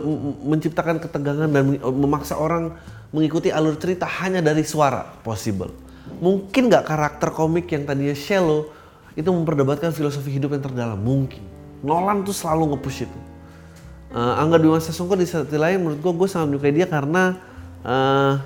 menciptakan 0.48 1.04
ketegangan 1.04 1.52
dan 1.52 1.76
memaksa 1.84 2.40
orang 2.40 2.80
mengikuti 3.12 3.52
alur 3.52 3.76
cerita 3.76 4.08
hanya 4.24 4.40
dari 4.40 4.64
suara? 4.64 5.04
Possible. 5.04 5.76
Mungkin 6.24 6.72
nggak 6.72 6.88
karakter 6.88 7.36
komik 7.36 7.68
yang 7.68 7.84
tadinya 7.84 8.16
shallow 8.16 8.72
itu 9.20 9.28
memperdebatkan 9.28 9.92
filosofi 9.92 10.32
hidup 10.32 10.56
yang 10.56 10.64
terdalam? 10.64 10.96
Mungkin. 10.96 11.44
Nolan 11.84 12.24
tuh 12.24 12.32
selalu 12.32 12.80
nge-push 12.80 13.04
itu. 13.04 13.20
Uh, 14.16 14.40
Angga 14.40 14.56
Dwi 14.56 14.80
Sasongko 14.80 15.20
di 15.20 15.28
satu 15.28 15.60
lain 15.60 15.84
menurut 15.84 16.00
gue 16.00 16.14
gue 16.24 16.28
sangat 16.32 16.48
menyukai 16.48 16.72
dia 16.72 16.88
karena 16.88 17.36
uh, 17.84 18.40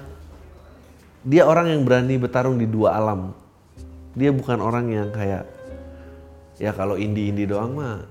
dia 1.22 1.46
orang 1.46 1.70
yang 1.70 1.86
berani 1.86 2.18
bertarung 2.18 2.58
di 2.58 2.66
dua 2.66 2.98
alam. 2.98 3.38
Dia 4.18 4.34
bukan 4.34 4.58
orang 4.58 4.90
yang 4.90 5.14
kayak 5.14 5.46
ya 6.58 6.74
kalau 6.74 6.98
indie-indie 6.98 7.46
doang 7.46 7.78
mah 7.78 8.02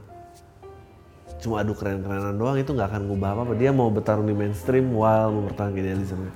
cuma 1.41 1.64
adu 1.64 1.72
keren-kerenan 1.72 2.36
doang 2.36 2.61
itu 2.61 2.70
nggak 2.70 2.93
akan 2.93 3.03
ngubah 3.09 3.28
apa-apa. 3.32 3.53
Dia 3.57 3.72
mau 3.72 3.88
bertarung 3.88 4.28
di 4.28 4.36
mainstream 4.36 4.93
while 4.93 5.32
mempertahankan 5.32 5.80
idealisme. 5.80 6.28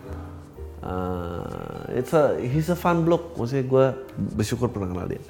Uh, 0.84 1.88
it's 1.96 2.12
a 2.12 2.36
he's 2.40 2.72
a 2.72 2.76
fun 2.76 3.04
block. 3.04 3.36
Maksudnya 3.36 3.64
gue 3.64 3.86
bersyukur 4.36 4.72
pernah 4.72 4.88
kenal 4.88 5.06
dia. 5.08 5.20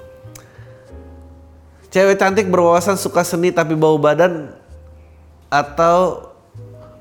Cewek 1.94 2.18
cantik 2.18 2.50
berwawasan 2.50 2.98
suka 2.98 3.22
seni 3.22 3.54
tapi 3.54 3.78
bau 3.78 3.94
badan 3.94 4.50
atau 5.46 6.30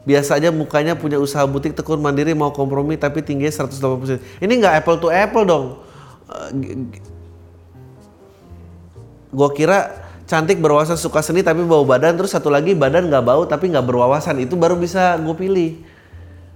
biasa 0.05 0.37
aja 0.37 0.53
mukanya 0.53 0.93
punya 0.93 1.17
usaha 1.17 1.41
butik 1.49 1.73
tekun 1.73 1.97
mandiri 1.97 2.37
mau 2.37 2.53
kompromi 2.53 2.99
tapi 2.99 3.25
tingginya 3.25 3.65
180 3.65 4.21
Ini 4.37 4.53
nggak 4.53 4.73
apple 4.85 4.97
to 5.01 5.09
apple 5.09 5.45
dong. 5.49 5.65
Uh, 6.29 6.49
gua 9.33 9.49
kira 9.49 10.02
cantik 10.33 10.57
berwawasan 10.57 10.97
suka 10.97 11.21
seni 11.21 11.45
tapi 11.45 11.61
bau 11.61 11.85
badan 11.85 12.17
terus 12.17 12.33
satu 12.33 12.49
lagi 12.49 12.73
badan 12.73 13.05
nggak 13.05 13.21
bau 13.21 13.45
tapi 13.45 13.69
nggak 13.69 13.85
berwawasan 13.85 14.41
itu 14.41 14.57
baru 14.57 14.73
bisa 14.73 15.13
gue 15.21 15.35
pilih. 15.37 15.71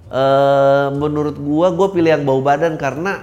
Uh, 0.08 0.90
menurut 0.98 1.38
gua 1.38 1.70
gue 1.70 1.88
pilih 1.94 2.10
yang 2.18 2.24
bau 2.26 2.42
badan 2.42 2.74
karena 2.80 3.22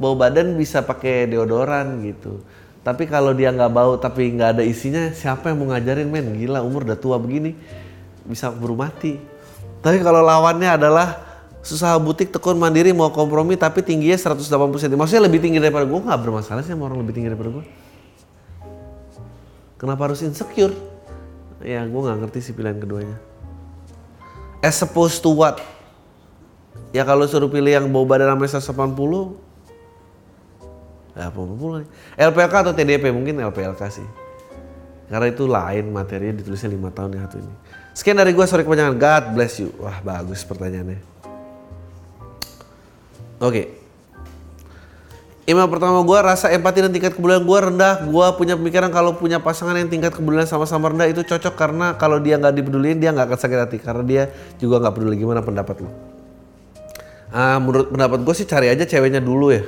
bau 0.00 0.16
badan 0.16 0.56
bisa 0.56 0.80
pakai 0.80 1.28
deodoran 1.28 2.00
gitu. 2.00 2.40
Tapi 2.80 3.04
kalau 3.04 3.36
dia 3.36 3.52
nggak 3.52 3.68
bau 3.68 4.00
tapi 4.00 4.32
nggak 4.32 4.56
ada 4.56 4.62
isinya, 4.64 5.12
siapa 5.12 5.52
yang 5.52 5.60
mau 5.60 5.76
ngajarin 5.76 6.08
men? 6.08 6.32
Gila 6.32 6.64
umur 6.64 6.88
udah 6.88 6.96
tua 6.96 7.20
begini 7.20 7.52
bisa 8.24 8.48
buru 8.48 8.72
mati. 8.80 9.20
Tapi 9.84 10.00
kalau 10.00 10.24
lawannya 10.24 10.80
adalah 10.80 11.28
susah 11.60 12.00
butik 12.00 12.32
tekun 12.32 12.56
mandiri 12.56 12.96
mau 12.96 13.12
kompromi 13.12 13.52
tapi 13.60 13.84
tingginya 13.84 14.16
180 14.16 14.48
cm. 14.80 14.96
Maksudnya 14.96 15.28
lebih 15.28 15.44
tinggi 15.44 15.60
daripada 15.60 15.84
gue 15.84 16.00
nggak 16.00 16.20
bermasalah 16.24 16.64
sih 16.64 16.72
sama 16.72 16.88
orang 16.88 17.04
lebih 17.04 17.20
tinggi 17.20 17.28
daripada 17.28 17.60
gue. 17.60 17.89
Kenapa 19.80 20.12
harus 20.12 20.20
insecure? 20.20 20.76
Ya 21.64 21.80
gue 21.88 22.00
nggak 22.04 22.28
ngerti 22.28 22.38
sih 22.44 22.52
pilihan 22.52 22.76
keduanya. 22.76 23.16
As 24.60 24.76
opposed 24.84 25.24
to 25.24 25.32
what? 25.32 25.64
Ya 26.92 27.08
kalau 27.08 27.24
suruh 27.24 27.48
pilih 27.48 27.72
yang 27.72 27.88
bau 27.88 28.04
badan 28.04 28.36
sampai 28.36 28.92
180 28.92 31.16
Ya 31.16 31.32
80 31.32 31.88
LPLK 32.16 32.54
atau 32.54 32.72
TDP 32.76 33.08
mungkin 33.08 33.40
LPLK 33.40 33.82
sih. 33.88 34.08
Karena 35.10 35.26
itu 35.26 35.48
lain 35.48 35.90
materinya 35.90 36.38
ditulisnya 36.38 36.70
lima 36.70 36.94
tahun 36.94 37.18
yang 37.18 37.24
satu 37.26 37.42
ini. 37.42 37.54
Sekian 37.96 38.20
dari 38.20 38.30
gue, 38.30 38.46
sorry 38.46 38.62
kepanjangan. 38.62 38.94
God 38.94 39.24
bless 39.34 39.58
you. 39.58 39.74
Wah 39.82 39.98
bagus 40.04 40.46
pertanyaannya. 40.46 41.00
Oke. 43.40 43.40
Okay. 43.40 43.79
Email 45.48 45.66
pertama 45.72 46.04
gue, 46.04 46.18
rasa 46.20 46.52
empati 46.52 46.84
dan 46.84 46.92
tingkat 46.92 47.16
kebulan 47.16 47.40
gue 47.40 47.58
rendah. 47.72 48.04
Gue 48.04 48.26
punya 48.36 48.60
pemikiran 48.60 48.92
kalau 48.92 49.16
punya 49.16 49.40
pasangan 49.40 49.72
yang 49.72 49.88
tingkat 49.88 50.12
kebulan 50.12 50.44
sama-sama 50.44 50.92
rendah 50.92 51.08
itu 51.08 51.24
cocok 51.24 51.56
karena 51.56 51.96
kalau 51.96 52.20
dia 52.20 52.36
nggak 52.36 52.54
dipedulin 52.60 53.00
dia 53.00 53.10
nggak 53.10 53.32
akan 53.32 53.38
sakit 53.40 53.58
hati 53.58 53.78
karena 53.80 54.04
dia 54.04 54.22
juga 54.60 54.78
nggak 54.84 54.94
peduli 54.94 55.16
gimana 55.16 55.40
pendapat 55.40 55.80
lo. 55.80 55.90
Ah, 57.32 57.56
menurut 57.56 57.88
pendapat 57.88 58.20
gue 58.20 58.34
sih 58.36 58.44
cari 58.44 58.68
aja 58.68 58.84
ceweknya 58.84 59.24
dulu 59.24 59.48
ya. 59.48 59.64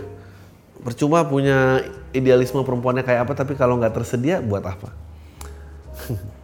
Percuma 0.83 1.25
punya 1.25 1.81
idealisme 2.12 2.61
perempuannya 2.61 3.07
kayak 3.07 3.25
apa 3.25 3.33
tapi 3.33 3.57
kalau 3.57 3.81
nggak 3.81 3.97
tersedia 3.97 4.45
buat 4.45 4.66
apa? 4.66 4.93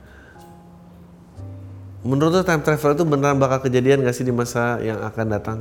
Menurut 2.08 2.40
lo 2.40 2.42
time 2.46 2.62
travel 2.62 2.94
itu 2.94 3.04
beneran 3.04 3.36
bakal 3.42 3.66
kejadian 3.66 4.06
gak 4.06 4.14
sih 4.14 4.22
di 4.22 4.30
masa 4.30 4.78
yang 4.78 5.02
akan 5.02 5.26
datang? 5.28 5.58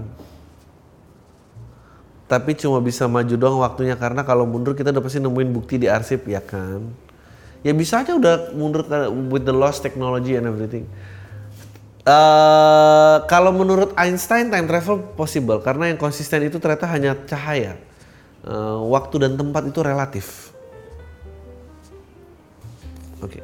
Tapi 2.27 2.59
cuma 2.59 2.83
bisa 2.83 3.07
maju 3.07 3.35
doang 3.39 3.63
waktunya 3.63 3.95
karena 3.95 4.21
kalau 4.27 4.43
mundur 4.43 4.75
kita 4.75 4.91
udah 4.91 5.03
pasti 5.03 5.23
nemuin 5.23 5.49
bukti 5.55 5.79
di 5.79 5.87
arsip 5.87 6.27
ya 6.27 6.43
kan? 6.43 6.83
Ya 7.63 7.71
bisa 7.71 8.03
aja 8.03 8.13
udah 8.15 8.51
mundur 8.51 8.83
with 9.31 9.47
the 9.47 9.55
lost 9.55 9.79
technology 9.79 10.35
and 10.35 10.43
everything. 10.43 10.83
Uh, 12.07 13.23
kalau 13.27 13.51
menurut 13.51 13.91
Einstein 13.99 14.47
time 14.47 14.67
travel 14.67 15.03
possible 15.15 15.59
karena 15.59 15.91
yang 15.91 15.99
konsisten 15.99 16.43
itu 16.43 16.59
ternyata 16.59 16.87
hanya 16.87 17.15
cahaya. 17.27 17.79
Uh, 18.43 18.79
waktu 18.91 19.27
dan 19.27 19.35
tempat 19.35 19.67
itu 19.67 19.79
relatif. 19.83 20.55
Oke. 23.23 23.39
Okay. 23.39 23.43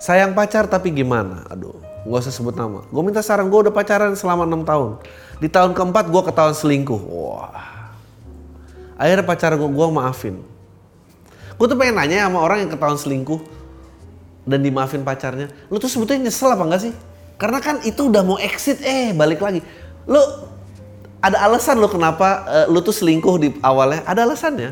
Sayang 0.00 0.36
pacar 0.36 0.68
tapi 0.68 0.92
gimana? 0.92 1.48
Aduh 1.48 1.96
Gak 2.06 2.22
usah 2.22 2.34
sebut 2.34 2.54
nama. 2.54 2.86
Gue 2.86 3.02
minta 3.02 3.18
saran, 3.18 3.50
gue 3.50 3.60
udah 3.66 3.74
pacaran 3.74 4.14
selama 4.14 4.46
enam 4.46 4.62
tahun. 4.62 5.02
Di 5.42 5.50
tahun 5.50 5.74
keempat 5.74 6.06
gue 6.06 6.22
ketahuan 6.22 6.54
selingkuh. 6.54 7.02
Wah. 7.02 7.75
Akhirnya 8.96 9.24
pacar 9.24 9.52
gue, 9.54 9.68
gue 9.68 9.86
maafin. 9.92 10.40
Gue 11.56 11.66
tuh 11.68 11.76
pengen 11.76 12.00
nanya 12.00 12.28
sama 12.28 12.40
orang 12.40 12.64
yang 12.64 12.70
ketahuan 12.72 13.00
selingkuh 13.00 13.40
dan 14.44 14.60
dimaafin 14.60 15.04
pacarnya. 15.04 15.52
Lu 15.68 15.76
tuh 15.76 15.88
sebetulnya 15.88 16.28
nyesel 16.28 16.52
apa 16.52 16.64
enggak 16.64 16.82
sih? 16.88 16.92
Karena 17.36 17.60
kan 17.60 17.84
itu 17.84 18.08
udah 18.08 18.24
mau 18.24 18.40
exit, 18.40 18.80
eh 18.80 19.12
balik 19.12 19.44
lagi. 19.44 19.60
Lu 20.08 20.20
ada 21.20 21.36
alasan 21.44 21.80
lo 21.80 21.88
kenapa 21.88 22.44
uh, 22.48 22.66
lu 22.72 22.80
tuh 22.80 22.92
selingkuh 22.92 23.36
di 23.36 23.48
awalnya? 23.60 24.04
Ada 24.08 24.24
alasannya. 24.24 24.70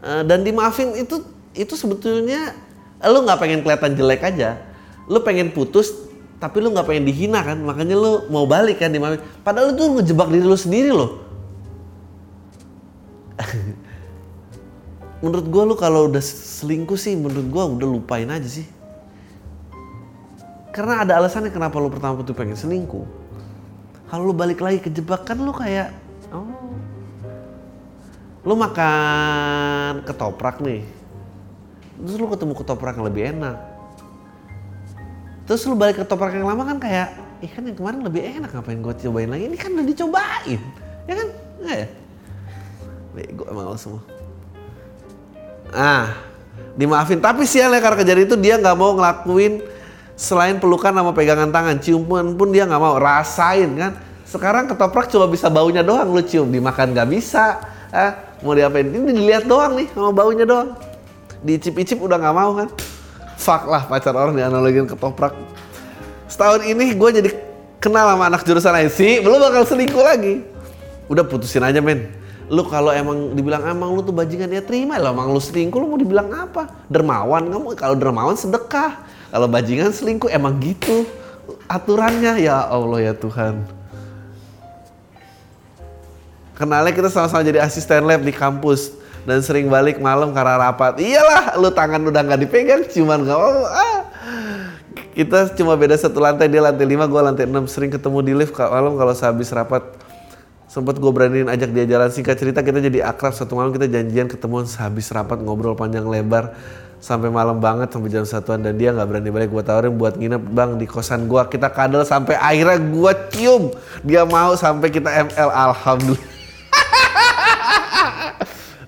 Uh, 0.00 0.22
dan 0.24 0.44
dimaafin 0.44 0.96
itu 0.96 1.20
itu 1.52 1.74
sebetulnya 1.76 2.56
lu 3.04 3.24
nggak 3.24 3.38
pengen 3.40 3.60
kelihatan 3.60 3.92
jelek 3.96 4.24
aja. 4.24 4.60
Lu 5.08 5.20
pengen 5.20 5.52
putus 5.52 6.08
tapi 6.38 6.62
lu 6.62 6.70
nggak 6.70 6.86
pengen 6.86 7.04
dihina 7.04 7.42
kan 7.42 7.58
makanya 7.58 7.98
lu 7.98 8.30
mau 8.30 8.46
balik 8.46 8.78
kan 8.78 8.94
di 8.94 9.02
mami 9.02 9.18
padahal 9.42 9.70
lu 9.70 9.72
tuh 9.74 9.86
ngejebak 9.98 10.30
diri 10.30 10.46
lu 10.46 10.54
sendiri 10.54 10.90
loh 10.94 11.27
menurut 15.22 15.46
gua 15.50 15.62
lu 15.66 15.74
kalau 15.74 16.10
udah 16.10 16.22
selingkuh 16.22 16.98
sih 16.98 17.14
menurut 17.14 17.46
gua 17.50 17.66
udah 17.66 17.88
lupain 17.88 18.28
aja 18.28 18.46
sih 18.46 18.66
karena 20.74 21.02
ada 21.02 21.18
alasannya 21.18 21.50
kenapa 21.50 21.80
lu 21.82 21.90
pertama 21.90 22.22
tuh 22.22 22.36
pengen 22.36 22.54
selingkuh 22.54 23.06
kalau 24.08 24.30
lu 24.30 24.34
balik 24.34 24.62
lagi 24.62 24.78
kejebak 24.82 25.26
kan 25.26 25.38
lu 25.38 25.50
kayak 25.50 25.94
oh 26.30 26.46
lu 28.46 28.54
makan 28.54 30.06
ketoprak 30.06 30.62
nih 30.62 30.86
terus 31.98 32.16
lu 32.16 32.30
ketemu 32.30 32.52
ketoprak 32.54 32.94
yang 32.94 33.06
lebih 33.10 33.24
enak 33.34 33.78
Terus 35.48 35.64
lu 35.64 35.80
balik 35.80 35.96
ke 35.96 36.04
toprak 36.04 36.36
yang 36.36 36.44
lama 36.44 36.60
kan 36.60 36.76
kayak, 36.76 37.08
ih 37.40 37.48
kan 37.48 37.64
yang 37.64 37.72
kemarin 37.72 38.04
lebih 38.04 38.20
enak 38.20 38.52
ngapain 38.52 38.84
gue 38.84 38.94
cobain 39.08 39.32
lagi. 39.32 39.48
Ini 39.48 39.56
kan 39.56 39.70
udah 39.72 39.86
dicobain. 39.88 40.60
Ya 41.08 41.14
kan? 41.16 41.28
Enggak 41.56 41.76
ya? 41.80 41.88
Bego 43.18 43.44
emang 43.50 43.74
lo 43.74 43.74
semua. 43.74 44.02
Ah, 45.74 46.14
dimaafin. 46.78 47.18
Tapi 47.18 47.42
sial 47.44 47.74
ya 47.74 47.82
karena 47.82 47.98
kejadian 47.98 48.26
itu 48.30 48.36
dia 48.38 48.54
nggak 48.56 48.76
mau 48.78 48.94
ngelakuin 48.94 49.66
selain 50.14 50.62
pelukan 50.62 50.94
sama 50.94 51.10
pegangan 51.10 51.50
tangan. 51.50 51.82
Ciuman 51.82 52.38
pun 52.38 52.54
dia 52.54 52.62
nggak 52.62 52.78
mau. 52.78 52.94
Rasain 52.96 53.68
kan. 53.74 53.92
Sekarang 54.22 54.70
ketoprak 54.70 55.10
cuma 55.10 55.26
bisa 55.26 55.50
baunya 55.50 55.82
doang 55.82 56.14
lu 56.14 56.22
cium. 56.22 56.46
Dimakan 56.46 56.94
nggak 56.94 57.08
bisa. 57.10 57.58
Ah, 57.90 58.38
mau 58.46 58.54
diapain? 58.54 58.86
Ini 58.86 59.10
dilihat 59.10 59.44
doang 59.50 59.74
nih 59.74 59.90
sama 59.90 60.14
baunya 60.14 60.46
doang. 60.46 60.78
Dicip-icip 61.42 61.98
udah 61.98 62.16
nggak 62.22 62.36
mau 62.38 62.54
kan 62.54 62.70
fuck 63.38 63.70
lah 63.70 63.86
pacar 63.86 64.12
orang 64.12 64.34
dianalogin 64.34 64.84
ketoprak. 64.84 65.32
Setahun 66.26 66.66
ini 66.66 66.92
gue 66.92 67.10
jadi 67.22 67.30
kenal 67.78 68.12
sama 68.12 68.28
anak 68.28 68.42
jurusan 68.44 68.74
IC, 68.84 69.22
belum 69.24 69.38
bakal 69.38 69.62
selingkuh 69.64 70.02
lagi. 70.02 70.44
Udah 71.08 71.24
putusin 71.24 71.64
aja 71.64 71.80
men. 71.80 72.17
Lu 72.48 72.64
kalau 72.64 72.88
emang 72.88 73.36
dibilang 73.36 73.64
emang 73.68 73.92
lu 73.92 74.00
tuh 74.00 74.16
bajingan 74.16 74.48
ya 74.48 74.64
terima 74.64 74.96
lah. 74.96 75.12
Emang 75.12 75.32
lu 75.32 75.40
selingkuh 75.40 75.76
lu 75.76 75.86
mau 75.92 76.00
dibilang 76.00 76.32
apa? 76.32 76.68
Dermawan 76.88 77.44
kamu 77.48 77.76
kalau 77.76 77.94
dermawan 77.96 78.36
sedekah. 78.36 79.04
Kalau 79.28 79.46
bajingan 79.48 79.92
selingkuh 79.92 80.32
emang 80.32 80.56
gitu 80.60 81.04
aturannya 81.68 82.40
ya 82.40 82.64
Allah 82.64 83.12
ya 83.12 83.14
Tuhan. 83.16 83.60
Kenalnya 86.56 86.90
kita 86.90 87.06
sama-sama 87.06 87.46
jadi 87.46 87.62
asisten 87.62 88.02
lab 88.02 88.24
di 88.24 88.34
kampus 88.34 88.98
dan 89.22 89.38
sering 89.44 89.70
balik 89.70 90.02
malam 90.02 90.34
karena 90.34 90.58
rapat. 90.58 90.98
Iyalah, 90.98 91.54
lu 91.54 91.70
tangan 91.70 92.02
udah 92.02 92.18
nggak 92.18 92.40
dipegang, 92.42 92.82
cuman 92.90 93.22
nggak 93.22 93.38
mau. 93.38 93.62
Ah. 93.68 94.00
Kita 95.14 95.54
cuma 95.54 95.78
beda 95.78 95.94
satu 95.94 96.18
lantai, 96.18 96.50
dia 96.50 96.58
lantai 96.58 96.82
lima, 96.82 97.06
gua 97.06 97.30
lantai 97.30 97.46
enam. 97.46 97.68
Sering 97.70 97.94
ketemu 97.94 98.18
di 98.26 98.32
lift 98.34 98.58
malam 98.58 98.98
kalau 98.98 99.14
sehabis 99.14 99.54
rapat. 99.54 99.86
Sempet 100.68 101.00
gue 101.00 101.08
beraniin 101.08 101.48
ajak 101.48 101.72
dia 101.72 101.88
jalan. 101.88 102.12
Singkat 102.12 102.36
cerita 102.36 102.60
kita 102.60 102.84
jadi 102.84 103.08
akrab. 103.08 103.32
Satu 103.32 103.56
malam 103.56 103.72
kita 103.72 103.88
janjian 103.88 104.28
ketemuan 104.28 104.68
sehabis 104.68 105.08
rapat 105.16 105.40
ngobrol 105.40 105.72
panjang 105.72 106.04
lebar. 106.04 106.52
Sampai 107.00 107.32
malam 107.32 107.56
banget 107.56 107.88
sampai 107.88 108.12
jam 108.12 108.28
satuan. 108.28 108.60
Dan 108.60 108.76
dia 108.76 108.92
nggak 108.92 109.08
berani 109.08 109.32
balik. 109.32 109.48
Gue 109.48 109.64
tawarin 109.64 109.96
buat 109.96 110.20
nginep 110.20 110.44
bang 110.52 110.76
di 110.76 110.84
kosan 110.84 111.24
gue 111.24 111.40
kita 111.48 111.72
kadal 111.72 112.04
sampai 112.04 112.36
akhirnya 112.36 112.84
gue 112.84 113.12
cium. 113.32 113.72
Dia 114.04 114.28
mau 114.28 114.52
sampai 114.60 114.92
kita 114.92 115.08
ML 115.08 115.48
alhamdulillah. 115.48 116.36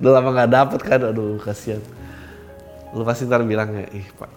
Udah 0.04 0.10
lama 0.20 0.28
nggak 0.36 0.50
dapet 0.52 0.80
kan? 0.84 1.00
Aduh 1.00 1.40
kasihan. 1.40 1.80
Lu 2.92 3.08
pasti 3.08 3.24
ntar 3.24 3.40
bilang 3.40 3.72
ya 3.72 3.88
ih 3.88 4.04
pak. 4.20 4.30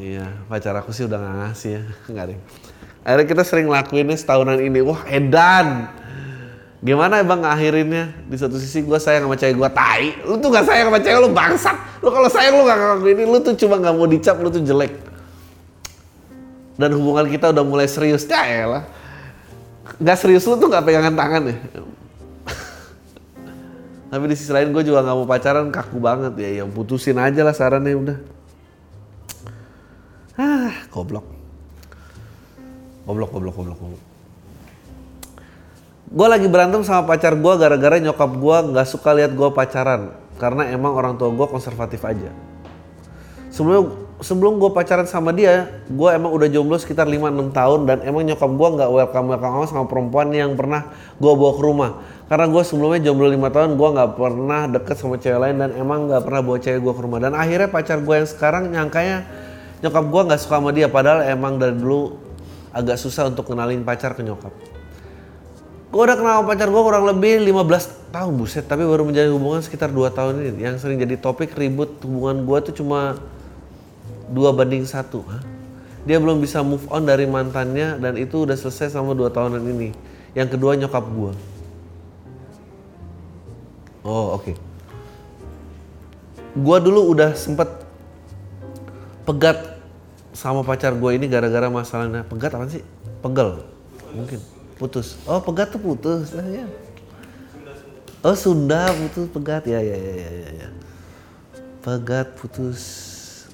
Iya 0.00 0.26
pacar 0.48 0.74
aku 0.80 0.96
sih 0.96 1.04
udah 1.04 1.20
nggak 1.20 1.36
ngasih 1.44 1.70
ya. 1.76 1.82
Nggak 2.10 2.26
deh 2.34 2.40
akhirnya 3.04 3.26
kita 3.28 3.42
sering 3.44 3.68
lakuinnya 3.68 4.16
setahunan 4.16 4.58
ini. 4.58 4.80
Wah 4.80 5.04
edan 5.06 5.92
Gimana 6.84 7.24
bang 7.24 7.40
ngakhirinnya? 7.40 8.28
Di 8.28 8.36
satu 8.36 8.60
sisi 8.60 8.84
gue 8.84 9.00
sayang 9.00 9.24
sama 9.24 9.40
cewek 9.40 9.56
gue 9.56 9.70
tai. 9.72 10.20
Lu 10.28 10.36
tuh 10.36 10.52
gak 10.52 10.68
sayang 10.68 10.92
sama 10.92 11.00
cewek 11.00 11.18
lu 11.24 11.30
bangsat. 11.32 11.76
Lu 12.04 12.12
kalau 12.12 12.28
sayang 12.28 12.60
lu 12.60 12.68
gak 12.68 12.76
ngelakuin 12.76 13.16
ini. 13.16 13.24
Lu 13.24 13.38
tuh 13.40 13.56
cuma 13.56 13.80
gak 13.80 13.96
mau 13.96 14.04
dicap, 14.04 14.36
lu 14.36 14.52
tuh 14.52 14.60
jelek. 14.60 14.92
Dan 16.76 16.92
hubungan 16.92 17.24
kita 17.32 17.56
udah 17.56 17.64
mulai 17.64 17.88
serius. 17.88 18.28
Ya 18.28 18.68
elah. 18.68 18.84
Gak 19.96 20.20
serius 20.20 20.44
lu 20.44 20.60
tuh 20.60 20.68
gak 20.68 20.84
pegangan 20.84 21.16
tangan 21.16 21.42
ya. 21.48 21.56
Tapi 24.12 24.24
di 24.28 24.36
sisi 24.36 24.52
lain 24.52 24.68
gue 24.68 24.84
juga 24.84 25.00
gak 25.08 25.16
mau 25.16 25.24
pacaran 25.24 25.72
kaku 25.72 25.96
banget 26.04 26.36
ya. 26.36 26.60
Yang 26.60 26.68
putusin 26.76 27.16
aja 27.16 27.48
lah 27.48 27.56
sarannya 27.56 27.96
udah. 27.96 28.18
Ah, 30.36 30.84
goblok. 30.92 31.24
Goblok, 33.08 33.32
goblok, 33.32 33.56
goblok, 33.56 33.80
goblok 33.80 34.13
gue 36.14 36.26
lagi 36.30 36.46
berantem 36.46 36.86
sama 36.86 37.10
pacar 37.10 37.34
gue 37.34 37.52
gara-gara 37.58 37.98
nyokap 37.98 38.38
gue 38.38 38.56
nggak 38.70 38.86
suka 38.86 39.10
lihat 39.18 39.34
gue 39.34 39.50
pacaran. 39.50 40.14
Karena 40.38 40.70
emang 40.70 40.94
orang 40.94 41.18
tua 41.18 41.34
gue 41.34 41.46
konservatif 41.50 42.06
aja. 42.06 42.30
Sebelum 43.50 44.14
sebelum 44.22 44.62
gue 44.62 44.70
pacaran 44.70 45.10
sama 45.10 45.34
dia 45.34 45.82
gue 45.90 46.08
emang 46.14 46.30
udah 46.30 46.46
jomblo 46.46 46.78
sekitar 46.78 47.10
5-6 47.10 47.50
tahun 47.50 47.80
dan 47.90 47.98
emang 48.06 48.22
nyokap 48.30 48.46
gue 48.46 48.68
nggak 48.78 48.90
welcome 48.94 49.26
welcome 49.26 49.66
sama 49.66 49.84
perempuan 49.90 50.30
yang 50.30 50.54
pernah 50.54 50.86
gue 51.18 51.32
bawa 51.34 51.52
ke 51.58 51.62
rumah. 51.66 51.90
Karena 52.30 52.46
gue 52.46 52.62
sebelumnya 52.62 53.00
jomblo 53.10 53.26
5 53.34 53.50
tahun 53.50 53.70
gue 53.74 53.88
nggak 53.98 54.10
pernah 54.14 54.62
deket 54.70 54.96
sama 55.02 55.18
cewek 55.18 55.38
lain 55.42 55.56
dan 55.66 55.70
emang 55.74 56.06
nggak 56.06 56.22
pernah 56.22 56.40
bawa 56.46 56.58
cewek 56.62 56.78
gue 56.78 56.94
ke 56.94 57.02
rumah. 57.02 57.18
Dan 57.26 57.34
akhirnya 57.34 57.66
pacar 57.66 57.98
gue 57.98 58.14
yang 58.22 58.28
sekarang 58.30 58.70
nyangkanya 58.70 59.26
nyokap 59.82 60.04
gue 60.06 60.22
nggak 60.30 60.40
suka 60.46 60.62
sama 60.62 60.70
dia 60.70 60.86
padahal 60.86 61.26
emang 61.26 61.58
dari 61.58 61.74
dulu 61.74 62.14
agak 62.70 63.02
susah 63.02 63.26
untuk 63.26 63.50
kenalin 63.50 63.82
pacar 63.82 64.14
ke 64.14 64.22
nyokap 64.22 64.73
Gue 65.94 66.02
udah 66.10 66.18
kenal 66.18 66.42
pacar 66.42 66.74
gue 66.74 66.82
kurang 66.82 67.06
lebih 67.06 67.38
15 67.54 68.10
tahun 68.10 68.34
buset, 68.34 68.66
tapi 68.66 68.82
baru 68.82 69.06
menjalin 69.06 69.30
hubungan 69.30 69.62
sekitar 69.62 69.94
2 69.94 70.10
tahun 70.10 70.42
ini. 70.42 70.58
Yang 70.66 70.82
sering 70.82 70.98
jadi 70.98 71.14
topik 71.14 71.54
ribut 71.54 72.02
hubungan 72.02 72.42
gue 72.42 72.58
tuh 72.66 72.82
cuma 72.82 73.14
dua 74.26 74.50
banding 74.50 74.82
satu. 74.82 75.22
Dia 76.02 76.18
belum 76.18 76.42
bisa 76.42 76.66
move 76.66 76.82
on 76.90 77.06
dari 77.06 77.30
mantannya 77.30 78.02
dan 78.02 78.18
itu 78.18 78.42
udah 78.42 78.58
selesai 78.58 78.90
sama 78.90 79.14
dua 79.14 79.30
tahunan 79.30 79.62
ini. 79.62 79.94
Yang 80.34 80.58
kedua 80.58 80.74
nyokap 80.74 81.04
gue. 81.06 81.32
Oh 84.02 84.34
oke. 84.34 84.50
Okay. 84.50 84.54
Gue 86.58 86.78
dulu 86.82 87.14
udah 87.14 87.38
sempet 87.38 87.70
pegat 89.22 89.78
sama 90.34 90.66
pacar 90.66 90.90
gue 90.98 91.10
ini 91.14 91.30
gara-gara 91.30 91.70
masalahnya 91.70 92.26
pegat 92.26 92.50
apa 92.58 92.66
sih? 92.66 92.82
Pegel 93.22 93.62
mungkin 94.10 94.53
putus. 94.76 95.18
Oh 95.24 95.40
pegat 95.40 95.70
tuh 95.74 95.80
putus. 95.80 96.34
Lah 96.34 96.46
ya 96.46 96.66
oh 98.24 98.36
Sunda 98.36 98.88
putus 98.90 99.28
pegat. 99.28 99.62
Ya 99.68 99.78
ya 99.78 99.96
ya 99.96 100.12
ya 100.16 100.30
ya, 100.32 100.48
ya. 100.64 100.68
pegat 101.84 102.32
putus. 102.40 102.80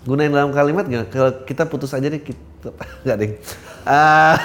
Gunain 0.07 0.33
dalam 0.33 0.55
kalimat 0.55 0.87
nggak? 0.87 1.07
Kalau 1.13 1.31
kita 1.45 1.67
putus 1.67 1.93
aja 1.93 2.07
nih 2.07 2.23
kita 2.23 2.71
nggak 3.05 3.17
deh. 3.19 3.33
Uh, 3.81 4.37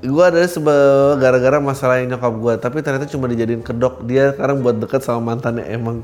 gue 0.00 0.24
ada 0.24 0.40
sebab 0.48 1.20
gara-gara 1.20 1.60
masalah 1.60 2.00
nyokap 2.00 2.32
gue 2.40 2.54
tapi 2.56 2.80
ternyata 2.80 3.04
cuma 3.12 3.28
dijadiin 3.28 3.60
kedok. 3.60 4.00
Dia 4.08 4.32
sekarang 4.32 4.64
buat 4.64 4.80
deket 4.80 5.04
sama 5.04 5.36
mantannya 5.36 5.68
emang 5.68 6.00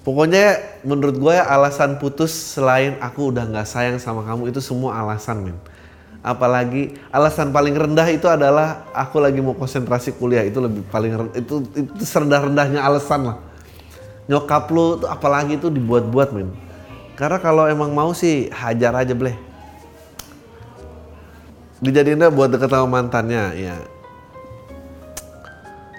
Pokoknya 0.00 0.56
menurut 0.80 1.16
gue 1.20 1.36
alasan 1.36 2.00
putus 2.00 2.32
selain 2.32 2.96
aku 3.04 3.28
udah 3.28 3.44
nggak 3.44 3.68
sayang 3.68 4.00
sama 4.00 4.24
kamu 4.24 4.48
itu 4.48 4.60
semua 4.64 4.96
alasan 4.96 5.44
men. 5.44 5.56
Apalagi 6.24 6.96
alasan 7.12 7.52
paling 7.52 7.76
rendah 7.76 8.08
itu 8.08 8.24
adalah 8.24 8.88
aku 8.96 9.20
lagi 9.20 9.44
mau 9.44 9.52
konsentrasi 9.52 10.16
kuliah 10.16 10.44
itu 10.44 10.56
lebih 10.56 10.84
paling 10.88 11.12
rendah, 11.16 11.36
itu 11.36 11.64
itu 11.76 12.04
serendah 12.04 12.48
rendahnya 12.48 12.80
alasan 12.80 13.28
lah. 13.28 13.36
Nyokap 14.24 14.72
lu 14.72 15.04
tuh 15.04 15.08
apalagi 15.08 15.60
itu 15.60 15.68
dibuat-buat 15.68 16.32
men. 16.32 16.48
Karena 17.12 17.36
kalau 17.36 17.68
emang 17.68 17.92
mau 17.92 18.16
sih 18.16 18.48
hajar 18.48 18.96
aja 18.96 19.12
bleh. 19.12 19.36
Dijadiinnya 21.84 22.32
buat 22.32 22.48
deket 22.48 22.72
sama 22.72 22.88
mantannya 22.88 23.56
ya 23.56 23.76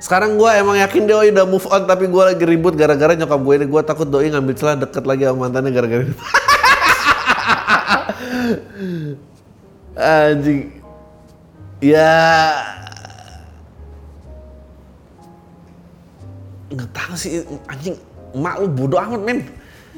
sekarang 0.01 0.33
gue 0.33 0.49
emang 0.49 0.81
yakin 0.81 1.05
Doi 1.05 1.29
udah 1.29 1.45
move 1.45 1.69
on 1.69 1.85
tapi 1.85 2.09
gue 2.09 2.23
lagi 2.25 2.41
ribut 2.41 2.73
gara-gara 2.73 3.13
nyokap 3.13 3.37
gue 3.37 3.53
ini. 3.61 3.69
Gue 3.69 3.81
takut 3.85 4.09
Doi 4.09 4.33
ngambil 4.33 4.57
celah 4.57 4.81
deket 4.81 5.05
lagi 5.05 5.29
sama 5.29 5.45
mantannya 5.45 5.69
gara-gara 5.69 6.01
itu. 6.01 6.17
Anjing. 10.01 10.81
Ya. 11.85 12.17
Nggak 16.73 16.89
tahu 16.97 17.13
sih 17.13 17.45
anjing. 17.69 17.93
Emak 18.33 18.57
lu 18.57 18.67
bodoh 18.73 18.97
amat 18.97 19.21
men. 19.21 19.45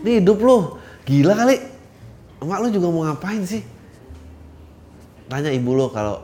Ini 0.03 0.19
hidup 0.19 0.43
lu. 0.43 0.75
Gila 1.07 1.31
kali. 1.31 1.63
Emak 2.43 2.59
lu 2.59 2.67
juga 2.75 2.87
mau 2.91 3.07
ngapain 3.07 3.39
sih? 3.47 3.63
Tanya 5.31 5.47
ibu 5.47 5.71
lo 5.71 5.87
kalau 5.87 6.19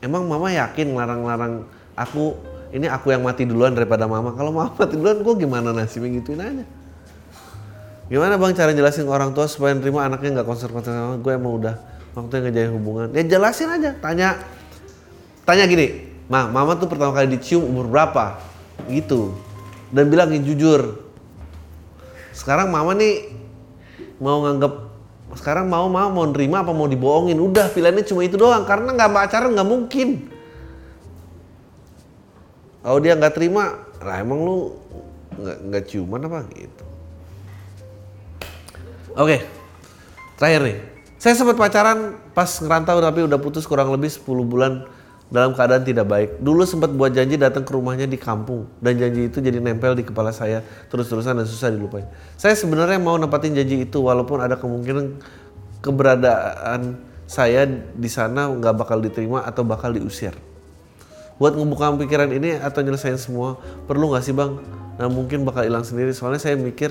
emang 0.00 0.24
mama 0.24 0.48
yakin 0.48 0.96
larang-larang 0.96 1.68
aku 1.98 2.38
ini 2.68 2.84
aku 2.84 3.10
yang 3.10 3.24
mati 3.24 3.48
duluan 3.48 3.72
daripada 3.72 4.04
mama. 4.04 4.36
Kalau 4.36 4.52
mama 4.52 4.70
mati 4.76 4.94
duluan 4.94 5.24
gue 5.24 5.34
gimana 5.40 5.72
nasibnya? 5.72 6.20
Gituin 6.20 6.40
aja. 6.40 6.64
Gimana 8.08 8.40
bang 8.40 8.52
cara 8.56 8.72
jelasin 8.72 9.04
ke 9.04 9.12
orang 9.12 9.36
tua 9.36 9.44
supaya 9.44 9.76
nerima 9.76 10.04
anaknya 10.08 10.40
nggak 10.40 10.48
konservatif 10.48 10.92
sama 10.92 11.20
gue 11.20 11.32
emang 11.32 11.60
udah 11.60 11.74
waktu 12.16 12.32
yang 12.40 12.44
ngejain 12.48 12.70
hubungan? 12.72 13.08
Ya 13.12 13.22
jelasin 13.24 13.68
aja. 13.68 13.90
Tanya. 13.98 14.38
Tanya 15.44 15.64
gini 15.64 16.08
ma 16.28 16.44
mama 16.44 16.76
tuh 16.76 16.88
pertama 16.88 17.16
kali 17.16 17.36
dicium 17.36 17.64
umur 17.64 17.88
berapa? 17.88 18.36
Gitu. 18.88 19.32
Dan 19.88 20.12
bilangin 20.12 20.44
jujur. 20.44 21.04
Sekarang 22.36 22.68
mama 22.68 22.92
nih 22.92 23.32
mau 24.20 24.44
nganggap 24.44 24.88
sekarang 25.36 25.68
mau 25.68 25.88
mau 25.92 26.08
mau 26.08 26.24
nerima 26.28 26.64
apa 26.64 26.72
mau 26.72 26.88
dibohongin? 26.88 27.36
Udah 27.36 27.72
pilihannya 27.72 28.04
cuma 28.04 28.24
itu 28.24 28.36
doang. 28.36 28.64
Karena 28.68 28.92
nggak 28.92 29.10
pacaran 29.12 29.52
nggak 29.56 29.68
mungkin 29.68 30.37
kalau 32.88 33.04
dia 33.04 33.12
nggak 33.20 33.36
terima, 33.36 33.84
lah 34.00 34.16
emang 34.16 34.40
lu 34.40 34.72
nggak 35.36 35.58
nggak 35.68 35.82
ciuman 35.92 36.24
apa 36.24 36.40
gitu. 36.56 36.84
Oke, 39.12 39.20
okay. 39.20 39.40
terakhir 40.40 40.60
nih. 40.64 40.78
Saya 41.20 41.36
sempat 41.36 41.60
pacaran 41.60 42.16
pas 42.32 42.48
ngerantau 42.48 42.96
tapi 43.04 43.28
udah 43.28 43.36
putus 43.36 43.68
kurang 43.68 43.92
lebih 43.92 44.08
10 44.08 44.24
bulan 44.40 44.88
dalam 45.28 45.52
keadaan 45.52 45.84
tidak 45.84 46.08
baik. 46.08 46.40
Dulu 46.40 46.64
sempat 46.64 46.88
buat 46.88 47.12
janji 47.12 47.36
datang 47.36 47.60
ke 47.68 47.76
rumahnya 47.76 48.08
di 48.08 48.16
kampung 48.16 48.64
dan 48.80 48.96
janji 48.96 49.28
itu 49.28 49.44
jadi 49.44 49.60
nempel 49.60 49.92
di 49.92 50.08
kepala 50.08 50.32
saya 50.32 50.64
terus-terusan 50.88 51.36
dan 51.36 51.44
susah 51.44 51.68
dilupain. 51.68 52.08
Saya 52.40 52.56
sebenarnya 52.56 52.96
mau 52.96 53.20
nempatin 53.20 53.52
janji 53.52 53.84
itu 53.84 54.00
walaupun 54.00 54.40
ada 54.40 54.56
kemungkinan 54.56 55.20
keberadaan 55.84 57.04
saya 57.28 57.68
di 57.92 58.08
sana 58.08 58.48
nggak 58.48 58.80
bakal 58.80 58.96
diterima 59.04 59.44
atau 59.44 59.60
bakal 59.60 59.92
diusir 59.92 60.32
buat 61.38 61.54
ngebuka 61.54 61.94
pikiran 62.02 62.30
ini 62.34 62.58
atau 62.58 62.82
nyelesain 62.82 63.16
semua 63.16 63.56
perlu 63.86 64.10
nggak 64.10 64.22
sih 64.26 64.34
bang? 64.34 64.58
Nah 64.98 65.06
mungkin 65.06 65.46
bakal 65.46 65.62
hilang 65.62 65.86
sendiri 65.86 66.10
soalnya 66.10 66.42
saya 66.42 66.58
mikir 66.58 66.90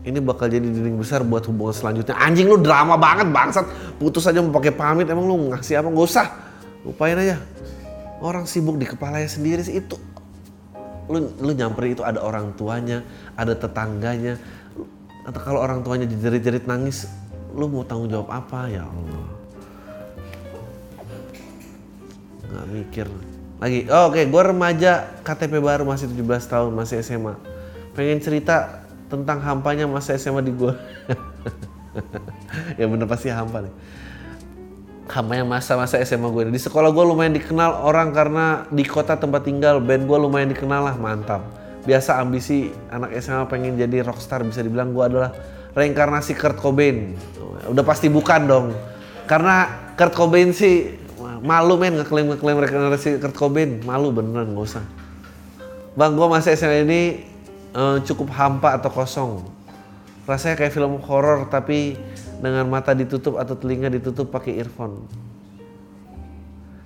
ini 0.00 0.16
bakal 0.16 0.48
jadi 0.48 0.64
dinding 0.64 0.96
besar 0.96 1.20
buat 1.20 1.44
hubungan 1.44 1.76
selanjutnya. 1.76 2.16
Anjing 2.16 2.48
lu 2.48 2.56
drama 2.56 2.96
banget 2.96 3.28
bangsat. 3.28 3.68
Putus 4.00 4.24
aja 4.24 4.40
mau 4.40 4.48
pakai 4.56 4.72
pamit 4.72 5.04
emang 5.04 5.28
lu 5.28 5.52
ngasih 5.52 5.84
apa? 5.84 5.92
Gak 5.92 6.08
usah. 6.08 6.26
Lupain 6.88 7.12
aja. 7.20 7.36
Orang 8.24 8.48
sibuk 8.48 8.80
di 8.80 8.88
kepalanya 8.88 9.28
sendiri 9.28 9.60
sih 9.60 9.84
itu. 9.84 10.00
Lu 11.12 11.28
lu 11.36 11.52
nyamperin 11.52 11.92
itu 11.92 12.00
ada 12.00 12.24
orang 12.24 12.56
tuanya, 12.56 13.04
ada 13.36 13.52
tetangganya. 13.52 14.40
Atau 15.28 15.40
kalau 15.44 15.60
orang 15.60 15.84
tuanya 15.84 16.08
jerit-jerit 16.08 16.64
nangis, 16.64 17.04
lu 17.52 17.68
mau 17.68 17.84
tanggung 17.84 18.08
jawab 18.08 18.32
apa 18.32 18.72
ya 18.72 18.88
Allah? 18.88 19.28
Nggak 22.48 22.66
mikir 22.72 23.06
lagi 23.60 23.84
oh, 23.92 24.08
oke 24.08 24.16
okay. 24.16 24.24
gue 24.26 24.42
remaja 24.42 24.92
KTP 25.22 25.60
baru 25.60 25.84
masih 25.84 26.08
17 26.08 26.24
tahun 26.48 26.70
masih 26.72 27.04
SMA 27.04 27.36
pengen 27.92 28.18
cerita 28.18 28.88
tentang 29.12 29.44
hampanya 29.44 29.84
masa 29.84 30.16
SMA 30.16 30.40
di 30.40 30.56
gue 30.56 30.72
ya 32.78 32.84
bener 32.86 33.06
pasti 33.06 33.30
hampa 33.30 33.66
nih. 33.66 33.74
Yang 35.10 35.48
masa-masa 35.50 35.98
SMA 36.06 36.30
gue 36.30 36.54
di 36.54 36.62
sekolah 36.62 36.94
gue 36.94 37.04
lumayan 37.04 37.34
dikenal 37.34 37.82
orang 37.82 38.14
karena 38.14 38.62
di 38.70 38.86
kota 38.86 39.18
tempat 39.18 39.42
tinggal 39.42 39.82
band 39.82 40.06
gue 40.06 40.18
lumayan 40.18 40.54
dikenal 40.54 40.86
lah 40.86 40.94
mantap. 40.94 41.42
Biasa 41.82 42.22
ambisi 42.22 42.70
anak 42.94 43.18
SMA 43.18 43.42
pengen 43.50 43.74
jadi 43.74 44.06
rockstar 44.06 44.46
bisa 44.46 44.62
dibilang 44.62 44.94
gue 44.94 45.02
adalah 45.02 45.34
reinkarnasi 45.74 46.38
Kurt 46.38 46.62
Cobain. 46.62 47.18
Udah 47.66 47.82
pasti 47.82 48.06
bukan 48.06 48.40
dong. 48.46 48.66
Karena 49.26 49.66
Kurt 49.98 50.14
Cobain 50.14 50.54
sih 50.54 50.94
malu 51.40 51.76
men 51.80 52.00
ngeklaim 52.00 52.30
ngeklaim 52.36 52.56
reinkarnasi 52.60 53.18
Kurt 53.20 53.36
Cobain 53.36 53.80
malu 53.82 54.12
beneran 54.12 54.52
gak 54.52 54.66
usah 54.76 54.84
bang 55.96 56.12
gue 56.14 56.26
masih 56.28 56.54
SMA 56.54 56.86
ini 56.86 57.00
eh, 57.74 57.96
cukup 58.04 58.30
hampa 58.32 58.78
atau 58.78 58.90
kosong 58.92 59.30
rasanya 60.30 60.54
kayak 60.54 60.72
film 60.72 61.02
horor 61.02 61.50
tapi 61.50 61.98
dengan 62.40 62.64
mata 62.70 62.96
ditutup 62.96 63.36
atau 63.36 63.54
telinga 63.54 63.92
ditutup 63.92 64.32
pakai 64.32 64.56
earphone. 64.62 65.04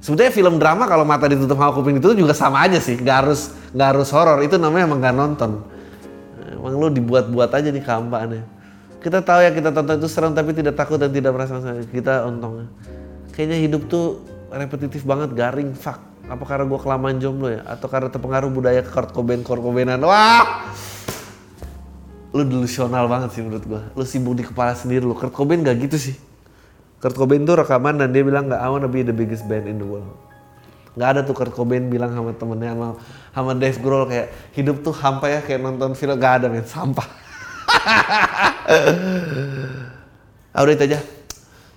Sebetulnya 0.02 0.32
film 0.34 0.60
drama 0.60 0.84
kalau 0.84 1.06
mata 1.06 1.24
ditutup 1.24 1.56
sama 1.56 1.72
kuping 1.72 1.96
ditutup 1.96 2.16
juga 2.18 2.34
sama 2.36 2.60
aja 2.64 2.76
sih, 2.76 3.00
nggak 3.00 3.16
harus 3.24 3.52
nggak 3.72 3.88
harus 3.96 4.08
horor. 4.12 4.44
Itu 4.44 4.60
namanya 4.60 4.84
emang 4.84 5.00
nggak 5.00 5.16
nonton. 5.16 5.50
Emang 6.44 6.76
lu 6.76 6.92
dibuat-buat 6.92 7.48
aja 7.52 7.72
nih 7.72 7.80
kehampaannya. 7.80 8.42
Kita 9.00 9.24
tahu 9.24 9.40
ya 9.44 9.50
kita 9.52 9.72
tonton 9.72 9.96
itu 10.00 10.08
serem 10.08 10.32
tapi 10.36 10.52
tidak 10.52 10.76
takut 10.76 11.00
dan 11.00 11.08
tidak 11.08 11.32
merasa. 11.32 11.56
Kita 11.88 12.28
untung. 12.28 12.68
Kayaknya 13.32 13.58
hidup 13.64 13.88
tuh 13.88 14.20
repetitif 14.56 15.02
banget, 15.02 15.34
garing, 15.34 15.74
fuck. 15.74 16.00
Apa 16.24 16.44
karena 16.48 16.64
gue 16.64 16.80
kelamaan 16.80 17.16
jomblo 17.20 17.52
ya? 17.52 17.60
Atau 17.68 17.90
karena 17.90 18.08
terpengaruh 18.08 18.48
budaya 18.48 18.80
Kurt 18.80 19.12
Cobain, 19.12 19.44
Kurt 19.44 19.60
Cobainan? 19.60 20.00
Wah! 20.02 20.72
lu 22.34 22.42
delusional 22.42 23.06
banget 23.06 23.30
sih 23.38 23.46
menurut 23.46 23.62
gua. 23.64 23.82
Lu 23.94 24.02
sibuk 24.02 24.34
di 24.34 24.42
kepala 24.42 24.74
sendiri 24.74 25.06
lu. 25.06 25.14
Kurt 25.14 25.30
Cobain 25.30 25.62
gak 25.62 25.78
gitu 25.86 25.94
sih. 26.10 26.18
Kurt 26.98 27.14
Cobain 27.14 27.46
tuh 27.46 27.54
rekaman 27.62 27.94
dan 27.94 28.10
dia 28.10 28.26
bilang 28.26 28.50
gak 28.50 28.58
I 28.58 28.66
wanna 28.66 28.90
be 28.90 29.06
the 29.06 29.14
biggest 29.14 29.46
band 29.46 29.70
in 29.70 29.78
the 29.78 29.86
world. 29.86 30.18
Gak 30.98 31.14
ada 31.14 31.20
tuh 31.22 31.30
Kurt 31.30 31.54
Cobain 31.54 31.86
bilang 31.86 32.10
sama 32.10 32.34
temennya 32.34 32.74
sama, 32.74 32.98
sama 33.30 33.54
Dave 33.54 33.78
Grohl 33.78 34.10
kayak 34.10 34.34
hidup 34.50 34.82
tuh 34.82 34.90
hampa 34.90 35.30
ya 35.30 35.40
kayak 35.46 35.62
nonton 35.62 35.94
film 35.94 36.18
gak 36.18 36.42
ada 36.42 36.50
men 36.50 36.66
sampah. 36.66 37.06
ah, 40.50 40.60
udah 40.66 40.74
itu 40.74 40.84
aja. 40.90 40.98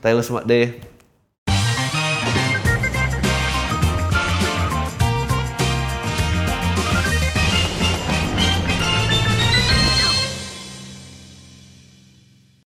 Taylor 0.01 0.25
Smart 0.25 0.49
Day. 0.49 0.96